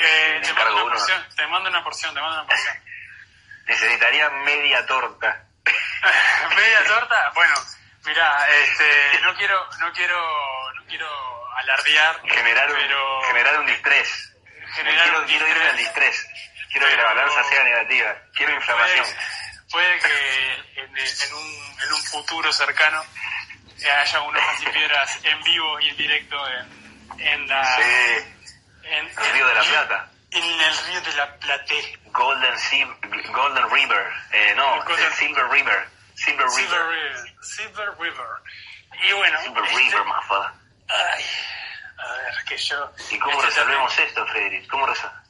Eh, 0.01 0.41
te, 0.43 0.53
mando 0.53 0.85
una 0.85 0.93
porción, 0.93 1.25
te 1.35 1.47
mando 1.47 1.69
una 1.69 1.83
porción, 1.83 2.13
te 2.13 2.21
mando 2.21 2.35
una 2.37 2.47
porción. 2.47 2.75
Necesitaría 3.67 4.29
media 4.29 4.85
torta. 4.85 5.45
¿Media 6.55 6.83
torta? 6.85 7.31
Bueno, 7.35 7.55
mira, 8.05 8.47
este, 8.49 9.19
no 9.23 9.35
quiero, 9.35 9.69
no 9.79 9.91
quiero, 9.91 10.73
no 10.73 10.85
quiero 10.85 11.47
alardear. 11.57 12.21
Generar, 12.29 12.71
un, 12.71 13.25
generar 13.27 13.59
un 13.59 13.65
distrés. 13.65 14.33
quiero, 14.73 15.25
quiero 15.25 15.47
ir 15.47 15.61
al 15.61 15.77
distrés. 15.77 16.27
Quiero 16.71 16.87
que 16.87 16.97
la 16.97 17.03
balanza 17.03 17.43
sea 17.45 17.63
negativa. 17.63 18.15
Quiero 18.35 18.53
inflamación. 18.53 19.05
Puede, 19.71 19.99
que 19.99 20.53
en, 20.81 21.33
un, 21.33 21.79
en 21.83 21.93
un 21.93 22.03
futuro 22.03 22.51
cercano 22.51 23.03
haya 23.87 24.21
unos 24.21 24.43
piedras 24.73 25.19
en 25.23 25.43
vivo 25.43 25.79
y 25.79 25.89
en 25.89 25.97
directo 25.97 26.37
en, 26.47 27.21
en 27.21 27.47
la... 27.47 27.77
En, 28.83 29.07
el 29.07 29.33
Río 29.33 29.47
de 29.47 29.55
la 29.55 29.61
Plata. 29.61 30.09
En 30.31 30.43
el 30.43 30.77
Río 30.85 31.01
de 31.01 31.13
la 31.13 31.35
Plata. 31.37 31.73
Golden, 32.05 32.55
Golden 33.31 33.69
River. 33.69 34.07
Eh, 34.31 34.53
no, 34.55 34.83
Silver 35.15 35.47
River. 35.49 35.87
Silver 36.15 36.47
River. 36.55 37.35
Silver 37.41 37.89
River. 37.99 38.27
Y 39.03 39.11
bueno... 39.13 39.39
Silver 39.41 39.63
este, 39.63 39.77
River, 39.77 40.03
más 40.05 40.25
Ay, 40.87 41.25
a 41.97 42.11
ver, 42.13 42.43
que 42.45 42.57
yo... 42.57 42.91
¿Y 43.11 43.19
cómo 43.19 43.43
este 43.43 43.45
resolvemos 43.47 43.99
esto, 43.99 44.25
Frederick? 44.27 44.67
¿Cómo 44.67 44.87
resolvemos? 44.87 45.28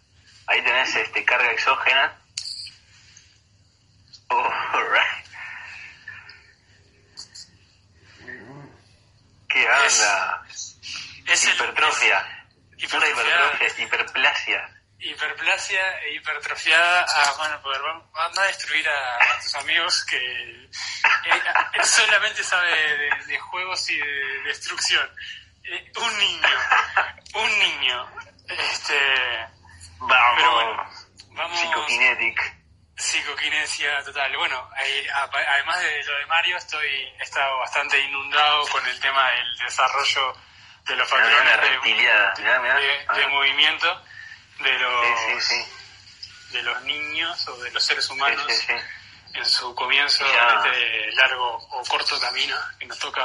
Ahí 0.49 0.63
tenés 0.63 0.95
este, 0.95 1.23
carga 1.23 1.51
exógena. 1.51 2.19
¿Qué 9.47 9.67
anda? 9.67 10.43
Es 10.47 11.45
hipertrofia. 11.45 12.47
hipertrofia. 12.77 13.67
hiperplasia. 13.77 14.75
Hiperplasia 14.97 15.99
e 16.01 16.15
hipertrofiada. 16.15 17.05
Ah, 17.07 17.33
bueno, 17.37 17.61
poder 17.61 17.81
van 18.11 18.39
a 18.39 18.43
destruir 18.43 18.89
a, 18.89 19.39
tus 19.41 19.53
amigos 19.55 20.03
que 20.05 20.17
eh, 20.17 21.83
solamente 21.83 22.43
sabe 22.43 22.71
de, 23.27 23.39
juegos 23.39 23.87
y 23.91 23.97
de 23.97 24.41
destrucción. 24.45 25.07
Eh, 25.63 25.91
un 25.95 26.17
niño, 26.17 26.59
un 27.35 27.59
niño. 27.59 28.11
Este 28.47 29.58
Vamos. 29.99 30.33
Pero 30.37 30.53
bueno, 30.53 30.89
vamos. 31.31 31.59
Psicokinetic. 31.59 32.59
Psicoquinesia 32.95 34.03
total. 34.03 34.35
Bueno, 34.37 34.69
además 34.73 35.79
de 35.79 36.03
lo 36.03 36.17
de 36.17 36.25
Mario, 36.25 36.57
estoy 36.57 36.87
he 36.87 37.23
estado 37.23 37.57
bastante 37.59 37.99
inundado 37.99 38.67
con 38.67 38.85
el 38.85 38.99
tema 38.99 39.29
del 39.31 39.57
desarrollo 39.57 40.33
de 40.85 40.95
los 40.95 41.09
patrones 41.09 41.61
de, 41.61 43.27
movimiento 43.27 44.03
de 44.59 44.79
los 44.79 45.49
de 46.51 46.63
los 46.63 46.81
niños 46.81 47.47
o 47.47 47.57
de 47.57 47.71
los 47.71 47.85
seres 47.85 48.09
humanos 48.09 48.47
en 49.33 49.45
su 49.45 49.73
comienzo 49.75 50.25
de 50.25 50.31
este 50.31 51.11
largo 51.13 51.55
o 51.55 51.83
corto 51.85 52.19
camino 52.19 52.55
que 52.79 52.85
nos 52.85 52.99
toca 52.99 53.23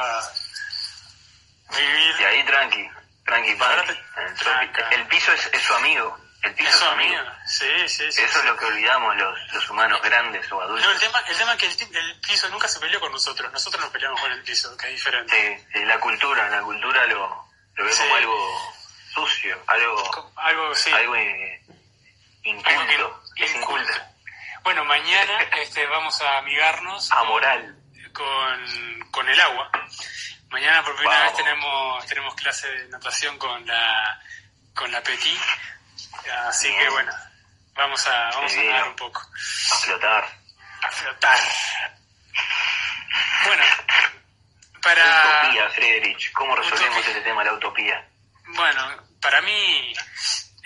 vivir. 1.71 2.15
Y 2.19 2.23
ahí 2.23 2.43
tranqui, 2.43 2.89
tranqui, 3.25 3.55
tranqui. 3.55 4.81
El, 4.91 5.07
piso 5.07 5.31
es, 5.33 5.49
es 5.53 5.61
su 5.61 5.73
amigo. 5.73 6.17
El 6.45 6.67
Eso, 6.67 6.89
amigo. 6.91 7.17
Sí, 7.47 7.65
sí, 7.87 8.11
sí. 8.11 8.21
Eso 8.21 8.39
es 8.39 8.45
lo 8.45 8.55
que 8.55 8.65
olvidamos 8.65 9.15
los, 9.15 9.53
los 9.53 9.69
humanos 9.69 9.99
grandes 10.03 10.51
o 10.51 10.61
adultos. 10.61 10.85
No, 10.85 10.91
el 10.91 10.99
tema, 10.99 11.19
el 11.27 11.37
tema 11.37 11.53
es 11.53 11.75
que 11.75 11.85
el, 11.97 12.19
piso 12.19 12.47
nunca 12.49 12.67
se 12.67 12.79
peleó 12.79 12.99
con 12.99 13.11
nosotros. 13.11 13.51
Nosotros 13.51 13.81
nos 13.81 13.91
peleamos 13.91 14.21
con 14.21 14.31
el 14.31 14.43
piso, 14.43 14.77
que 14.77 14.85
es 14.87 14.91
diferente. 14.93 15.67
Sí, 15.73 15.83
la 15.85 15.99
cultura, 15.99 16.47
la 16.49 16.61
cultura 16.61 17.07
lo, 17.07 17.47
lo 17.73 17.85
ve 17.85 17.91
como 17.97 18.15
algo 18.15 18.75
sucio, 19.11 19.63
algo, 19.65 20.33
algo, 20.35 20.75
sí. 20.75 20.91
algo 20.91 21.15
inculto. 22.43 23.23
es 23.37 23.55
inculto. 23.55 23.93
Bueno, 24.63 24.85
mañana 24.85 25.41
este, 25.61 25.87
vamos 25.87 26.21
a 26.21 26.37
amigarnos. 26.37 27.11
A 27.11 27.23
moral. 27.23 27.75
Con, 28.13 29.09
con 29.09 29.27
el 29.27 29.41
agua. 29.41 29.71
Mañana 30.49 30.83
por 30.83 30.95
primera 30.95 31.23
vez 31.23 31.35
tenemos, 31.35 32.05
tenemos 32.05 32.35
clase 32.35 32.67
de 32.67 32.87
natación 32.89 33.35
con 33.39 33.65
la, 33.65 34.21
con 34.75 34.91
la 34.91 35.01
Petit 35.01 35.41
Así 36.47 36.67
que 36.67 36.89
bueno, 36.89 37.11
vamos 37.73 38.05
a, 38.07 38.29
vamos 38.31 38.53
a 38.55 38.59
hablar 38.59 38.87
un 38.89 38.95
poco. 38.95 39.21
A 39.21 39.75
flotar. 39.75 40.39
A 40.81 40.91
flotar. 40.91 41.39
Bueno, 43.45 43.63
para... 44.81 45.41
Utopía, 45.43 45.69
Friedrich. 45.69 46.31
¿Cómo 46.33 46.55
resolvemos 46.55 47.05
este 47.05 47.21
tema, 47.21 47.43
la 47.43 47.53
utopía? 47.53 48.07
Bueno, 48.47 49.03
para 49.21 49.41
mí, 49.41 49.93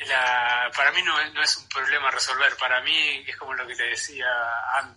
la, 0.08 0.70
para 0.76 0.92
mí 0.92 1.02
no, 1.04 1.24
no 1.32 1.42
es 1.44 1.58
un 1.58 1.68
problema 1.70 2.12
resolver. 2.12 2.56
Para 2.58 2.82
mí 2.82 3.24
es 3.28 3.38
como 3.38 3.54
lo 3.54 3.68
que 3.68 3.76
te 3.76 3.84
decía 3.84 4.28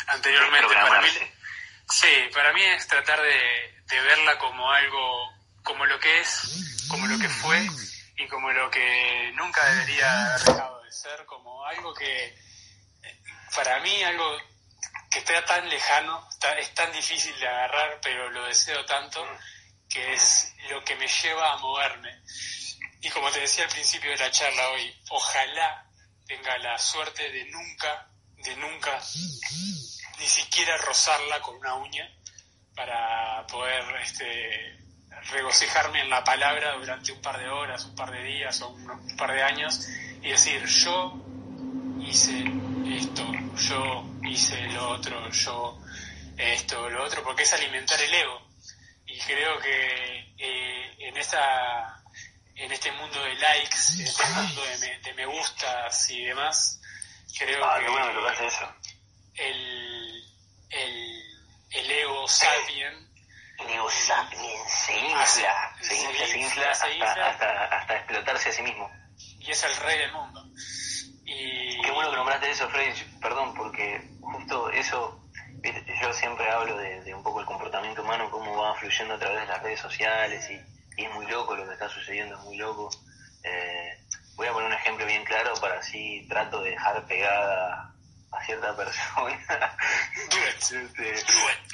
anteriormente. 0.08 0.74
Para 0.74 1.00
mí, 1.00 1.08
sí, 1.88 2.30
para 2.32 2.52
mí 2.52 2.62
es 2.64 2.86
tratar 2.88 3.20
de, 3.20 3.82
de 3.86 4.00
verla 4.00 4.38
como 4.38 4.70
algo, 4.70 5.32
como 5.62 5.86
lo 5.86 5.98
que 6.00 6.20
es, 6.20 6.86
como 6.88 7.06
lo 7.06 7.18
que 7.18 7.28
fue 7.28 7.68
y 8.16 8.28
como 8.28 8.50
lo 8.52 8.70
que 8.70 9.32
nunca 9.34 9.64
debería 9.70 10.26
haber 10.26 10.46
dejado 10.46 10.82
de 10.82 10.92
ser, 10.92 11.24
como 11.26 11.64
algo 11.64 11.94
que 11.94 12.34
para 13.54 13.80
mí 13.80 14.02
algo 14.02 14.36
que 15.10 15.18
está 15.18 15.44
tan 15.44 15.68
lejano, 15.68 16.26
es 16.58 16.74
tan 16.74 16.90
difícil 16.92 17.38
de 17.38 17.46
agarrar, 17.46 18.00
pero 18.02 18.30
lo 18.30 18.44
deseo 18.46 18.84
tanto, 18.86 19.22
que 19.88 20.14
es 20.14 20.54
lo 20.70 20.82
que 20.84 20.96
me 20.96 21.06
lleva 21.06 21.52
a 21.52 21.58
moverme. 21.58 22.22
Y 23.02 23.10
como 23.10 23.30
te 23.30 23.40
decía 23.40 23.64
al 23.64 23.70
principio 23.70 24.10
de 24.10 24.16
la 24.16 24.30
charla 24.30 24.70
hoy, 24.70 24.94
ojalá 25.10 25.86
tenga 26.26 26.56
la 26.58 26.78
suerte 26.78 27.30
de 27.30 27.44
nunca, 27.46 28.08
de 28.36 28.56
nunca, 28.56 28.98
ni 30.18 30.26
siquiera 30.26 30.76
rozarla 30.78 31.40
con 31.42 31.56
una 31.56 31.74
uña 31.74 32.08
para 32.74 33.46
poder 33.48 33.84
este, 33.96 34.78
regocijarme 35.30 36.00
en 36.00 36.10
la 36.10 36.24
palabra 36.24 36.74
durante 36.74 37.12
un 37.12 37.20
par 37.20 37.38
de 37.38 37.48
horas, 37.48 37.84
un 37.84 37.94
par 37.94 38.10
de 38.10 38.22
días 38.22 38.60
o 38.62 38.70
un, 38.70 39.16
par 39.16 39.32
de 39.32 39.42
años 39.42 39.88
y 40.22 40.30
decir 40.30 40.64
yo 40.66 41.14
hice 42.00 42.44
esto, 42.86 43.24
yo 43.56 44.04
hice 44.24 44.60
lo 44.68 44.90
otro, 44.90 45.28
yo 45.30 45.78
esto, 46.36 46.88
lo 46.88 47.04
otro, 47.04 47.22
porque 47.22 47.42
es 47.42 47.52
alimentar 47.52 48.00
el 48.00 48.12
ego. 48.12 48.48
Y 49.06 49.18
creo 49.20 49.58
que 49.60 50.34
eh, 50.38 50.96
en 50.98 51.16
esta 51.16 52.02
en 52.54 52.70
este 52.70 52.92
mundo 52.92 53.22
de 53.22 53.34
likes, 53.34 53.76
en 53.98 54.06
este 54.06 54.24
mundo 54.26 54.62
de 54.64 54.78
me, 54.78 54.98
de 55.00 55.14
me 55.14 55.26
gustas 55.26 56.10
y 56.10 56.24
demás, 56.24 56.80
creo 57.38 57.64
ah, 57.64 57.78
que 57.80 57.90
bueno 57.90 58.28
eso. 58.30 58.74
El, 59.34 60.24
el, 60.70 61.22
el 61.70 61.90
ego 61.90 62.28
sapien 62.28 63.11
Neo 63.66 63.88
se 63.88 64.12
infla, 64.98 65.74
se 65.80 65.94
infla, 65.96 66.26
se 66.26 66.38
infla, 66.38 66.70
hasta, 66.70 67.64
hasta, 67.64 67.96
explotarse 67.96 68.48
a 68.48 68.52
sí 68.52 68.62
mismo. 68.62 68.90
Y 69.38 69.50
es 69.50 69.62
el 69.64 69.76
rey 69.76 69.98
del 69.98 70.12
mundo. 70.12 70.44
Y... 71.24 71.80
Qué 71.82 71.90
bueno 71.90 72.10
que 72.10 72.16
nombraste 72.16 72.50
eso, 72.50 72.68
Freddy, 72.68 72.92
perdón, 73.20 73.54
porque 73.54 74.00
justo 74.20 74.70
eso, 74.70 75.24
yo 76.00 76.12
siempre 76.12 76.50
hablo 76.50 76.76
de, 76.76 77.14
un 77.14 77.22
poco 77.22 77.40
el 77.40 77.46
comportamiento 77.46 78.02
humano, 78.02 78.30
cómo 78.30 78.56
va 78.56 78.74
fluyendo 78.74 79.14
a 79.14 79.18
través 79.18 79.40
de 79.40 79.46
las 79.46 79.62
redes 79.62 79.80
sociales 79.80 80.48
y, 80.50 80.60
es 80.94 81.10
muy 81.14 81.26
loco 81.26 81.56
lo 81.56 81.66
que 81.66 81.72
está 81.72 81.88
sucediendo, 81.88 82.36
es 82.36 82.42
muy 82.42 82.56
loco. 82.58 82.90
Eh, 83.42 83.98
voy 84.36 84.46
a 84.46 84.52
poner 84.52 84.68
un 84.68 84.74
ejemplo 84.74 85.06
bien 85.06 85.24
claro 85.24 85.54
para 85.60 85.78
así 85.78 86.26
trato 86.28 86.62
de 86.62 86.70
dejar 86.70 87.06
pegada 87.06 87.91
a 88.32 88.44
cierta 88.44 88.76
persona. 88.76 89.38
Este, 90.72 91.14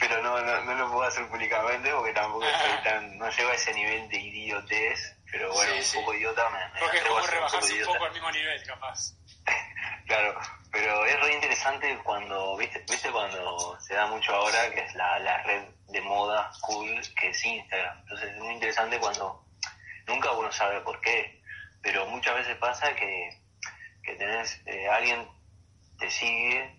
pero 0.00 0.22
no, 0.22 0.40
no, 0.40 0.64
no, 0.64 0.74
lo 0.74 0.90
puedo 0.90 1.04
hacer 1.04 1.28
públicamente 1.28 1.92
porque 1.92 2.12
tampoco 2.12 2.44
estoy 2.44 2.82
tan, 2.82 3.16
no 3.16 3.30
llego 3.30 3.50
a 3.50 3.54
ese 3.54 3.72
nivel 3.72 4.08
de 4.08 4.18
idiotez, 4.18 5.16
pero 5.30 5.52
bueno, 5.52 5.72
un 5.74 5.94
poco 5.94 6.14
idiota 6.14 6.48
me, 6.50 6.58
me 6.58 6.80
Porque 6.80 6.96
es 6.96 7.04
como 7.04 7.20
rebajarse 7.20 7.74
un, 7.74 7.86
poco 7.86 8.04
al 8.06 8.12
mismo 8.12 8.30
nivel, 8.32 8.62
capaz. 8.64 9.14
claro, 10.06 10.40
pero 10.72 11.04
es 11.06 11.20
re 11.20 11.34
interesante 11.34 11.98
cuando, 12.02 12.56
viste, 12.56 12.84
viste 12.90 13.10
cuando 13.10 13.78
se 13.80 13.94
da 13.94 14.06
mucho 14.06 14.34
ahora 14.34 14.70
que 14.70 14.80
es 14.80 14.94
la, 14.94 15.18
la 15.20 15.42
red 15.44 15.62
de 15.88 16.00
moda 16.00 16.50
cool 16.62 17.00
que 17.14 17.28
es 17.28 17.44
Instagram. 17.44 18.00
Entonces 18.00 18.30
es 18.30 18.36
muy 18.38 18.54
interesante 18.54 18.98
cuando 18.98 19.44
nunca 20.06 20.32
uno 20.32 20.50
sabe 20.50 20.80
por 20.80 21.00
qué, 21.00 21.40
pero 21.82 22.06
muchas 22.06 22.34
veces 22.34 22.56
pasa 22.56 22.94
que, 22.96 23.30
que 24.02 24.14
tenés 24.14 24.60
eh, 24.66 24.88
alguien 24.88 25.37
te 25.98 26.10
sigue 26.10 26.78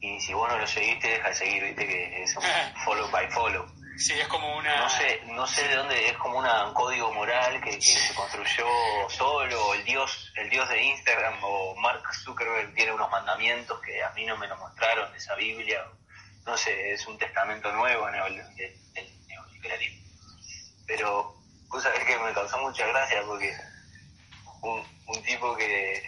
y 0.00 0.20
si 0.20 0.34
vos 0.34 0.48
no 0.48 0.58
lo 0.58 0.66
seguiste, 0.66 1.08
deja 1.08 1.28
de 1.28 1.34
seguir, 1.34 1.62
viste 1.62 1.86
que 1.86 2.22
es 2.22 2.36
un 2.36 2.42
follow 2.84 3.08
by 3.10 3.30
follow. 3.30 3.66
Sí, 3.96 4.14
es 4.18 4.26
como 4.26 4.56
una... 4.56 4.76
No 4.78 4.88
sé, 4.88 5.20
no 5.26 5.46
sé 5.46 5.68
de 5.68 5.76
dónde, 5.76 6.08
es 6.08 6.16
como 6.18 6.38
una, 6.38 6.66
un 6.66 6.74
código 6.74 7.12
moral 7.12 7.60
que, 7.60 7.80
se 7.80 8.14
construyó 8.14 8.66
solo, 9.08 9.74
el 9.74 9.84
dios, 9.84 10.32
el 10.36 10.50
dios 10.50 10.68
de 10.68 10.82
Instagram 10.82 11.34
o 11.44 11.76
Mark 11.76 12.02
Zuckerberg 12.14 12.74
tiene 12.74 12.92
unos 12.92 13.10
mandamientos 13.10 13.80
que 13.80 14.02
a 14.02 14.10
mí 14.10 14.24
no 14.24 14.36
me 14.38 14.48
lo 14.48 14.56
mostraron 14.56 15.12
de 15.12 15.18
esa 15.18 15.36
Biblia, 15.36 15.84
no 16.44 16.56
sé, 16.56 16.92
es 16.92 17.06
un 17.06 17.16
testamento 17.16 17.70
nuevo 17.72 18.06
del 18.06 18.16
neoliberalismo. 19.28 20.02
Pero, 20.86 21.36
vos 21.68 21.82
sabés 21.82 22.04
que 22.04 22.18
me 22.18 22.32
causó 22.32 22.58
mucha 22.58 22.86
gracia 22.88 23.22
porque 23.24 23.54
un, 24.62 24.84
un 25.06 25.22
tipo 25.22 25.54
que 25.56 26.02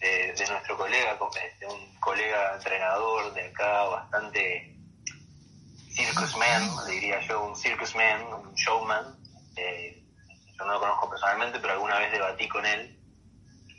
de, 0.00 0.46
nuestro 0.48 0.76
colega, 0.76 1.18
de 1.58 1.66
un 1.66 2.00
colega 2.00 2.54
entrenador 2.54 3.32
de 3.34 3.46
acá, 3.46 3.84
bastante 3.84 4.74
circusman, 5.90 6.70
diría 6.88 7.20
yo, 7.20 7.42
un 7.44 7.56
circusman, 7.56 8.22
un 8.32 8.54
showman. 8.54 9.16
Eh, 9.56 10.02
yo 10.58 10.64
no 10.64 10.72
lo 10.72 10.80
conozco 10.80 11.10
personalmente, 11.10 11.58
pero 11.60 11.74
alguna 11.74 11.98
vez 11.98 12.12
debatí 12.12 12.48
con 12.48 12.64
él. 12.64 12.98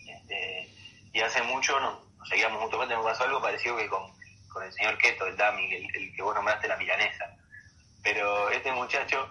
Este, 0.07 0.69
y 1.13 1.21
hace 1.21 1.41
mucho 1.43 1.79
nos, 1.79 1.99
seguíamos 2.29 2.61
mutuamente, 2.61 2.95
me 2.95 3.03
pasó 3.03 3.23
algo 3.23 3.41
parecido 3.41 3.77
que 3.77 3.89
con, 3.89 4.03
con 4.49 4.63
el 4.63 4.71
señor 4.73 4.97
Keto, 4.97 5.25
el 5.25 5.37
Dami, 5.37 5.73
el, 5.73 6.15
que 6.15 6.21
vos 6.21 6.35
nombraste 6.35 6.67
la 6.67 6.77
milanesa. 6.77 7.35
Pero 8.03 8.49
este 8.49 8.71
muchacho 8.71 9.29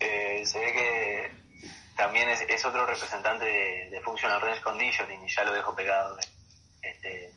eh, 0.00 0.42
se 0.44 0.58
ve 0.58 0.72
que 0.72 1.41
también 2.02 2.28
es, 2.30 2.40
es 2.40 2.64
otro 2.64 2.84
representante 2.84 3.44
de, 3.44 3.90
de, 3.90 4.00
Functional 4.00 4.40
Range 4.40 4.60
Conditioning 4.60 5.24
y 5.24 5.28
ya 5.28 5.44
lo 5.44 5.52
dejo 5.52 5.72
pegado. 5.72 6.18
Este, 6.82 7.32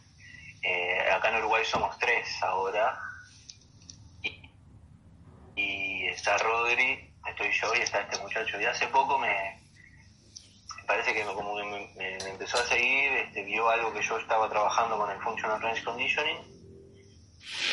eh, 0.63 1.11
acá 1.11 1.29
en 1.29 1.35
Uruguay 1.35 1.63
somos 1.63 1.95
tres 1.99 2.27
ahora 2.41 2.99
y, 5.55 6.07
está 6.07 6.39
Rodri, 6.39 7.13
estoy 7.29 7.51
yo 7.51 7.75
y 7.75 7.81
está 7.81 8.01
este 8.01 8.17
muchacho. 8.17 8.59
Y 8.59 8.65
hace 8.65 8.87
poco 8.87 9.19
me, 9.19 9.61
parece 10.87 11.13
que 11.13 11.23
como 11.25 11.53
me, 11.53 11.93
me, 11.95 12.17
empezó 12.17 12.57
a 12.57 12.65
seguir, 12.65 13.11
este, 13.17 13.43
vio 13.43 13.69
algo 13.69 13.93
que 13.93 14.01
yo 14.01 14.17
estaba 14.17 14.49
trabajando 14.49 14.97
con 14.97 15.11
el 15.11 15.21
Functional 15.21 15.61
Range 15.61 15.83
Conditioning 15.83 16.39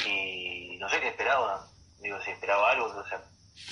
y 0.04 0.76
no 0.78 0.90
sé 0.90 1.00
qué 1.00 1.08
esperaba. 1.08 1.66
Digo, 2.00 2.20
si 2.20 2.32
esperaba 2.32 2.72
algo, 2.72 2.84
o 2.84 3.08
sea, 3.08 3.22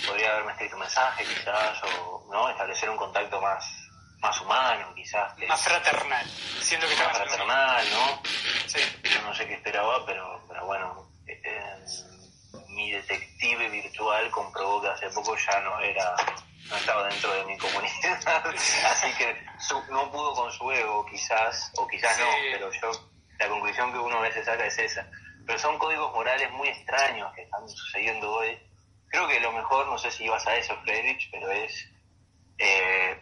podría 0.07 0.33
haberme 0.33 0.53
escrito 0.53 0.75
un 0.75 0.81
mensaje 0.81 1.25
quizás 1.25 1.83
o 1.83 2.29
no 2.31 2.51
establecer 2.51 2.91
un 2.91 2.97
contacto 2.97 3.41
más 3.41 3.65
más 4.21 4.41
humano 4.41 4.93
quizás 4.95 5.33
más 5.49 5.63
fraternal 5.63 6.27
siendo 6.61 6.87
que 6.89 6.97
más 6.97 7.17
fraternal 7.17 7.87
no 7.91 8.23
sí. 8.67 8.81
yo 9.03 9.23
no 9.23 9.35
sé 9.35 9.47
qué 9.47 9.55
esperaba 9.55 10.05
pero 10.05 10.45
pero 10.49 10.67
bueno 10.67 11.11
eh, 11.27 11.85
mi 12.69 12.91
detective 12.91 13.69
virtual 13.69 14.31
comprobó 14.31 14.83
que 14.83 14.89
hace 14.89 15.11
poco 15.11 15.37
ya 15.37 15.61
no 15.61 15.81
era 15.81 16.15
no 16.71 16.77
estaba 16.77 17.09
dentro 17.09 17.33
de 17.35 17.45
mi 17.45 17.59
comunidad, 17.59 18.21
así 18.87 19.13
que 19.19 19.37
no 19.91 20.11
pudo 20.11 20.35
con 20.35 20.51
su 20.53 20.71
ego, 20.71 21.05
quizás, 21.07 21.73
o 21.77 21.87
quizás 21.87 22.19
no, 22.19 22.27
pero 22.53 22.71
yo, 22.73 22.93
la 23.39 23.49
conclusión 23.49 23.93
que 23.93 23.99
uno 23.99 24.19
a 24.19 24.23
veces 24.23 24.45
saca 24.45 24.65
es 24.67 24.79
esa. 24.79 25.11
Pero 25.47 25.59
son 25.59 25.79
códigos 25.79 26.13
morales 26.13 26.51
muy 26.53 26.69
extraños 26.69 27.33
que 27.35 27.43
están 27.43 27.69
sucediendo 27.69 28.31
hoy. 28.31 28.57
Creo 29.11 29.29
que 29.29 29.41
lo 29.41 29.53
mejor, 29.53 29.87
no 29.87 29.99
sé 29.99 30.11
si 30.11 30.25
ibas 30.25 30.47
a 30.47 30.57
eso, 30.57 30.77
Friedrich, 30.83 31.29
pero 31.31 31.51
es 31.51 31.89
eh, 32.59 33.21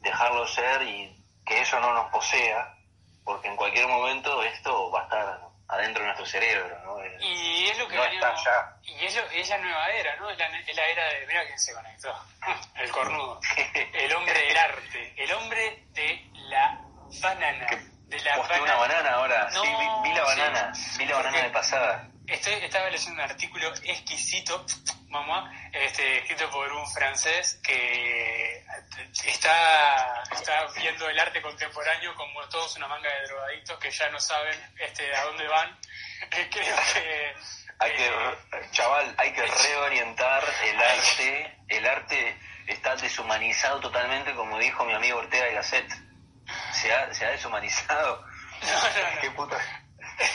dejarlo 0.00 0.46
ser 0.46 0.82
y 0.82 1.14
que 1.44 1.60
eso 1.60 1.80
no 1.80 1.92
nos 1.92 2.10
posea, 2.10 2.74
porque 3.24 3.48
en 3.48 3.56
cualquier 3.56 3.88
momento 3.88 4.42
esto 4.42 4.90
va 4.90 5.00
a 5.00 5.04
estar 5.04 5.40
adentro 5.68 6.02
de 6.02 6.06
nuestro 6.06 6.26
cerebro, 6.26 6.78
¿no? 6.84 6.98
y 7.20 7.68
es 7.68 7.78
lo 7.78 7.88
que 7.88 7.96
está 7.96 8.78
Y 8.82 9.04
es, 9.04 9.16
es, 9.34 9.48
la 9.48 9.58
nueva 9.58 9.88
era, 9.88 10.16
¿no? 10.16 10.30
Es 10.30 10.38
la, 10.38 10.48
la 10.48 10.88
era 10.88 11.04
de... 11.12 11.26
Mira 11.26 11.46
quién 11.46 11.58
se 11.58 11.74
conectó. 11.74 12.14
El 12.76 12.90
cornudo. 12.90 13.40
El 13.92 14.14
hombre 14.14 14.40
del 14.40 14.56
arte. 14.56 15.14
El 15.16 15.32
hombre 15.32 15.84
de 15.92 16.30
la 16.48 16.80
banana. 17.20 17.66
De 18.06 18.20
la 18.20 18.38
banana. 18.38 18.62
una 18.62 18.74
banana 18.76 19.10
ahora. 19.10 19.50
sí, 19.50 19.68
vi, 20.04 20.14
la 20.14 20.24
banana. 20.24 20.72
Vi 20.98 21.04
la 21.04 21.16
banana 21.16 21.42
de 21.42 21.50
pasada. 21.50 22.08
Estoy, 22.28 22.52
estaba 22.62 22.90
leyendo 22.90 23.14
un 23.14 23.30
artículo 23.30 23.68
exquisito, 23.84 24.66
mamá, 25.08 25.50
este, 25.72 26.18
escrito 26.18 26.50
por 26.50 26.70
un 26.70 26.86
francés 26.92 27.58
que 27.64 28.62
está, 29.24 30.22
está 30.30 30.66
viendo 30.76 31.08
el 31.08 31.18
arte 31.18 31.40
contemporáneo 31.40 32.14
como 32.16 32.46
todos 32.50 32.76
una 32.76 32.86
manga 32.86 33.08
de 33.08 33.28
drogadictos 33.28 33.78
que 33.78 33.90
ya 33.90 34.10
no 34.10 34.20
saben 34.20 34.54
este, 34.78 35.16
a 35.16 35.24
dónde 35.24 35.48
van. 35.48 35.78
Creo 36.30 36.50
que... 36.50 37.34
Hay 37.80 37.92
que, 37.92 38.06
eh, 38.06 38.70
chaval, 38.72 39.14
hay 39.16 39.32
que 39.32 39.46
reorientar 39.46 40.44
el 40.64 40.82
arte. 40.82 41.56
El 41.68 41.86
arte 41.86 42.36
está 42.66 42.94
deshumanizado 42.96 43.80
totalmente, 43.80 44.34
como 44.34 44.58
dijo 44.58 44.84
mi 44.84 44.92
amigo 44.92 45.18
Ortega 45.18 45.46
de 45.46 45.54
Gasset. 45.54 45.90
Se 46.72 46.92
ha, 46.92 47.14
se 47.14 47.24
ha 47.24 47.30
deshumanizado. 47.30 48.22
¿Qué 49.22 49.30
puta? 49.30 49.56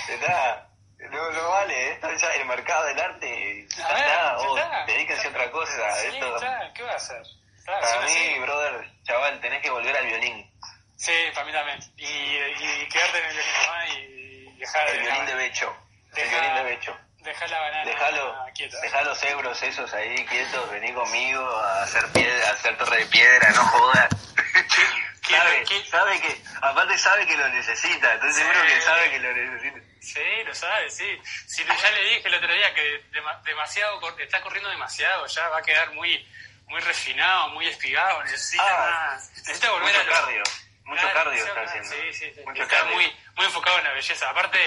Está, 0.07 0.69
no, 1.11 1.31
no 1.31 1.49
vale, 1.49 1.91
esto 1.91 2.13
ya 2.13 2.29
el 2.33 2.45
mercado 2.45 2.85
del 2.85 2.99
arte 2.99 3.67
ya, 3.69 3.83
está, 3.83 4.37
oh, 4.37 4.85
dedíquense 4.87 5.27
a 5.27 5.29
otra 5.29 5.51
cosa. 5.51 5.91
Sí, 5.95 6.07
esto, 6.07 6.35
¿qué 6.73 6.83
va 6.83 6.91
a 6.91 6.95
hacer? 6.95 7.21
para 7.65 8.01
mí, 8.01 8.39
brother, 8.39 8.91
chaval, 9.03 9.39
tenés 9.39 9.61
que 9.61 9.69
volver 9.69 9.95
al 9.95 10.05
violín. 10.05 10.49
Sí, 10.97 11.13
para 11.33 11.45
mí 11.45 11.51
también. 11.51 11.79
Y, 11.97 12.05
y 12.05 12.87
quedarte 12.89 13.19
en 13.19 13.25
el 13.25 13.33
violín 13.33 13.53
nomás 13.61 13.89
y 13.89 14.57
dejar 14.57 14.89
el 14.89 14.99
violín 15.01 15.25
de 15.25 15.35
becho. 15.35 15.75
el 16.15 16.29
violín 16.29 16.55
de 16.55 16.63
becho. 16.63 16.97
Deja 17.23 17.47
la 17.47 17.59
banana 17.59 17.85
Dejalo, 17.85 18.35
quieta. 18.53 18.81
Dejá 18.81 19.01
los 19.03 19.23
euros 19.23 19.63
esos 19.63 19.93
ahí 19.93 20.25
quietos, 20.25 20.69
vení 20.71 20.93
conmigo 20.93 21.41
a 21.41 21.83
hacer 21.83 22.05
piedra, 22.11 22.49
a 22.49 22.51
hacer 22.51 22.77
torre 22.77 22.97
de 22.97 23.05
piedra, 23.05 23.49
no 23.51 23.65
jodas. 23.65 24.09
sabe, 25.29 25.65
sabe 25.89 26.19
que, 26.19 26.41
aparte 26.61 26.97
sabe 26.97 27.25
que 27.25 27.37
lo 27.37 27.47
necesita, 27.47 28.13
entonces 28.13 28.43
seguro 28.43 28.61
que 28.65 28.81
sabe 28.81 29.09
que 29.09 29.19
lo 29.19 29.33
necesita. 29.33 29.92
Sí, 30.03 30.43
lo 30.45 30.53
sabe, 30.53 30.89
sí. 30.89 31.17
sí. 31.47 31.63
Ya 31.63 31.91
le 31.91 32.03
dije 32.03 32.27
el 32.27 32.35
otro 32.35 32.53
día 32.53 32.73
que 32.73 33.05
demasiado, 33.45 33.99
está 34.19 34.41
corriendo 34.41 34.69
demasiado, 34.69 35.25
ya 35.27 35.47
va 35.47 35.59
a 35.59 35.61
quedar 35.61 35.91
muy 35.93 36.27
muy 36.67 36.81
refinado, 36.81 37.49
muy 37.49 37.67
espigado, 37.67 38.23
necesita 38.23 38.63
ah, 38.65 39.19
Necesita 39.35 39.71
volver 39.71 39.95
mucho 39.95 40.01
a... 40.01 40.05
Cardio, 40.05 40.43
mucho 40.85 41.13
cardio 41.13 41.45
está 41.45 41.61
haciendo. 41.61 41.89
Sí, 41.89 42.13
sí, 42.13 42.33
sí. 42.33 42.61
está 42.61 42.85
muy, 42.85 43.15
muy 43.35 43.45
enfocado 43.45 43.77
en 43.79 43.83
la 43.83 43.93
belleza. 43.93 44.29
Aparte, 44.29 44.59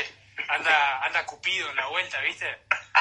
anda, 0.49 1.01
anda 1.05 1.27
cupido 1.27 1.69
en 1.71 1.77
la 1.77 1.87
vuelta, 1.87 2.21
¿viste? 2.21 2.59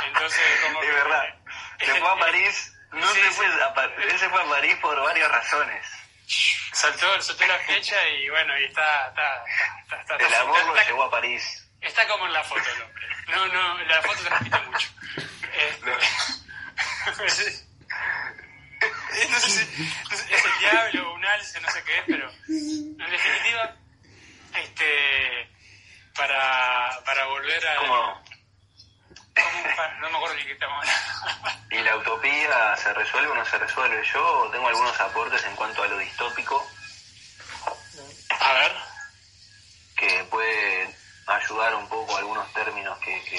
Entonces, 0.08 0.42
como... 0.64 0.82
Es 0.82 0.94
verdad. 0.94 1.36
Se 1.80 1.96
fue 1.96 2.10
a 2.10 2.16
París, 2.16 2.74
no 2.92 3.08
se 3.08 3.32
fue 3.32 3.46
a, 3.46 3.84
él 3.98 4.18
se 4.18 4.30
fue 4.30 4.42
a 4.42 4.46
París 4.46 4.76
por 4.82 5.00
varias 5.02 5.30
razones. 5.30 5.86
Saltó, 6.72 7.22
saltó 7.22 7.46
la 7.46 7.60
fecha 7.60 8.08
y 8.10 8.30
bueno, 8.30 8.58
y 8.60 8.66
está... 8.66 9.10
está, 9.10 10.02
está, 10.02 10.16
el 10.16 10.34
amor 10.34 10.66
lo 10.66 10.76
llevó 10.76 11.04
a 11.04 11.12
París. 11.12 11.65
Está 11.96 12.10
como 12.10 12.26
en 12.26 12.34
la 12.34 12.44
foto 12.44 12.62
el 12.76 12.82
hombre. 12.82 13.08
No, 13.30 13.48
no, 13.48 13.78
la 13.86 14.02
foto 14.02 14.22
transmite 14.26 14.60
mucho. 14.70 14.90
Este, 15.54 15.92
no 19.30 19.40
sé 19.40 19.50
si 19.50 19.62
es 20.34 20.46
el 20.46 20.60
diablo 20.60 21.10
o 21.10 21.16
un 21.16 21.26
alce, 21.26 21.62
no 21.62 21.72
sé 21.72 21.82
qué 21.86 22.00
es, 22.00 22.04
pero 22.06 22.30
en 22.50 22.98
definitiva, 22.98 23.78
este, 24.62 25.50
para, 26.18 27.00
para 27.06 27.28
volver 27.28 27.66
a... 27.66 27.78
¿Cómo? 27.78 28.26
no 30.02 30.10
me 30.10 30.18
acuerdo 30.18 30.36
ni 30.36 30.44
qué 30.44 30.52
estamos 30.52 30.86
hablando. 30.86 31.50
¿Y 31.72 31.78
la 31.78 31.96
utopía 31.96 32.76
se 32.76 32.94
resuelve 32.94 33.32
o 33.32 33.36
no 33.36 33.46
se 33.46 33.58
resuelve? 33.58 34.04
Yo 34.14 34.50
tengo 34.52 34.68
algunos 34.68 35.00
aportes 35.00 35.46
en 35.46 35.56
cuanto 35.56 35.82
a 35.82 35.88
lo 35.88 35.98
distópico. 35.98 36.62
A 38.38 38.52
ver. 38.52 38.76
Que 39.96 40.26
puede 40.30 40.55
ayudar 41.36 41.76
un 41.76 41.88
poco 41.88 42.18
algunos 42.18 42.52
términos 42.54 42.98
que, 43.00 43.22
que 43.24 43.38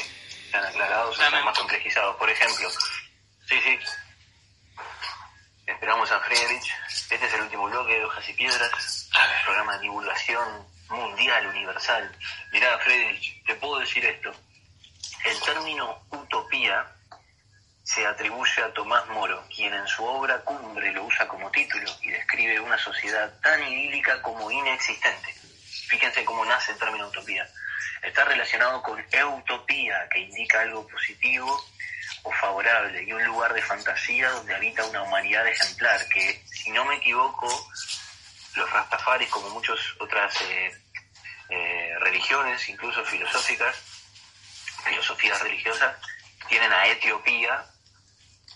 se 0.50 0.56
han 0.56 0.64
aclarado, 0.64 1.14
se 1.14 1.22
han 1.22 1.44
más 1.44 1.58
complejizados. 1.58 2.16
Por 2.16 2.30
ejemplo, 2.30 2.68
sí, 3.48 3.60
sí, 3.62 3.78
esperamos 5.66 6.10
a 6.10 6.20
Friedrich. 6.20 6.72
Este 7.10 7.26
es 7.26 7.34
el 7.34 7.42
último 7.42 7.64
bloque 7.66 7.94
de 7.94 8.04
Hojas 8.04 8.28
y 8.28 8.32
Piedras, 8.34 9.10
programa 9.44 9.74
de 9.76 9.82
divulgación 9.82 10.66
mundial, 10.88 11.46
universal. 11.48 12.16
Mirá, 12.52 12.78
Friedrich, 12.78 13.44
te 13.44 13.54
puedo 13.56 13.80
decir 13.80 14.04
esto. 14.04 14.32
El 15.24 15.40
término 15.40 16.02
utopía 16.10 16.86
se 17.82 18.06
atribuye 18.06 18.62
a 18.62 18.72
Tomás 18.72 19.06
Moro, 19.08 19.44
quien 19.54 19.72
en 19.72 19.86
su 19.86 20.04
obra 20.04 20.40
Cumbre 20.40 20.92
lo 20.92 21.04
usa 21.04 21.26
como 21.28 21.50
título 21.50 21.88
y 22.02 22.10
describe 22.10 22.60
una 22.60 22.78
sociedad 22.78 23.32
tan 23.40 23.62
idílica 23.62 24.20
como 24.22 24.50
inexistente. 24.50 25.34
Fíjense 25.88 26.24
cómo 26.24 26.44
nace 26.44 26.72
el 26.72 26.78
término 26.78 27.06
utopía 27.06 27.48
está 28.06 28.24
relacionado 28.24 28.82
con 28.82 29.04
eutopía, 29.10 30.08
que 30.10 30.20
indica 30.20 30.60
algo 30.60 30.86
positivo 30.86 31.64
o 32.22 32.32
favorable, 32.32 33.02
y 33.02 33.12
un 33.12 33.24
lugar 33.24 33.52
de 33.52 33.62
fantasía 33.62 34.30
donde 34.30 34.54
habita 34.54 34.84
una 34.86 35.02
humanidad 35.02 35.46
ejemplar, 35.46 36.06
que 36.08 36.42
si 36.46 36.70
no 36.70 36.84
me 36.84 36.96
equivoco, 36.96 37.48
los 38.54 38.70
rastafaris, 38.70 39.28
como 39.28 39.50
muchas 39.50 39.78
otras 40.00 40.34
eh, 40.42 40.72
eh, 41.50 41.94
religiones, 42.00 42.68
incluso 42.68 43.04
filosóficas, 43.04 43.76
filosofías 44.84 45.40
religiosas, 45.42 45.96
tienen 46.48 46.72
a 46.72 46.86
Etiopía 46.86 47.64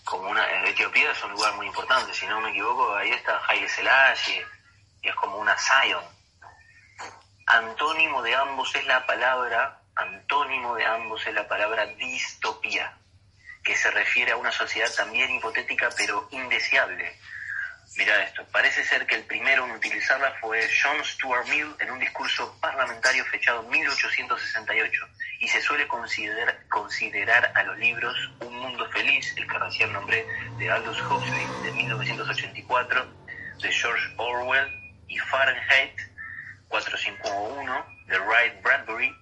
como 0.05 0.29
una... 0.29 0.63
Etiopía 0.65 1.11
es 1.11 1.23
un 1.23 1.31
lugar 1.31 1.53
muy 1.55 1.67
importante, 1.67 2.13
si 2.13 2.25
no 2.25 2.39
me 2.39 2.49
equivoco, 2.49 2.95
ahí 2.95 3.11
está 3.11 3.41
Haile 3.47 3.69
Selassie, 3.69 4.45
y 5.01 5.09
es 5.09 5.15
como 5.15 5.37
una 5.37 5.55
Zion, 5.57 6.03
Antónimo 7.51 8.23
de 8.23 8.33
ambos 8.33 8.73
es 8.75 8.85
la 8.85 9.05
palabra, 9.05 9.81
antónimo 9.95 10.73
de 10.73 10.85
ambos 10.85 11.27
es 11.27 11.33
la 11.33 11.49
palabra 11.49 11.85
distopía, 11.85 12.97
que 13.61 13.75
se 13.75 13.91
refiere 13.91 14.31
a 14.31 14.37
una 14.37 14.53
sociedad 14.53 14.89
también 14.95 15.35
hipotética 15.35 15.89
pero 15.97 16.29
indeseable. 16.31 17.13
Mira 17.97 18.23
esto, 18.23 18.45
parece 18.53 18.85
ser 18.85 19.05
que 19.05 19.15
el 19.15 19.25
primero 19.25 19.65
en 19.65 19.71
utilizarla 19.71 20.33
fue 20.39 20.65
John 20.81 21.03
Stuart 21.03 21.45
Mill 21.49 21.75
en 21.79 21.91
un 21.91 21.99
discurso 21.99 22.57
parlamentario 22.61 23.25
fechado 23.25 23.63
en 23.63 23.69
1868 23.69 25.07
y 25.39 25.49
se 25.49 25.61
suele 25.61 25.85
considerar, 25.89 26.57
considerar 26.69 27.51
a 27.53 27.63
los 27.63 27.77
libros 27.79 28.15
Un 28.39 28.55
Mundo 28.59 28.89
Feliz, 28.91 29.35
el 29.35 29.45
que 29.45 29.59
recién 29.59 29.91
nombré 29.91 30.25
de 30.57 30.71
Aldous 30.71 31.01
Huxley 31.01 31.45
de 31.63 31.71
1984, 31.73 33.13
de 33.57 33.71
George 33.73 34.13
Orwell 34.15 34.69
y 35.09 35.17
Fahrenheit 35.19 36.10
451 36.71 37.85
de 38.07 38.19
Wright 38.19 38.61
Bradbury 38.63 39.13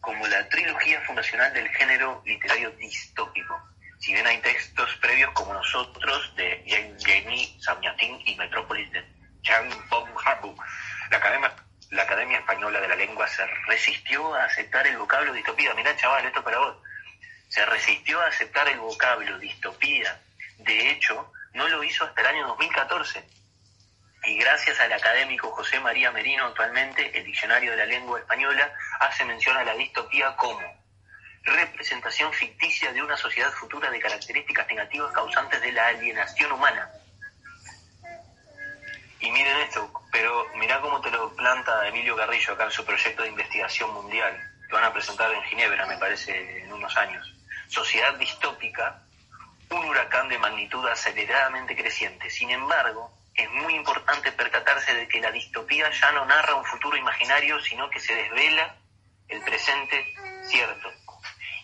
como 0.00 0.26
la 0.28 0.48
trilogía 0.48 1.00
fundacional 1.02 1.52
del 1.52 1.68
género 1.70 2.22
literario 2.24 2.70
distópico. 2.72 3.60
Si 3.98 4.12
bien 4.12 4.26
hay 4.26 4.38
textos 4.38 4.94
previos 5.00 5.30
como 5.32 5.52
nosotros 5.54 6.34
de 6.36 6.64
Jamie 7.00 7.56
Samyatin 7.60 8.20
y 8.26 8.36
Metrópolis 8.36 8.90
de 8.92 9.04
la 11.10 11.16
Academia, 11.16 11.52
la 11.90 12.02
Academia 12.02 12.38
Española 12.38 12.80
de 12.80 12.88
la 12.88 12.96
Lengua 12.96 13.26
se 13.26 13.44
resistió 13.66 14.34
a 14.34 14.44
aceptar 14.44 14.86
el 14.86 14.96
vocablo 14.96 15.32
distopía. 15.32 15.74
Mirá, 15.74 15.96
chaval, 15.96 16.24
esto 16.24 16.44
para 16.44 16.58
vos. 16.58 16.76
Se 17.48 17.64
resistió 17.66 18.20
a 18.20 18.26
aceptar 18.26 18.68
el 18.68 18.78
vocablo 18.78 19.38
distopía. 19.38 20.20
De 20.58 20.90
hecho, 20.90 21.32
no 21.54 21.68
lo 21.68 21.82
hizo 21.82 22.04
hasta 22.04 22.20
el 22.20 22.26
año 22.28 22.46
2014 22.48 23.24
y 24.26 24.38
gracias 24.38 24.80
al 24.80 24.92
académico 24.92 25.50
José 25.50 25.78
María 25.80 26.10
Merino 26.10 26.46
actualmente, 26.46 27.16
el 27.16 27.24
Diccionario 27.24 27.72
de 27.72 27.76
la 27.76 27.86
Lengua 27.86 28.18
Española 28.18 28.72
hace 29.00 29.24
mención 29.24 29.56
a 29.56 29.64
la 29.64 29.74
distopía 29.74 30.34
como 30.36 30.62
representación 31.42 32.32
ficticia 32.32 32.92
de 32.92 33.02
una 33.02 33.16
sociedad 33.16 33.52
futura 33.52 33.90
de 33.90 34.00
características 34.00 34.66
negativas 34.66 35.12
causantes 35.12 35.60
de 35.60 35.72
la 35.72 35.88
alienación 35.88 36.52
humana. 36.52 36.90
Y 39.20 39.30
miren 39.30 39.56
esto, 39.58 39.90
pero 40.10 40.46
mirá 40.56 40.80
cómo 40.80 41.00
te 41.00 41.10
lo 41.10 41.34
planta 41.34 41.86
Emilio 41.88 42.16
Carrillo 42.16 42.54
acá 42.54 42.64
en 42.64 42.70
su 42.70 42.84
proyecto 42.84 43.22
de 43.22 43.28
investigación 43.28 43.92
mundial, 43.92 44.38
que 44.68 44.74
van 44.74 44.84
a 44.84 44.92
presentar 44.92 45.30
en 45.32 45.42
Ginebra, 45.44 45.86
me 45.86 45.98
parece, 45.98 46.62
en 46.62 46.72
unos 46.72 46.96
años. 46.96 47.34
Sociedad 47.68 48.14
distópica, 48.14 49.02
un 49.70 49.84
huracán 49.84 50.28
de 50.28 50.38
magnitud 50.38 50.86
aceleradamente 50.86 51.76
creciente. 51.76 52.30
Sin 52.30 52.50
embargo, 52.50 53.10
es 53.34 53.50
muy 53.50 53.74
importante 53.74 54.30
percatarse 54.32 54.94
de 54.94 55.08
que 55.08 55.20
la 55.20 55.32
distopía 55.32 55.90
ya 55.90 56.12
no 56.12 56.24
narra 56.24 56.54
un 56.54 56.64
futuro 56.64 56.96
imaginario, 56.96 57.60
sino 57.60 57.90
que 57.90 58.00
se 58.00 58.14
desvela 58.14 58.76
el 59.28 59.42
presente 59.42 60.14
cierto. 60.46 60.92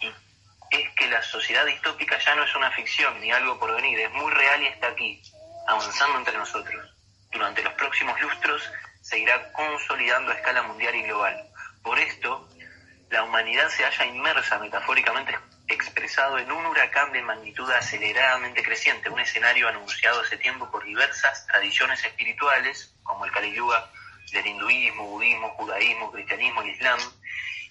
Y 0.01 0.77
es 0.77 0.95
que 0.95 1.07
la 1.09 1.23
sociedad 1.23 1.67
distópica 1.67 2.19
ya 2.19 2.35
no 2.35 2.45
es 2.45 2.55
una 2.57 2.71
ficción 2.73 3.21
ni 3.21 3.31
algo 3.31 3.59
por 3.59 3.75
venir, 3.75 4.01
es 4.01 4.11
muy 4.13 4.33
real 4.33 4.63
y 4.63 4.67
está 4.67 4.89
aquí, 4.89 5.23
avanzando 5.69 6.19
entre 6.19 6.39
nosotros. 6.39 6.95
Durante 7.33 7.63
los 7.63 7.75
próximos 7.75 8.21
lustros 8.21 8.69
se 9.01 9.19
irá 9.19 9.53
consolidando 9.53 10.33
a 10.33 10.35
escala 10.35 10.63
mundial 10.63 10.95
y 10.95 11.03
global. 11.03 11.51
Por 11.83 11.99
esto, 11.99 12.49
la 13.11 13.23
humanidad 13.23 13.69
se 13.69 13.85
halla 13.85 14.07
inmersa 14.07 14.59
metafóricamente 14.59 15.39
expresado 15.71 16.39
en 16.39 16.51
un 16.51 16.67
huracán 16.67 17.13
de 17.13 17.23
magnitud 17.23 17.71
aceleradamente 17.71 18.63
creciente, 18.63 19.09
un 19.09 19.21
escenario 19.21 19.69
anunciado 19.69 20.21
hace 20.21 20.37
tiempo 20.37 20.71
por 20.71 20.85
diversas 20.85 21.47
tradiciones 21.47 22.03
espirituales, 22.05 22.93
como 23.03 23.25
el 23.25 23.33
Kali 23.33 23.55
Yuga 23.55 23.91
del 24.33 24.47
hinduismo, 24.47 25.07
budismo, 25.07 25.51
judaísmo, 25.51 26.13
cristianismo, 26.13 26.63
islam, 26.63 27.01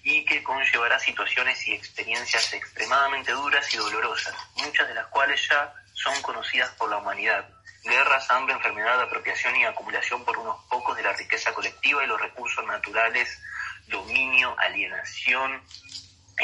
y 0.02 0.24
que 0.24 0.42
conllevará 0.42 0.98
situaciones 0.98 1.66
y 1.66 1.74
experiencias 1.74 2.52
extremadamente 2.52 3.32
duras 3.32 3.72
y 3.74 3.76
dolorosas, 3.76 4.34
muchas 4.56 4.88
de 4.88 4.94
las 4.94 5.06
cuales 5.08 5.46
ya 5.48 5.72
son 5.94 6.20
conocidas 6.22 6.70
por 6.70 6.90
la 6.90 6.98
humanidad. 6.98 7.48
Guerras, 7.82 8.30
hambre, 8.30 8.54
enfermedad, 8.54 9.00
apropiación 9.00 9.56
y 9.56 9.64
acumulación 9.64 10.24
por 10.24 10.36
unos 10.38 10.62
pocos 10.68 10.96
de 10.96 11.02
la 11.02 11.12
riqueza 11.12 11.52
colectiva 11.52 12.04
y 12.04 12.06
los 12.06 12.20
recursos 12.20 12.64
naturales, 12.66 13.40
dominio, 13.88 14.54
alienación, 14.58 15.62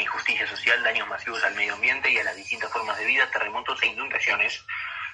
injusticia 0.01 0.47
social, 0.47 0.83
daños 0.83 1.07
masivos 1.07 1.43
al 1.43 1.55
medio 1.55 1.73
ambiente 1.73 2.11
y 2.11 2.17
a 2.17 2.23
las 2.23 2.35
distintas 2.35 2.71
formas 2.71 2.97
de 2.97 3.05
vida, 3.05 3.29
terremotos 3.31 3.81
e 3.83 3.87
inundaciones, 3.87 4.63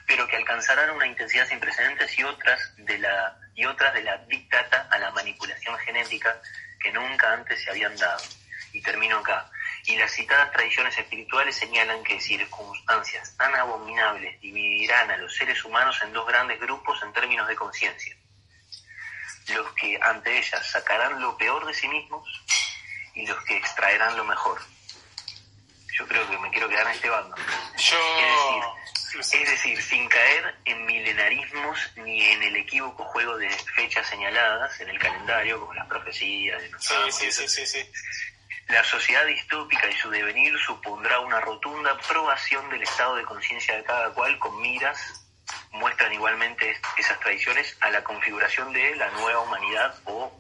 pero 0.08 0.28
que 0.28 0.36
alcanzarán 0.36 0.90
una 0.92 1.08
intensidad 1.08 1.48
sin 1.48 1.60
precedentes 1.60 2.18
y 2.18 2.24
otras 2.24 2.60
de 2.78 2.98
la 2.98 3.38
y 3.56 3.66
otras 3.66 3.94
de 3.94 4.04
la 4.04 4.18
dictata 4.18 4.88
a 4.92 4.98
la 4.98 5.12
manipulación 5.12 5.78
genética 5.80 6.42
que 6.82 6.92
nunca 6.92 7.34
antes 7.34 7.64
se 7.64 7.70
habían 7.70 7.96
dado. 7.96 8.22
Y 8.72 8.82
termino 8.82 9.20
acá. 9.20 9.50
Y 9.86 9.96
las 9.98 10.12
citadas 10.12 10.52
tradiciones 10.52 10.98
espirituales 10.98 11.56
señalan 11.56 12.04
que 12.04 12.20
circunstancias 12.20 13.36
tan 13.38 13.54
abominables 13.56 14.42
dividirán 14.42 15.12
a 15.12 15.18
los 15.18 15.36
seres 15.36 15.64
humanos 15.64 16.00
en 16.04 16.14
dos 16.14 16.26
grandes 16.26 16.60
grupos 16.60 17.02
en 17.04 17.14
términos 17.14 17.48
de 17.48 17.56
conciencia. 17.56 18.16
Los 19.50 19.72
que 19.74 20.00
ante 20.02 20.40
ellas 20.40 20.72
sacarán 20.72 21.22
lo 21.22 21.38
peor 21.38 21.66
de 21.68 21.74
sí 21.74 21.88
mismos 21.88 22.28
y 23.14 23.28
los 23.28 23.44
que 23.44 23.58
extraerán 23.58 24.18
lo 24.18 24.24
mejor 24.24 24.60
yo 25.94 26.08
creo 26.08 26.30
que 26.30 26.38
me 26.40 26.50
quiero 26.50 26.68
quedar 26.68 26.88
en 26.88 26.94
este 26.94 27.10
bando. 27.10 27.36
Yo... 27.78 28.78
Es 29.20 29.30
decir, 29.32 29.80
sin 29.80 30.08
caer 30.10 30.56
en 30.66 30.86
milenarismos 30.88 31.78
ni 31.98 32.20
en 32.24 32.42
el 32.42 32.56
equívoco 32.56 33.04
juego 33.04 33.38
de 33.38 33.48
fechas 33.50 34.08
señaladas 34.08 34.80
en 34.82 34.90
el 34.90 34.98
calendario, 34.98 35.60
como 35.60 35.74
las 35.76 35.88
profecías 35.88 36.60
de 36.60 36.72
sí, 36.80 36.96
sí, 37.12 37.32
sí, 37.32 37.48
sí, 37.48 37.68
sí. 37.68 37.92
La 38.70 38.84
sociedad 38.84 39.26
distópica 39.28 39.88
y 39.88 39.94
su 39.94 40.10
devenir 40.10 40.58
supondrá 40.58 41.20
una 41.20 41.40
rotunda 41.42 41.92
aprobación 41.92 42.68
del 42.72 42.82
estado 42.82 43.16
de 43.16 43.24
conciencia 43.24 43.76
de 43.76 43.84
cada 43.84 44.12
cual 44.14 44.40
con 44.40 44.60
miras 44.62 45.00
muestran 45.72 46.12
igualmente 46.12 46.76
esas 46.98 47.20
tradiciones 47.20 47.78
a 47.82 47.92
la 47.92 48.04
configuración 48.04 48.74
de 48.74 48.96
la 48.96 49.10
nueva 49.12 49.42
humanidad 49.42 49.94
o 50.06 50.32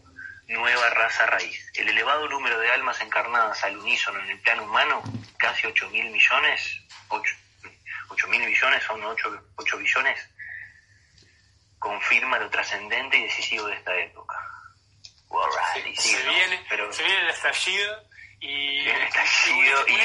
nueva 0.47 0.89
raza 0.91 1.25
raíz. 1.25 1.71
El 1.75 1.89
elevado 1.89 2.27
número 2.27 2.59
de 2.59 2.71
almas 2.71 2.99
encarnadas 3.01 3.63
al 3.63 3.77
unísono 3.77 4.19
en 4.19 4.29
el 4.29 4.39
plano 4.41 4.63
humano, 4.63 5.03
casi 5.37 5.67
8 5.67 5.89
mil 5.89 6.09
millones, 6.09 6.79
8 7.09 8.27
mil 8.27 8.45
millones 8.45 8.83
son 8.83 9.03
8, 9.03 9.43
8 9.55 9.77
billones, 9.77 10.29
confirma 11.79 12.39
lo 12.39 12.49
trascendente 12.49 13.17
y 13.17 13.23
decisivo 13.23 13.67
de 13.67 13.75
esta 13.75 13.95
época. 13.95 14.35
se, 15.97 16.29
viene, 16.29 16.65
pero... 16.69 16.91
se 16.93 17.03
viene 17.03 17.21
el 17.21 17.29
estallido 17.29 18.12
y, 18.43 18.89
el 18.89 19.01
estallido 19.03 19.87
y, 19.87 19.95
la 19.95 20.03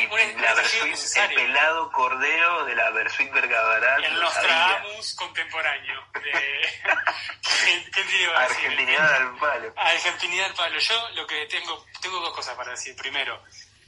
el 1.25 1.35
pelado 1.35 1.91
cordero 1.91 2.65
de 2.67 2.77
la 2.77 2.91
Versuit 2.91 3.33
Vergabarat. 3.33 4.05
El 4.05 4.21
Nostradamus 4.21 5.15
contemporáneo. 5.15 6.05
Argentinidad 8.37 9.15
al 9.15 9.37
palo. 9.39 9.73
Argentinidad 9.77 10.47
al 10.47 10.55
palo. 10.55 10.79
Yo 10.79 11.09
lo 11.17 11.27
que 11.27 11.47
tengo, 11.47 11.85
tengo 12.01 12.21
dos 12.21 12.33
cosas 12.33 12.55
para 12.55 12.71
decir. 12.71 12.95
Primero, 12.95 13.43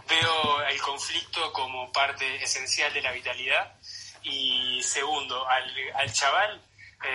veo 0.09 0.63
el 0.63 0.81
conflicto 0.81 1.53
como 1.53 1.93
parte 1.93 2.43
esencial 2.43 2.93
de 2.93 3.03
la 3.03 3.13
vitalidad. 3.13 3.73
Y 4.23 4.83
segundo, 4.83 5.49
al, 5.49 5.73
al 5.95 6.13
chaval, 6.13 6.61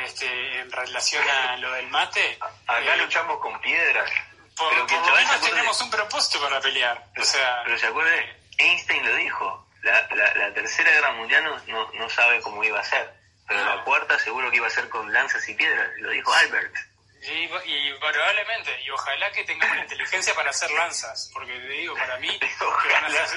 este, 0.06 0.62
en 0.62 0.72
relación 0.72 1.28
a 1.30 1.58
lo 1.58 1.74
del 1.74 1.90
mate. 1.90 2.40
Acá 2.66 2.96
eh, 2.96 2.98
luchamos 2.98 3.40
con 3.40 3.60
piedras. 3.60 4.10
Por, 4.56 4.70
pero 4.70 4.88
que 4.88 4.96
lo 4.96 5.16
menos 5.16 5.42
tenemos 5.42 5.82
un 5.82 5.90
propósito 5.90 6.42
para 6.42 6.62
pelear. 6.62 7.04
Pero, 7.14 7.24
o 7.24 7.30
sea, 7.30 7.62
pero 7.66 7.78
se 7.78 7.88
acuerde, 7.88 8.38
Einstein 8.58 9.06
lo 9.06 9.16
dijo. 9.16 9.62
La, 9.84 10.08
la, 10.16 10.52
tercera 10.54 10.90
guerra 10.90 11.12
mundial 11.12 11.62
no, 11.68 11.92
no, 11.94 12.10
sabe 12.10 12.42
cómo 12.42 12.64
iba 12.64 12.80
a 12.80 12.84
ser. 12.84 13.14
Pero 13.48 13.64
la 13.64 13.84
cuarta 13.84 14.18
seguro 14.18 14.50
que 14.50 14.58
iba 14.58 14.66
a 14.66 14.72
ser 14.72 14.90
con 14.90 15.14
lanzas 15.14 15.48
y 15.48 15.54
piedras. 15.54 15.90
Lo 15.98 16.10
dijo 16.10 16.34
Albert. 16.34 16.76
Y, 17.22 17.44
y, 17.44 17.94
probablemente, 18.00 18.82
y 18.84 18.90
ojalá 18.90 19.32
que 19.32 19.44
tengamos 19.44 19.76
la 19.76 19.84
inteligencia 19.84 20.34
para 20.36 20.52
hacer 20.52 20.72
lanzas, 20.72 21.30
porque 21.34 21.54
te 21.54 21.68
digo, 21.68 21.96
para 21.96 22.18
mí, 22.18 22.30
estamos 22.42 22.84
regalados. 22.84 23.34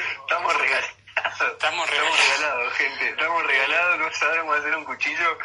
Estamos 1.52 1.90
regalados. 1.90 2.74
gente, 2.74 3.08
estamos 3.08 3.42
regalados, 3.46 3.98
no 3.98 4.12
sabemos 4.12 4.58
hacer 4.58 4.76
un 4.76 4.84
cuchillo. 4.84 5.38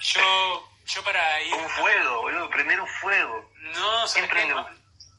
Yo, 0.00 0.68
yo 0.86 1.04
para 1.04 1.42
ir... 1.42 1.54
Un 1.54 1.68
fuego, 1.68 2.22
boludo, 2.22 2.50
prender 2.50 2.80
un 2.80 2.88
fuego. 2.88 3.51
No, 3.74 4.06
siempre 4.06 4.46
nos, 4.46 4.66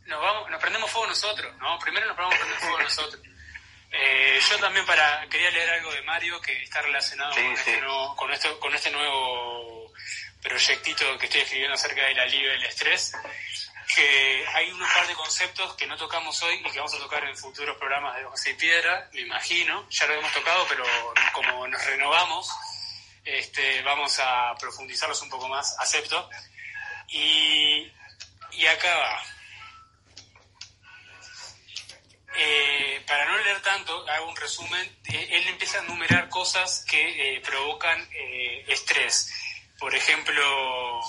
vamos, 0.07 0.49
nos 0.49 0.61
prendemos 0.61 0.91
fuego 0.91 1.07
nosotros, 1.07 1.55
¿no? 1.57 1.77
Primero 1.79 2.07
nos 2.07 2.17
vamos 2.17 2.35
a 2.35 2.37
prender 2.37 2.59
fuego 2.59 2.79
nosotros. 2.83 3.21
Eh, 3.91 4.39
yo 4.49 4.57
también 4.57 4.85
para 4.87 5.27
quería 5.29 5.51
leer 5.51 5.69
algo 5.69 5.91
de 5.91 6.01
Mario 6.01 6.41
que 6.41 6.63
está 6.63 6.81
relacionado 6.81 7.31
con, 7.35 7.45
Este 7.45 7.79
nuevo, 7.79 8.15
con, 8.15 8.31
esto, 8.31 8.59
con 8.59 8.73
este 8.73 8.89
nuevo 8.89 9.93
proyectito 10.41 11.17
que 11.19 11.25
estoy 11.25 11.41
escribiendo 11.41 11.75
acerca 11.75 12.03
de 12.05 12.15
la 12.15 12.25
libre 12.25 12.53
del 12.53 12.65
estrés, 12.65 13.13
que 13.95 14.45
hay 14.53 14.71
un 14.71 14.79
par 14.79 15.07
de 15.07 15.13
conceptos 15.13 15.75
que 15.75 15.85
no 15.85 15.95
tocamos 15.95 16.41
hoy 16.41 16.55
y 16.55 16.71
que 16.71 16.79
vamos 16.79 16.93
a 16.95 16.97
tocar 16.97 17.23
en 17.23 17.37
futuros 17.37 17.77
programas 17.77 18.15
de 18.17 18.23
José 18.25 18.51
y 18.51 18.53
Piedra, 18.55 19.09
me 19.13 19.21
imagino, 19.21 19.87
ya 19.89 20.07
lo 20.07 20.15
hemos 20.15 20.33
tocado, 20.33 20.65
pero 20.67 20.83
como 21.31 21.67
nos 21.67 21.85
renovamos, 21.85 22.49
este, 23.23 23.81
vamos 23.83 24.19
a 24.19 24.55
profundizarlos 24.59 25.21
un 25.21 25.29
poco 25.29 25.47
más, 25.47 25.77
acepto. 25.79 26.29
Y, 27.09 27.91
y 28.55 28.65
acá 28.67 28.95
va. 28.95 29.23
Eh, 32.35 33.03
para 33.05 33.25
no 33.25 33.37
leer 33.37 33.61
tanto, 33.61 34.07
hago 34.09 34.29
un 34.29 34.35
resumen. 34.35 34.97
Eh, 35.05 35.27
él 35.31 35.47
empieza 35.47 35.79
a 35.79 35.83
enumerar 35.83 36.29
cosas 36.29 36.83
que 36.89 37.35
eh, 37.35 37.41
provocan 37.41 38.07
estrés. 38.67 39.31
Por 39.77 39.93
ejemplo, 39.93 41.01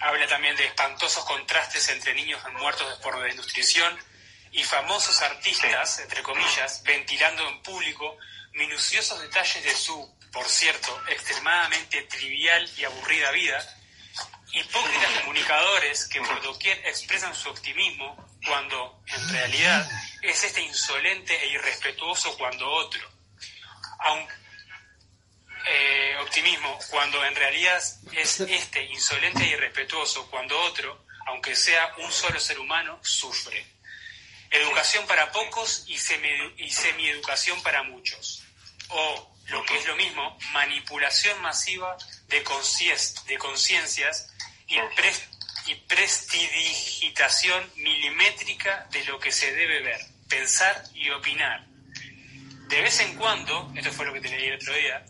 habla 0.00 0.26
también 0.26 0.56
de 0.56 0.66
espantosos 0.66 1.24
contrastes 1.24 1.88
entre 1.90 2.14
niños 2.14 2.40
muertos 2.52 2.98
por 3.00 3.20
desnutrición 3.20 3.98
y 4.52 4.62
famosos 4.62 5.20
artistas, 5.20 5.98
entre 5.98 6.22
comillas, 6.22 6.82
ventilando 6.82 7.46
en 7.48 7.62
público 7.62 8.16
minuciosos 8.54 9.20
detalles 9.20 9.62
de 9.62 9.74
su, 9.74 10.16
por 10.32 10.48
cierto, 10.48 11.02
extremadamente 11.08 12.02
trivial 12.02 12.68
y 12.76 12.84
aburrida 12.84 13.30
vida, 13.32 13.76
hipócritas 14.52 15.20
comunicadores 15.20 16.06
que 16.08 16.20
por 16.20 16.42
doquier 16.42 16.78
expresan 16.86 17.34
su 17.34 17.48
optimismo 17.50 18.28
cuando 18.44 19.02
en 19.06 19.28
realidad 19.30 19.88
es 20.22 20.44
este 20.44 20.62
insolente 20.62 21.34
e 21.42 21.48
irrespetuoso 21.48 22.36
cuando 22.36 22.68
otro. 22.70 23.18
Eh, 25.70 26.16
optimismo, 26.22 26.78
cuando 26.88 27.22
en 27.24 27.34
realidad 27.34 27.82
es 28.12 28.40
este 28.40 28.84
insolente 28.84 29.42
e 29.42 29.48
irrespetuoso 29.48 30.30
cuando 30.30 30.58
otro, 30.60 31.04
aunque 31.26 31.54
sea 31.54 31.94
un 31.98 32.10
solo 32.10 32.40
ser 32.40 32.58
humano, 32.58 32.98
sufre. 33.02 33.66
Educación 34.50 35.06
para 35.06 35.30
pocos 35.30 35.84
y, 35.86 35.98
semi, 35.98 36.30
y 36.56 36.70
semieducación 36.70 37.62
para 37.62 37.82
muchos. 37.82 38.44
O, 38.88 39.36
lo 39.48 39.64
que 39.64 39.78
es 39.78 39.86
lo 39.86 39.96
mismo, 39.96 40.38
manipulación 40.52 41.40
masiva 41.40 41.96
de 42.28 42.42
conciencias 43.38 44.34
y, 44.66 44.76
y 45.70 45.74
prestidigitación 45.86 47.70
milimétrica 47.76 48.86
de 48.90 49.04
lo 49.04 49.18
que 49.18 49.32
se 49.32 49.52
debe 49.54 49.80
ver, 49.82 50.00
pensar 50.28 50.84
y 50.94 51.10
opinar. 51.10 51.66
De 52.68 52.82
vez 52.82 53.00
en 53.00 53.16
cuando, 53.16 53.72
esto 53.74 53.92
fue 53.92 54.06
lo 54.06 54.12
que 54.12 54.20
te 54.20 54.28
leí 54.28 54.48
el 54.48 54.56
otro 54.56 54.74
día, 54.74 55.04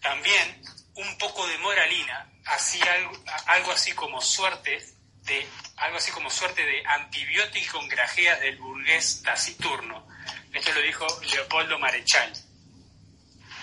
también 0.00 0.60
un 0.94 1.18
poco 1.18 1.46
de 1.46 1.56
moralina, 1.58 2.28
así 2.46 2.80
algo, 2.82 3.24
algo 3.46 3.72
así 3.72 3.92
como 3.92 4.20
suerte 4.20 4.84
de 5.24 5.46
algo 5.76 5.96
así 5.96 6.10
como 6.12 6.30
suerte 6.30 6.64
de 6.64 6.84
antibiótico 6.86 7.80
en 7.80 7.88
grajeas 7.88 8.40
del 8.40 8.56
burgués 8.58 9.22
taciturno. 9.22 10.06
Esto 10.52 10.72
lo 10.72 10.82
dijo 10.82 11.06
Leopoldo 11.32 11.78
Marechal. 11.78 12.32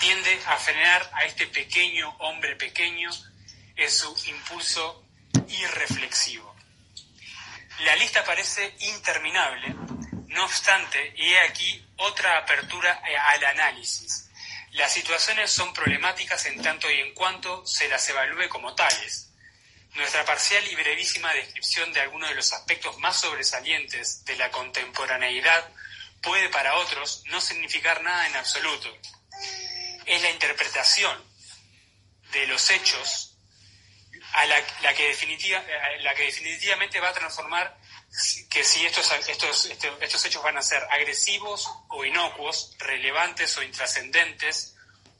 Tiende 0.01 0.41
a 0.47 0.57
frenar 0.57 1.09
a 1.13 1.23
este 1.23 1.47
pequeño 1.47 2.09
hombre 2.19 2.57
pequeño 2.57 3.09
en 3.77 3.89
su 3.89 4.13
impulso 4.27 5.05
irreflexivo. 5.47 6.53
La 7.85 7.95
lista 7.95 8.25
parece 8.25 8.75
interminable, 8.79 9.73
no 10.27 10.43
obstante, 10.43 11.13
y 11.15 11.29
he 11.29 11.39
aquí 11.39 11.85
otra 11.97 12.37
apertura 12.37 13.01
al 13.29 13.45
análisis. 13.45 14.29
Las 14.71 14.91
situaciones 14.91 15.49
son 15.51 15.73
problemáticas 15.73 16.45
en 16.47 16.61
tanto 16.61 16.91
y 16.91 16.99
en 16.99 17.13
cuanto 17.13 17.65
se 17.65 17.87
las 17.87 18.07
evalúe 18.09 18.49
como 18.49 18.75
tales 18.75 19.31
nuestra 19.95 20.23
parcial 20.23 20.65
y 20.67 20.75
brevísima 20.75 21.33
descripción 21.33 21.91
de 21.91 22.01
algunos 22.01 22.29
de 22.29 22.35
los 22.35 22.53
aspectos 22.53 22.97
más 22.99 23.19
sobresalientes 23.19 24.23
de 24.25 24.37
la 24.37 24.49
contemporaneidad 24.49 25.69
puede 26.21 26.49
para 26.49 26.75
otros 26.75 27.23
no 27.25 27.41
significar 27.41 28.01
nada 28.01 28.27
en 28.27 28.35
absoluto. 28.37 28.89
Es 30.05 30.21
la 30.21 30.29
interpretación 30.29 31.23
de 32.31 32.47
los 32.47 32.69
hechos 32.69 33.35
a 34.33 34.45
la, 34.45 34.93
que, 34.95 35.07
definitiva, 35.07 35.63
la 35.99 36.15
que 36.15 36.23
definitivamente 36.23 36.99
va 36.99 37.09
a 37.09 37.13
transformar 37.13 37.77
que 38.49 38.63
si 38.63 38.85
estos, 38.85 39.11
estos, 39.27 39.65
estos 39.65 40.25
hechos 40.25 40.43
van 40.43 40.57
a 40.57 40.61
ser 40.61 40.83
agresivos 40.89 41.69
o 41.89 42.03
inocuos, 42.05 42.75
relevantes 42.79 43.57
o 43.57 43.63
intrascendentes, 43.63 44.75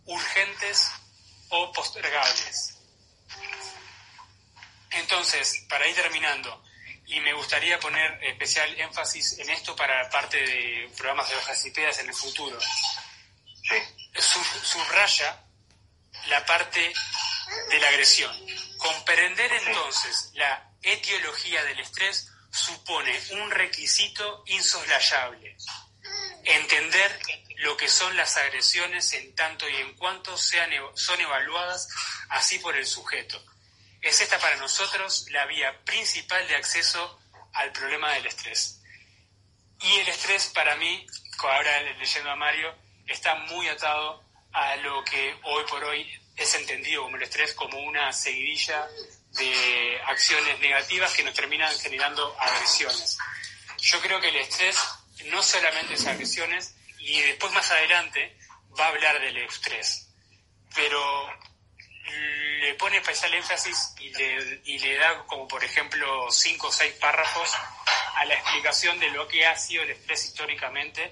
urgentes 0.06 0.90
o 1.50 1.72
postergables. 1.72 2.78
Entonces, 4.92 5.66
para 5.70 5.88
ir 5.88 5.96
terminando, 5.96 6.64
y 7.06 7.20
me 7.20 7.34
gustaría 7.34 7.80
poner 7.80 8.24
especial 8.24 8.80
énfasis 8.80 9.40
en 9.40 9.50
esto 9.50 9.76
para 9.76 10.10
parte 10.10 10.38
de 10.38 10.90
programas 10.96 11.30
de 11.30 11.36
hojas 11.36 11.66
y 11.66 11.72
pedas 11.72 12.00
en 12.00 12.08
el 12.08 12.16
futuro. 12.16 12.58
Sí. 12.60 14.01
Subraya 14.16 15.44
la 16.28 16.46
parte 16.46 16.94
de 17.70 17.80
la 17.80 17.88
agresión. 17.90 18.36
Comprender 18.78 19.52
entonces 19.54 20.32
la 20.34 20.72
etiología 20.82 21.64
del 21.64 21.80
estrés 21.80 22.28
supone 22.52 23.20
un 23.32 23.52
requisito 23.52 24.44
insoslayable. 24.48 25.56
Entender 26.44 27.20
lo 27.58 27.78
que 27.78 27.88
son 27.88 28.16
las 28.18 28.38
agresiones 28.38 29.14
en 29.14 29.36
tanto 29.36 29.70
y 29.70 29.76
en 29.76 29.96
cuanto 29.96 30.36
sean, 30.38 30.72
son 30.96 31.22
evaluadas 31.22 31.88
así 32.30 32.60
por 32.60 32.76
el 32.76 32.86
sujeto 32.86 33.42
es 34.02 34.20
esta 34.20 34.40
para 34.40 34.56
nosotros 34.58 35.28
la 35.30 35.46
vía 35.46 35.80
principal 35.86 36.48
de 36.48 36.56
acceso 36.56 37.20
al 37.54 37.72
problema 37.72 38.14
del 38.14 38.26
estrés. 38.26 38.82
Y 39.80 40.00
el 40.00 40.08
estrés 40.08 40.48
para 40.48 40.76
mí, 40.76 41.06
ahora 41.40 41.82
leyendo 41.82 42.32
a 42.32 42.36
Mario, 42.36 42.76
está 43.08 43.36
muy 43.36 43.68
atado 43.68 44.24
a 44.54 44.76
lo 44.78 45.04
que 45.04 45.36
hoy 45.44 45.64
por 45.70 45.84
hoy 45.84 46.08
es 46.36 46.56
entendido 46.56 47.04
como 47.04 47.18
el 47.18 47.24
estrés 47.24 47.54
como 47.54 47.80
una 47.80 48.12
seguidilla 48.12 48.88
de 49.32 50.02
acciones 50.08 50.60
negativas 50.60 51.14
que 51.14 51.24
nos 51.24 51.34
terminan 51.34 51.74
generando 51.80 52.36
agresiones. 52.40 53.18
Yo 53.78 54.02
creo 54.02 54.20
que 54.20 54.30
el 54.30 54.36
estrés 54.38 54.78
no 55.26 55.42
solamente 55.42 55.94
es 55.94 56.06
agresiones 56.06 56.76
y 57.00 57.20
después 57.22 57.52
más 57.54 57.70
adelante 57.72 58.38
va 58.78 58.86
a 58.86 58.90
hablar 58.90 59.20
del 59.20 59.38
estrés, 59.38 60.10
pero 60.76 61.30
le 62.62 62.74
pone 62.76 62.98
especial 62.98 63.34
énfasis 63.34 63.94
y 64.00 64.10
le, 64.14 64.62
y 64.66 64.80
le 64.80 64.98
da 64.98 65.26
como 65.26 65.48
por 65.48 65.64
ejemplo 65.64 66.30
cinco 66.32 66.68
o 66.68 66.72
seis 66.72 66.94
párrafos 66.94 67.50
a 68.16 68.26
la 68.26 68.36
explicación 68.36 69.00
de 69.00 69.10
lo 69.10 69.28
que 69.28 69.46
ha 69.46 69.56
sido 69.56 69.84
el 69.84 69.92
estrés 69.92 70.26
históricamente 70.26 71.12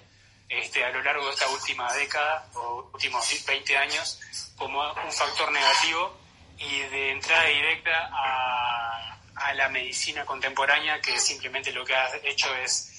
este, 0.49 0.83
a 0.83 0.89
lo 0.89 1.01
largo 1.03 1.25
de 1.27 1.33
esta 1.33 1.47
última 1.49 1.93
década 1.93 2.49
o 2.55 2.89
últimos 2.93 3.45
20 3.45 3.77
años 3.77 4.19
como 4.57 4.81
un 4.81 5.11
factor 5.11 5.51
negativo 5.51 6.17
y 6.57 6.79
de 6.81 7.11
entrada 7.11 7.45
directa 7.45 8.09
a, 8.11 9.19
a 9.35 9.53
la 9.53 9.69
medicina 9.69 10.25
contemporánea 10.25 10.99
que 10.99 11.17
simplemente 11.19 11.71
lo 11.71 11.85
que 11.85 11.95
ha 11.95 12.09
hecho 12.23 12.53
es 12.55 12.91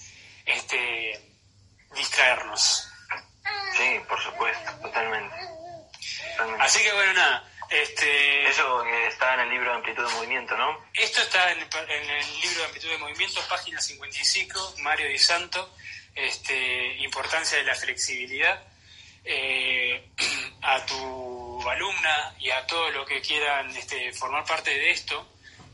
este, 0.46 1.20
distraernos. 1.94 2.88
Sí, 3.76 4.00
por 4.08 4.20
supuesto, 4.22 4.72
totalmente. 4.80 5.34
Así 6.58 6.82
que 6.82 6.92
bueno, 6.92 7.12
nada, 7.14 7.50
este, 7.70 8.48
Eso 8.48 8.84
está 8.84 9.34
en 9.34 9.40
el 9.40 9.50
libro 9.50 9.70
de 9.70 9.76
Amplitud 9.76 10.04
de 10.04 10.14
Movimiento, 10.14 10.56
¿no? 10.56 10.76
Esto 10.92 11.20
está 11.22 11.52
en, 11.52 11.60
el 11.60 12.40
libro 12.40 12.58
de 12.58 12.64
Amplitud 12.64 12.88
de 12.88 12.98
Movimiento, 12.98 13.40
página 13.48 13.80
55, 13.80 14.74
Mario 14.78 15.06
Di 15.06 15.18
Santo, 15.18 15.72
este, 16.14 16.96
importancia 16.98 17.58
de 17.58 17.64
la 17.64 17.74
flexibilidad. 17.74 18.62
Eh, 19.24 20.10
a 20.62 20.84
tu 20.86 21.68
alumna 21.68 22.34
y 22.38 22.50
a 22.50 22.66
todos 22.66 22.92
los 22.94 23.06
que 23.06 23.20
quieran 23.20 23.68
este, 23.76 24.12
formar 24.12 24.44
parte 24.44 24.70
de 24.70 24.90
esto, 24.90 25.26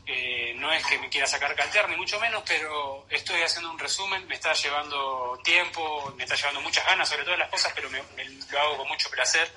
eh, 0.05 0.53
no 0.55 0.71
es 0.71 0.85
que 0.85 0.97
me 0.99 1.09
quiera 1.09 1.27
sacar 1.27 1.53
caltear, 1.55 1.89
ni 1.89 1.97
mucho 1.97 2.19
menos, 2.19 2.41
pero 2.47 3.05
estoy 3.09 3.41
haciendo 3.41 3.71
un 3.71 3.77
resumen, 3.79 4.25
me 4.27 4.35
está 4.35 4.53
llevando 4.53 5.37
tiempo, 5.43 6.13
me 6.15 6.23
está 6.23 6.35
llevando 6.35 6.61
muchas 6.61 6.85
ganas 6.85 7.09
sobre 7.09 7.23
todas 7.23 7.39
las 7.39 7.49
cosas, 7.49 7.73
pero 7.75 7.89
me, 7.89 8.01
lo 8.49 8.59
hago 8.59 8.77
con 8.77 8.87
mucho 8.87 9.09
placer. 9.09 9.51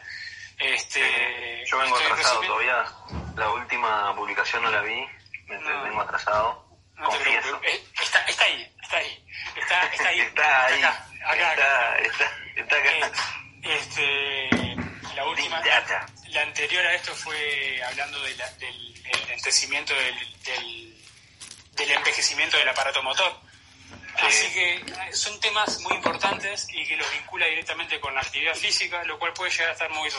Este, 0.58 1.64
Yo 1.66 1.78
vengo 1.78 1.96
atrasado 1.96 2.40
todavía. 2.40 2.84
La 3.36 3.50
última 3.50 4.14
publicación 4.14 4.62
no 4.62 4.70
la 4.70 4.82
vi. 4.82 5.06
Me 5.46 5.56
vengo 5.58 6.00
atrasado. 6.00 6.64
confieso. 7.02 7.60
Eh, 7.62 7.82
está, 8.02 8.24
está 8.26 8.44
ahí, 8.44 8.72
está 8.90 8.96
ahí. 8.98 9.24
Está, 9.56 9.86
está 9.86 10.08
ahí. 10.08 10.20
está 10.26 10.66
ahí. 10.66 10.82
Acá, 10.82 11.52
acá, 11.52 11.98
está, 11.98 12.32
está, 12.56 12.76
acá. 12.76 12.90
Eh, 12.90 13.12
este, 13.62 14.50
la 15.14 15.26
última, 15.26 15.60
la, 15.60 16.42
anterior 16.42 16.84
a 16.86 16.94
esto 16.94 17.14
fue 17.14 17.82
hablando 17.84 18.20
de 18.22 18.34
la, 18.36 18.50
del 18.52 19.02
envejecimiento 19.04 19.94
del, 19.94 20.42
del, 20.42 21.04
del, 21.72 21.90
envejecimiento 21.92 22.56
del 22.56 22.68
aparato 22.68 23.02
motor. 23.02 23.38
Así 24.22 24.50
que 24.52 24.74
eh, 24.74 25.12
son 25.12 25.38
temas 25.40 25.78
muy 25.80 25.94
importantes 25.94 26.66
y 26.70 26.84
que 26.86 26.96
los 26.96 27.10
vincula 27.12 27.46
directamente 27.46 28.00
con 28.00 28.14
la 28.14 28.20
actividad 28.20 28.54
física, 28.54 29.04
lo 29.04 29.18
cual 29.18 29.32
puede 29.32 29.50
llegar 29.50 29.70
a 29.70 29.72
estar 29.72 29.90
muy 29.90 30.10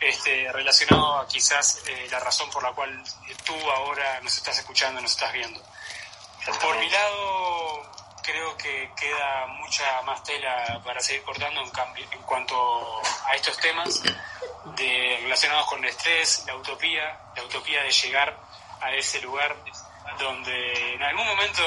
este, 0.00 0.50
relacionado 0.52 1.18
a 1.18 1.28
quizás 1.28 1.82
eh, 1.86 2.08
la 2.10 2.20
razón 2.20 2.48
por 2.50 2.62
la 2.62 2.72
cual 2.72 3.02
tú 3.44 3.54
ahora 3.70 4.20
nos 4.22 4.36
estás 4.36 4.58
escuchando, 4.58 5.00
nos 5.00 5.12
estás 5.12 5.32
viendo. 5.32 5.62
Por 6.60 6.78
mi 6.78 6.88
lado, 6.88 7.97
creo 8.28 8.54
que 8.58 8.90
queda 8.94 9.46
mucha 9.46 10.02
más 10.02 10.22
tela 10.22 10.80
para 10.84 11.00
seguir 11.00 11.22
cortando 11.22 11.62
en, 11.62 11.70
cambio, 11.70 12.06
en 12.10 12.22
cuanto 12.22 12.54
a 13.26 13.34
estos 13.34 13.56
temas 13.56 14.02
de, 14.76 15.18
relacionados 15.22 15.66
con 15.66 15.82
el 15.82 15.88
estrés, 15.88 16.44
la 16.46 16.54
utopía, 16.56 17.18
la 17.34 17.42
utopía 17.42 17.82
de 17.82 17.90
llegar 17.90 18.38
a 18.82 18.92
ese 18.92 19.22
lugar 19.22 19.56
donde 20.18 20.94
en 20.94 21.02
algún 21.02 21.26
momento 21.26 21.62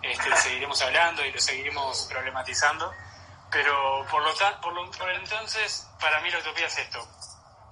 este, 0.00 0.34
seguiremos 0.36 0.80
hablando 0.80 1.22
y 1.22 1.32
lo 1.32 1.38
seguiremos 1.38 2.06
problematizando, 2.10 2.90
pero 3.50 4.06
por 4.10 4.22
lo, 4.22 4.34
por 4.62 4.72
lo 4.72 4.90
por 4.90 5.10
entonces, 5.10 5.86
para 6.00 6.18
mí 6.20 6.30
la 6.30 6.38
utopía 6.38 6.66
es 6.66 6.78
esto, 6.78 7.06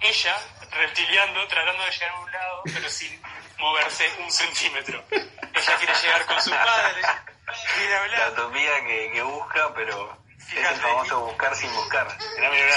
ella 0.00 0.36
reptiliando, 0.70 1.46
tratando 1.48 1.82
de 1.84 1.90
llegar 1.90 2.10
a 2.10 2.20
un 2.20 2.30
lado, 2.30 2.62
pero 2.64 2.90
sin 2.90 3.22
moverse 3.58 4.06
un 4.18 4.30
centímetro. 4.30 5.02
Ella 5.10 5.76
quiere 5.78 5.94
llegar 5.94 6.26
con 6.26 6.42
su 6.42 6.50
padre. 6.50 7.31
La 7.46 8.28
utopía 8.28 8.80
que, 8.86 9.10
que 9.12 9.22
busca, 9.22 9.74
pero 9.74 10.16
es 10.38 10.56
el 10.68 10.76
famoso 10.76 11.20
buscar 11.26 11.54
sin 11.56 11.72
buscar. 11.74 12.06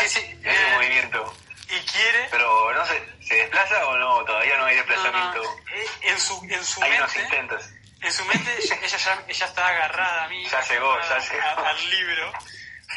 sí, 0.01 0.09
sí, 0.09 0.39
es 0.43 0.65
un 0.65 0.73
movimiento. 0.73 1.33
Y 1.67 1.79
quiere. 1.85 2.27
Pero 2.29 2.73
no 2.73 2.85
sé, 2.85 3.03
¿se 3.21 3.35
desplaza 3.35 3.87
o 3.87 3.97
no? 3.97 4.23
Todavía 4.23 4.57
no 4.57 4.65
hay 4.65 4.75
desplazamiento. 4.75 5.43
Eh, 5.73 5.85
en 6.03 6.19
su, 6.19 6.39
en 6.49 6.63
su 6.63 6.83
hay 6.83 6.91
mente. 6.91 7.03
unos 7.03 7.15
intentos. 7.17 7.69
en 8.01 8.13
su 8.13 8.25
mente 8.25 8.55
ella, 8.59 8.97
ya, 8.97 9.23
ella 9.27 9.45
está 9.45 9.67
agarrada 9.67 10.25
a 10.25 10.27
mí. 10.29 10.47
Ya 10.47 10.61
llegó, 10.61 10.99
ya 11.01 11.19
llegó. 11.19 11.65
al 11.65 11.89
libro, 11.89 12.33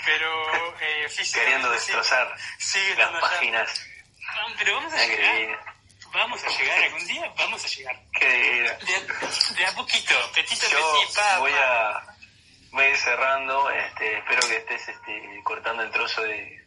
pero 0.04 0.78
eh, 0.80 1.06
Queriendo 1.32 1.70
destrozar 1.70 2.34
las 2.98 3.20
páginas. 3.20 3.86
pero 4.58 4.74
vamos 4.74 4.92
a 4.92 5.06
llegar. 5.06 5.77
Vamos 6.12 6.42
a 6.42 6.48
llegar 6.48 6.82
algún 6.84 7.06
día, 7.06 7.32
vamos 7.36 7.64
a 7.64 7.68
llegar. 7.68 7.96
De, 8.20 9.66
a 9.66 9.72
poquito, 9.74 10.14
petito, 10.34 10.66
Yo 10.68 11.40
voy 11.40 11.52
a 11.52 12.18
voy 12.70 12.84
a 12.84 12.88
ir 12.90 12.96
cerrando, 12.96 13.70
este, 13.70 14.18
espero 14.18 14.48
que 14.48 14.56
estés 14.56 14.88
este, 14.88 15.40
cortando 15.42 15.82
el 15.82 15.90
trozo 15.90 16.22
de, 16.22 16.66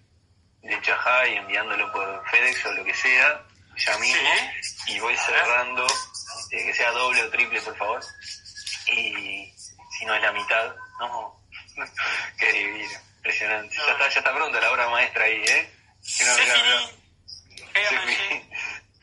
de 0.61 0.81
chajá 0.81 1.27
y 1.27 1.35
enviándolo 1.35 1.91
por 1.91 2.29
FedEx 2.29 2.65
o 2.65 2.71
lo 2.73 2.83
que 2.83 2.93
sea, 2.93 3.45
ya 3.77 3.97
mismo, 3.97 4.29
y 4.87 4.99
voy 4.99 5.15
cerrando, 5.17 5.85
este, 5.85 6.65
que 6.65 6.73
sea 6.73 6.91
doble 6.91 7.23
o 7.23 7.29
triple, 7.29 7.61
por 7.61 7.77
favor, 7.77 8.01
y 8.87 9.53
si 9.97 10.05
no 10.05 10.15
es 10.15 10.21
la 10.21 10.31
mitad, 10.31 10.75
no, 10.99 11.41
qué 12.37 12.51
divino, 12.51 12.99
impresionante. 13.17 13.75
Ya, 13.75 13.91
está, 13.91 14.09
ya 14.09 14.19
está 14.19 14.33
pronto 14.33 14.59
la 14.59 14.71
obra 14.71 14.89
maestra 14.89 15.25
ahí, 15.25 15.43
¿eh? 15.47 15.71
sí, 16.01 16.23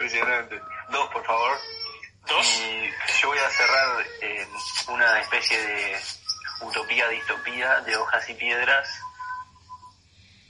Impresionante. 0.00 0.62
Dos, 0.90 1.10
por 1.10 1.26
favor. 1.26 1.58
Dos. 2.28 2.46
Y 2.60 2.88
yo 3.20 3.28
voy 3.28 3.38
a 3.38 3.50
cerrar 3.50 4.06
eh, 4.22 4.46
una 4.86 5.18
especie 5.18 5.60
de 5.60 5.96
utopía, 6.60 7.08
distopía 7.08 7.80
de 7.80 7.96
hojas 7.96 8.28
y 8.28 8.34
piedras 8.34 8.88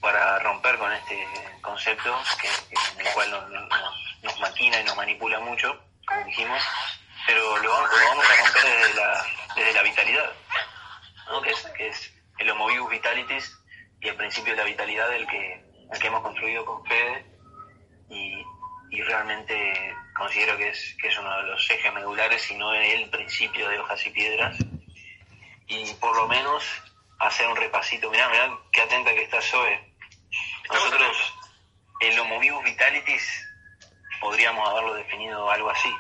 para 0.03 0.39
romper 0.41 0.77
con 0.77 0.93
este 0.93 1.27
concepto 1.63 2.15
que, 2.43 2.49
en 3.01 3.07
el 3.07 3.13
cual 3.15 3.31
nos, 4.23 4.39
maquina 4.39 4.81
y 4.81 4.85
nos 4.85 4.97
manipula 4.97 5.41
mucho, 5.41 5.83
como 6.07 6.25
dijimos, 6.25 6.63
pero 7.27 7.57
lo, 7.57 7.73
vamos 7.73 8.27
a 8.27 8.45
romper 8.45 8.63
desde 8.65 8.95
la, 8.95 9.27
desde 9.57 9.73
la 9.73 9.83
vitalidad, 9.83 10.33
¿no? 11.29 11.41
que, 11.41 11.51
es, 11.53 11.67
que 11.75 11.89
es 11.89 12.13
el 12.37 12.51
homo 12.51 12.69
vitalitis 12.89 13.59
y 14.03 14.09
el 14.09 14.17
principio 14.17 14.53
de 14.53 14.59
la 14.59 14.65
vitalidad 14.65 15.09
del 15.09 15.27
que, 15.27 15.65
el 15.91 15.99
que 15.99 16.07
hemos 16.07 16.23
construido 16.23 16.67
con 16.67 16.85
Fede 16.85 17.27
y, 18.11 18.45
y 18.91 19.03
realmente 19.03 19.95
considero 20.17 20.57
que 20.57 20.69
es, 20.69 20.97
que 21.01 21.09
es 21.09 21.19
uno 21.19 21.37
de 21.37 21.43
los 21.45 21.71
ejes 21.71 21.93
medulares, 21.93 22.43
si 22.43 22.57
no 22.57 22.73
el 22.73 23.09
principio 23.11 23.69
de 23.69 23.79
hojas 23.79 24.07
y 24.07 24.11
piedras, 24.11 24.57
y 25.67 25.93
por 25.95 26.17
lo 26.17 26.27
menos 26.27 26.65
hacer 27.19 27.47
un 27.49 27.57
repasito. 27.57 28.11
Mirá, 28.11 28.29
mirá 28.29 28.51
qué 28.73 28.81
atenta 28.81 29.15
que 29.15 29.23
está 29.23 29.41
Zoe. 29.41 29.95
Nosotros, 30.73 31.35
el 32.01 32.19
Homo 32.19 32.39
Vivus 32.41 32.65
Vitalitis, 32.65 33.47
podríamos 34.21 34.69
haberlo 34.69 34.95
definido 34.95 35.51
algo 35.51 35.71
así, 35.71 35.95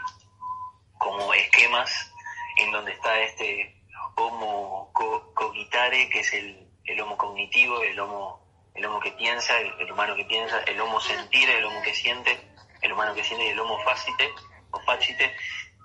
como 0.98 1.32
esquemas 1.34 2.12
en 2.58 2.72
donde 2.72 2.92
está 2.92 3.20
este 3.20 3.74
Homo 4.16 4.92
cogitare, 5.34 6.08
que 6.08 6.20
es 6.20 6.32
el, 6.32 6.68
el 6.84 7.00
Homo 7.00 7.16
cognitivo, 7.16 7.82
el 7.82 7.98
Homo, 8.00 8.44
el 8.74 8.84
homo 8.84 9.00
que 9.00 9.12
piensa, 9.12 9.58
el, 9.60 9.90
humano 9.90 10.16
que 10.16 10.24
piensa, 10.24 10.60
el 10.62 10.80
Homo 10.80 11.00
sentir, 11.00 11.48
el 11.50 11.64
Homo 11.64 11.82
que 11.82 11.94
siente, 11.94 12.38
el 12.82 12.92
humano 12.92 13.14
que 13.14 13.24
siente 13.24 13.46
y 13.46 13.50
el 13.50 13.60
Homo 13.60 13.82
facite, 13.84 14.32
o 14.70 14.80
facite, 14.80 15.34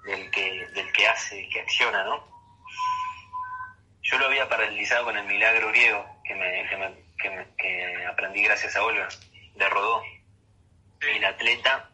del 0.05 0.29
que, 0.31 0.67
del 0.67 0.91
que 0.91 1.07
hace, 1.07 1.47
que 1.49 1.61
acciona, 1.61 2.03
¿no? 2.03 2.33
Yo 4.01 4.17
lo 4.17 4.25
había 4.25 4.49
paralizado 4.49 5.05
con 5.05 5.17
el 5.17 5.25
milagro 5.25 5.69
griego 5.69 6.05
que, 6.25 6.35
me, 6.35 6.67
que, 7.57 8.05
aprendí 8.05 8.43
gracias 8.43 8.75
a 8.75 8.83
Olga, 8.83 9.07
de 9.55 9.69
Rodó. 9.69 10.03
El 10.99 11.23
atleta, 11.25 11.89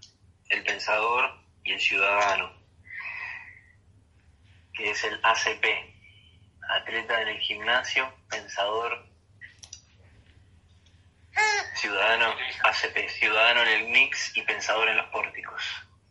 el 0.49 0.63
pensador 0.63 1.39
y 1.63 1.73
el 1.73 1.79
ciudadano, 1.79 2.51
que 4.73 4.91
es 4.91 5.03
el 5.03 5.19
ACP. 5.23 5.65
Atleta 6.69 7.21
en 7.21 7.27
el 7.29 7.39
gimnasio, 7.39 8.11
pensador, 8.29 9.08
ciudadano, 11.75 12.35
ACP, 12.63 13.09
ciudadano 13.09 13.61
en 13.61 13.67
el 13.67 13.87
mix 13.87 14.35
y 14.35 14.41
pensador 14.41 14.89
en 14.89 14.97
los 14.97 15.07
pórticos, 15.07 15.61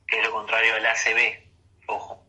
que 0.06 0.18
es 0.18 0.24
lo 0.24 0.32
contrario 0.32 0.74
al 0.74 0.86
ACB, 0.86 1.42
ojo. 1.86 2.24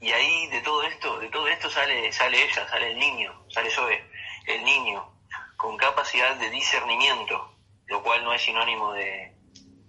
Y 0.00 0.10
ahí 0.12 0.48
de 0.48 0.60
todo 0.62 0.82
esto, 0.82 1.18
de 1.20 1.28
todo 1.28 1.46
esto 1.48 1.70
sale, 1.70 2.12
sale 2.12 2.42
ella, 2.42 2.68
sale 2.68 2.90
el 2.90 2.98
niño, 2.98 3.44
sale 3.48 3.70
Zoe, 3.70 4.04
el 4.46 4.64
niño, 4.64 5.12
con 5.56 5.76
capacidad 5.76 6.34
de 6.36 6.50
discernimiento, 6.50 7.56
lo 7.86 8.02
cual 8.02 8.24
no 8.24 8.34
es 8.34 8.42
sinónimo 8.42 8.92
de, 8.94 9.32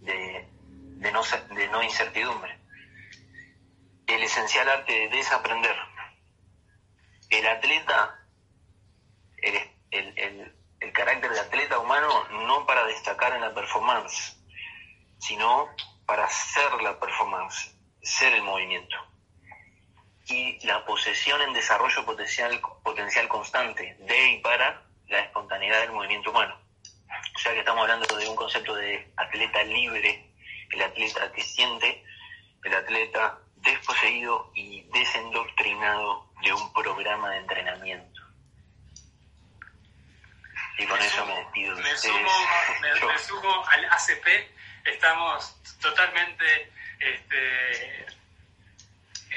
de, 0.01 1.11
no, 1.11 1.23
de 1.55 1.67
no 1.69 1.81
incertidumbre. 1.81 2.59
El 4.05 4.21
esencial 4.21 4.69
arte 4.69 4.93
de 4.93 5.09
desaprender. 5.09 5.75
El 7.29 7.47
atleta, 7.47 8.19
el, 9.37 9.55
el, 9.89 10.19
el 10.19 10.62
carácter 10.91 11.31
de 11.31 11.39
atleta 11.39 11.79
humano 11.79 12.09
no 12.45 12.65
para 12.65 12.85
destacar 12.85 13.33
en 13.33 13.41
la 13.41 13.53
performance, 13.53 14.35
sino 15.19 15.69
para 16.05 16.27
ser 16.29 16.81
la 16.81 16.99
performance, 16.99 17.75
ser 18.01 18.33
el 18.33 18.41
movimiento 18.41 18.97
y 20.27 20.65
la 20.65 20.85
posesión 20.85 21.41
en 21.41 21.53
desarrollo 21.53 22.05
potencial, 22.05 22.59
potencial 22.83 23.27
constante 23.27 23.95
de 23.99 24.31
y 24.31 24.39
para 24.39 24.81
la 25.07 25.19
espontaneidad 25.19 25.81
del 25.81 25.91
movimiento 25.91 26.31
humano. 26.31 26.57
O 27.35 27.39
sea 27.39 27.53
que 27.53 27.59
estamos 27.59 27.81
hablando 27.81 28.15
de 28.15 28.27
un 28.27 28.35
concepto 28.35 28.75
de 28.75 29.11
atleta 29.17 29.63
libre, 29.63 30.31
el 30.71 30.81
atleta 30.81 31.31
que 31.31 31.41
siente, 31.41 32.03
el 32.63 32.73
atleta 32.73 33.39
desposeído 33.57 34.51
y 34.55 34.81
desendoctrinado 34.93 36.29
de 36.41 36.53
un 36.53 36.73
programa 36.73 37.31
de 37.31 37.37
entrenamiento. 37.37 38.12
Y 40.77 40.85
con 40.87 40.99
eso 41.01 41.25
me 41.25 41.35
despido. 41.35 41.75
Me 41.77 41.97
sumo, 41.97 42.31
me, 42.81 43.19
sumo 43.19 43.65
al 43.67 43.85
ACP, 43.85 44.27
estamos 44.85 45.55
totalmente 45.79 46.71
este, 46.99 48.05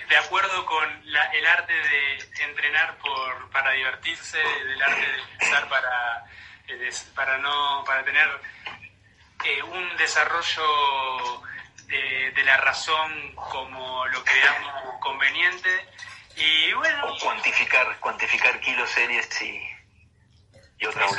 de 0.08 0.16
acuerdo 0.16 0.64
con 0.66 0.88
el 1.04 1.46
arte 1.46 1.72
de 1.72 2.44
entrenar 2.44 2.96
por, 2.98 3.50
para 3.50 3.72
divertirse, 3.72 4.38
del 4.38 4.82
arte 4.82 5.06
de 5.06 5.20
empezar 5.32 5.68
para, 5.68 6.24
eh, 6.68 6.90
para, 7.14 7.38
no, 7.38 7.84
para 7.84 8.04
tener 8.04 8.28
eh, 9.44 9.62
un 9.62 9.96
desarrollo 9.96 11.42
de, 11.86 12.42
la 12.44 12.56
razón 12.58 13.34
como 13.34 14.06
lo 14.06 14.24
creamos 14.24 15.00
conveniente. 15.00 15.88
Y 16.36 16.72
bueno. 16.74 17.14
cuantificar, 17.20 17.98
cuantificar 17.98 18.60
kilos, 18.60 18.90
series 18.90 19.42
y, 19.42 19.75
y 20.78 20.86
otras 20.86 21.12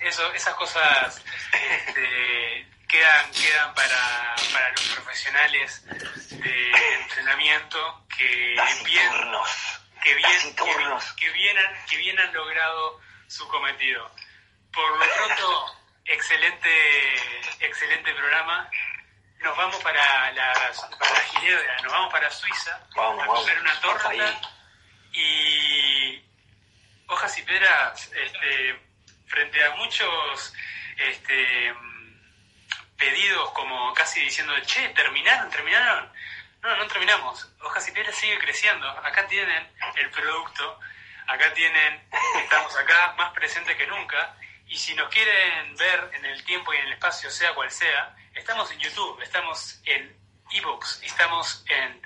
eso, 0.00 0.32
esas 0.32 0.54
cosas 0.54 1.22
este, 1.52 2.66
quedan, 2.86 3.30
quedan 3.32 3.74
para, 3.74 4.34
para 4.52 4.70
los 4.70 4.88
profesionales 4.94 5.84
de 6.30 6.94
entrenamiento 7.02 8.06
que 8.16 8.24
bien, 8.84 9.10
que 10.02 10.14
bien, 10.14 10.54
que, 10.54 11.30
bien 11.32 11.58
han, 11.58 11.86
que 11.86 11.96
bien 11.96 12.18
han 12.18 12.32
logrado 12.32 13.00
su 13.26 13.46
cometido. 13.48 14.10
Por 14.72 14.98
lo 14.98 15.14
pronto, 15.14 15.76
excelente, 16.04 16.70
excelente 17.60 18.12
programa. 18.14 18.70
Nos 19.40 19.56
vamos 19.56 19.76
para 19.82 20.32
la, 20.32 20.52
para 20.98 21.20
Ginebra, 21.20 21.80
nos 21.82 21.92
vamos 21.92 22.12
para 22.12 22.30
Suiza 22.30 22.86
vamos, 22.94 23.22
a 23.22 23.26
comer 23.26 23.60
una 23.60 23.80
torta 23.80 24.10
y 25.12 26.24
hojas 27.06 27.38
y 27.38 27.42
pedras 27.42 28.10
este, 28.12 28.87
frente 29.28 29.64
a 29.64 29.76
muchos 29.76 30.54
este, 30.96 31.74
pedidos 32.96 33.50
como 33.52 33.94
casi 33.94 34.20
diciendo, 34.20 34.52
che, 34.66 34.88
terminaron, 34.90 35.50
terminaron. 35.50 36.12
No, 36.60 36.76
no 36.76 36.86
terminamos. 36.88 37.48
Hojas 37.62 37.86
y 37.88 37.92
Piedras 37.92 38.16
sigue 38.16 38.38
creciendo. 38.38 38.88
Acá 38.88 39.26
tienen 39.28 39.70
el 39.94 40.10
producto, 40.10 40.80
acá 41.28 41.52
tienen, 41.54 42.02
estamos 42.42 42.76
acá 42.76 43.14
más 43.16 43.32
presentes 43.32 43.76
que 43.76 43.86
nunca. 43.86 44.34
Y 44.66 44.76
si 44.76 44.94
nos 44.94 45.08
quieren 45.08 45.76
ver 45.76 46.10
en 46.14 46.24
el 46.26 46.44
tiempo 46.44 46.74
y 46.74 46.76
en 46.76 46.86
el 46.86 46.92
espacio, 46.92 47.30
sea 47.30 47.54
cual 47.54 47.70
sea, 47.70 48.14
estamos 48.34 48.70
en 48.72 48.78
YouTube, 48.80 49.20
estamos 49.22 49.80
en 49.84 50.14
ebooks, 50.50 51.00
estamos 51.02 51.64
en 51.68 52.02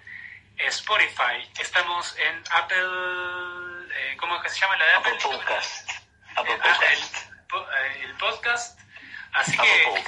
Spotify, 0.59 1.51
estamos 1.59 2.17
en 2.19 2.45
Apple, 2.51 3.89
eh, 3.95 4.17
¿cómo 4.19 4.37
es 4.37 4.43
que 4.43 4.51
se 4.51 4.61
llama 4.61 4.77
la 4.77 4.85
de 4.85 4.93
Apple? 4.93 5.19
Podcast. 5.23 6.02
Apple 6.37 6.59
ah, 6.61 6.79
podcast. 6.79 7.17
El, 8.01 8.15
podcast. 8.17 8.81
Así 9.33 9.57
que 9.57 10.05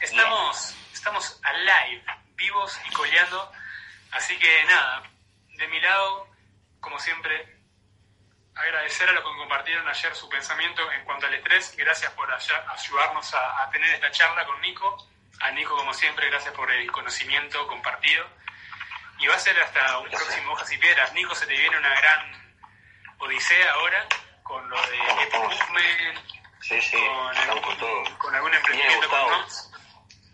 estamos, 0.00 0.74
estamos 0.92 1.40
live, 1.64 2.04
vivos 2.36 2.78
y 2.86 2.92
coleando 2.92 3.52
Así 4.14 4.38
que 4.38 4.64
nada, 4.64 5.02
de 5.56 5.66
mi 5.66 5.80
lado, 5.80 6.28
como 6.78 7.00
siempre, 7.00 7.58
agradecer 8.54 9.08
a 9.08 9.12
los 9.12 9.24
que 9.24 9.38
compartieron 9.38 9.88
ayer 9.88 10.14
su 10.14 10.28
pensamiento 10.28 10.90
en 10.92 11.04
cuanto 11.04 11.26
al 11.26 11.34
estrés. 11.34 11.74
Gracias 11.76 12.12
por 12.12 12.32
ayudarnos 12.32 13.34
a, 13.34 13.68
tener 13.72 13.90
esta 13.92 14.12
charla 14.12 14.46
con 14.46 14.60
Nico. 14.60 15.08
A 15.40 15.50
Nico, 15.50 15.76
como 15.76 15.92
siempre, 15.92 16.30
gracias 16.30 16.54
por 16.54 16.70
el 16.70 16.90
conocimiento 16.92 17.66
compartido. 17.66 18.24
y 19.18 19.26
va 19.26 19.34
a 19.34 19.38
ser 19.38 19.60
hasta 19.60 19.98
un 19.98 20.08
próximo 20.08 20.52
Hojas 20.52 20.70
y 20.70 20.78
Piedras. 20.78 21.12
Nico, 21.12 21.34
se 21.34 21.46
te 21.46 21.54
viene 21.54 21.76
una 21.76 21.92
gran 21.92 22.56
odisea 23.18 23.72
ahora 23.72 24.06
con 24.44 24.68
lo 24.68 24.76
de 24.76 24.98
Movement, 25.32 26.18
sí, 26.60 26.80
sí, 26.80 26.96
con, 26.96 27.36
algún, 27.36 27.76
con, 27.76 28.16
con 28.16 28.34
algún 28.34 28.54
emprendimiento 28.54 29.08
con 29.08 29.30
Notes. 29.30 29.70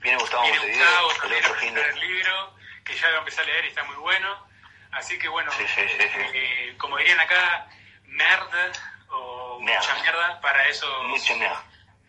Viene 0.00 0.18
Gustavo 0.18 0.42
Viene 0.42 0.58
Gustavo 0.58 1.12
también 1.20 1.44
a 1.76 1.80
el 1.80 2.00
libro, 2.00 2.56
que 2.84 2.96
ya 2.96 3.08
lo 3.10 3.18
empecé 3.18 3.40
a 3.40 3.44
leer 3.44 3.64
y 3.64 3.68
está 3.68 3.84
muy 3.84 3.96
bueno. 3.96 4.46
Así 4.92 5.18
que 5.18 5.28
bueno, 5.28 5.50
eh, 5.58 6.74
como 6.76 6.96
dirían 6.98 7.20
acá, 7.20 7.68
merde 8.04 8.72
o 9.10 9.60
mucha 9.60 9.94
mierda 10.02 10.40
para 10.40 10.68
esos 10.68 10.90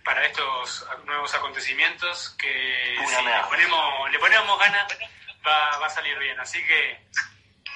para 0.04 0.26
estos 0.26 0.88
nuevos 1.06 1.32
acontecimientos 1.36 2.32
que 2.40 2.98
si 3.06 3.24
le 3.24 3.44
ponemos, 3.48 4.12
le 4.12 4.18
ponemos 4.18 4.58
ganas 4.58 4.88
va, 5.46 5.78
va 5.78 5.86
a 5.86 5.90
salir 5.90 6.18
bien. 6.18 6.40
Así 6.40 6.58
que 6.66 7.06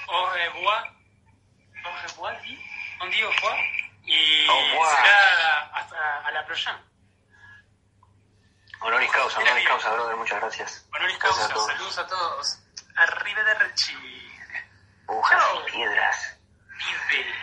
au 0.07 0.25
revoir, 0.31 0.91
au 1.83 1.91
revoir, 2.07 2.35
on 3.01 3.09
dit 3.11 3.23
au 3.23 3.29
revoir 3.29 3.84
y 4.05 4.47
oh, 4.47 4.85
será 4.95 6.21
a 6.25 6.31
la 6.31 6.45
Proyan. 6.45 6.77
Honoris 8.81 9.11
causa, 9.11 9.37
honoris 9.39 9.55
bien. 9.55 9.67
causa, 9.67 9.91
brother, 9.93 10.15
muchas 10.15 10.39
gracias. 10.39 10.85
Honoris 10.93 11.17
causa, 11.17 11.47
saludos 11.47 11.97
a 11.97 12.07
todos. 12.07 12.59
Arriba 12.95 13.43
de 13.43 13.53
Rechi. 13.55 13.97
Hojas 15.07 15.43
y 15.67 15.71
piedras. 15.71 16.37
Vive. 16.77 17.35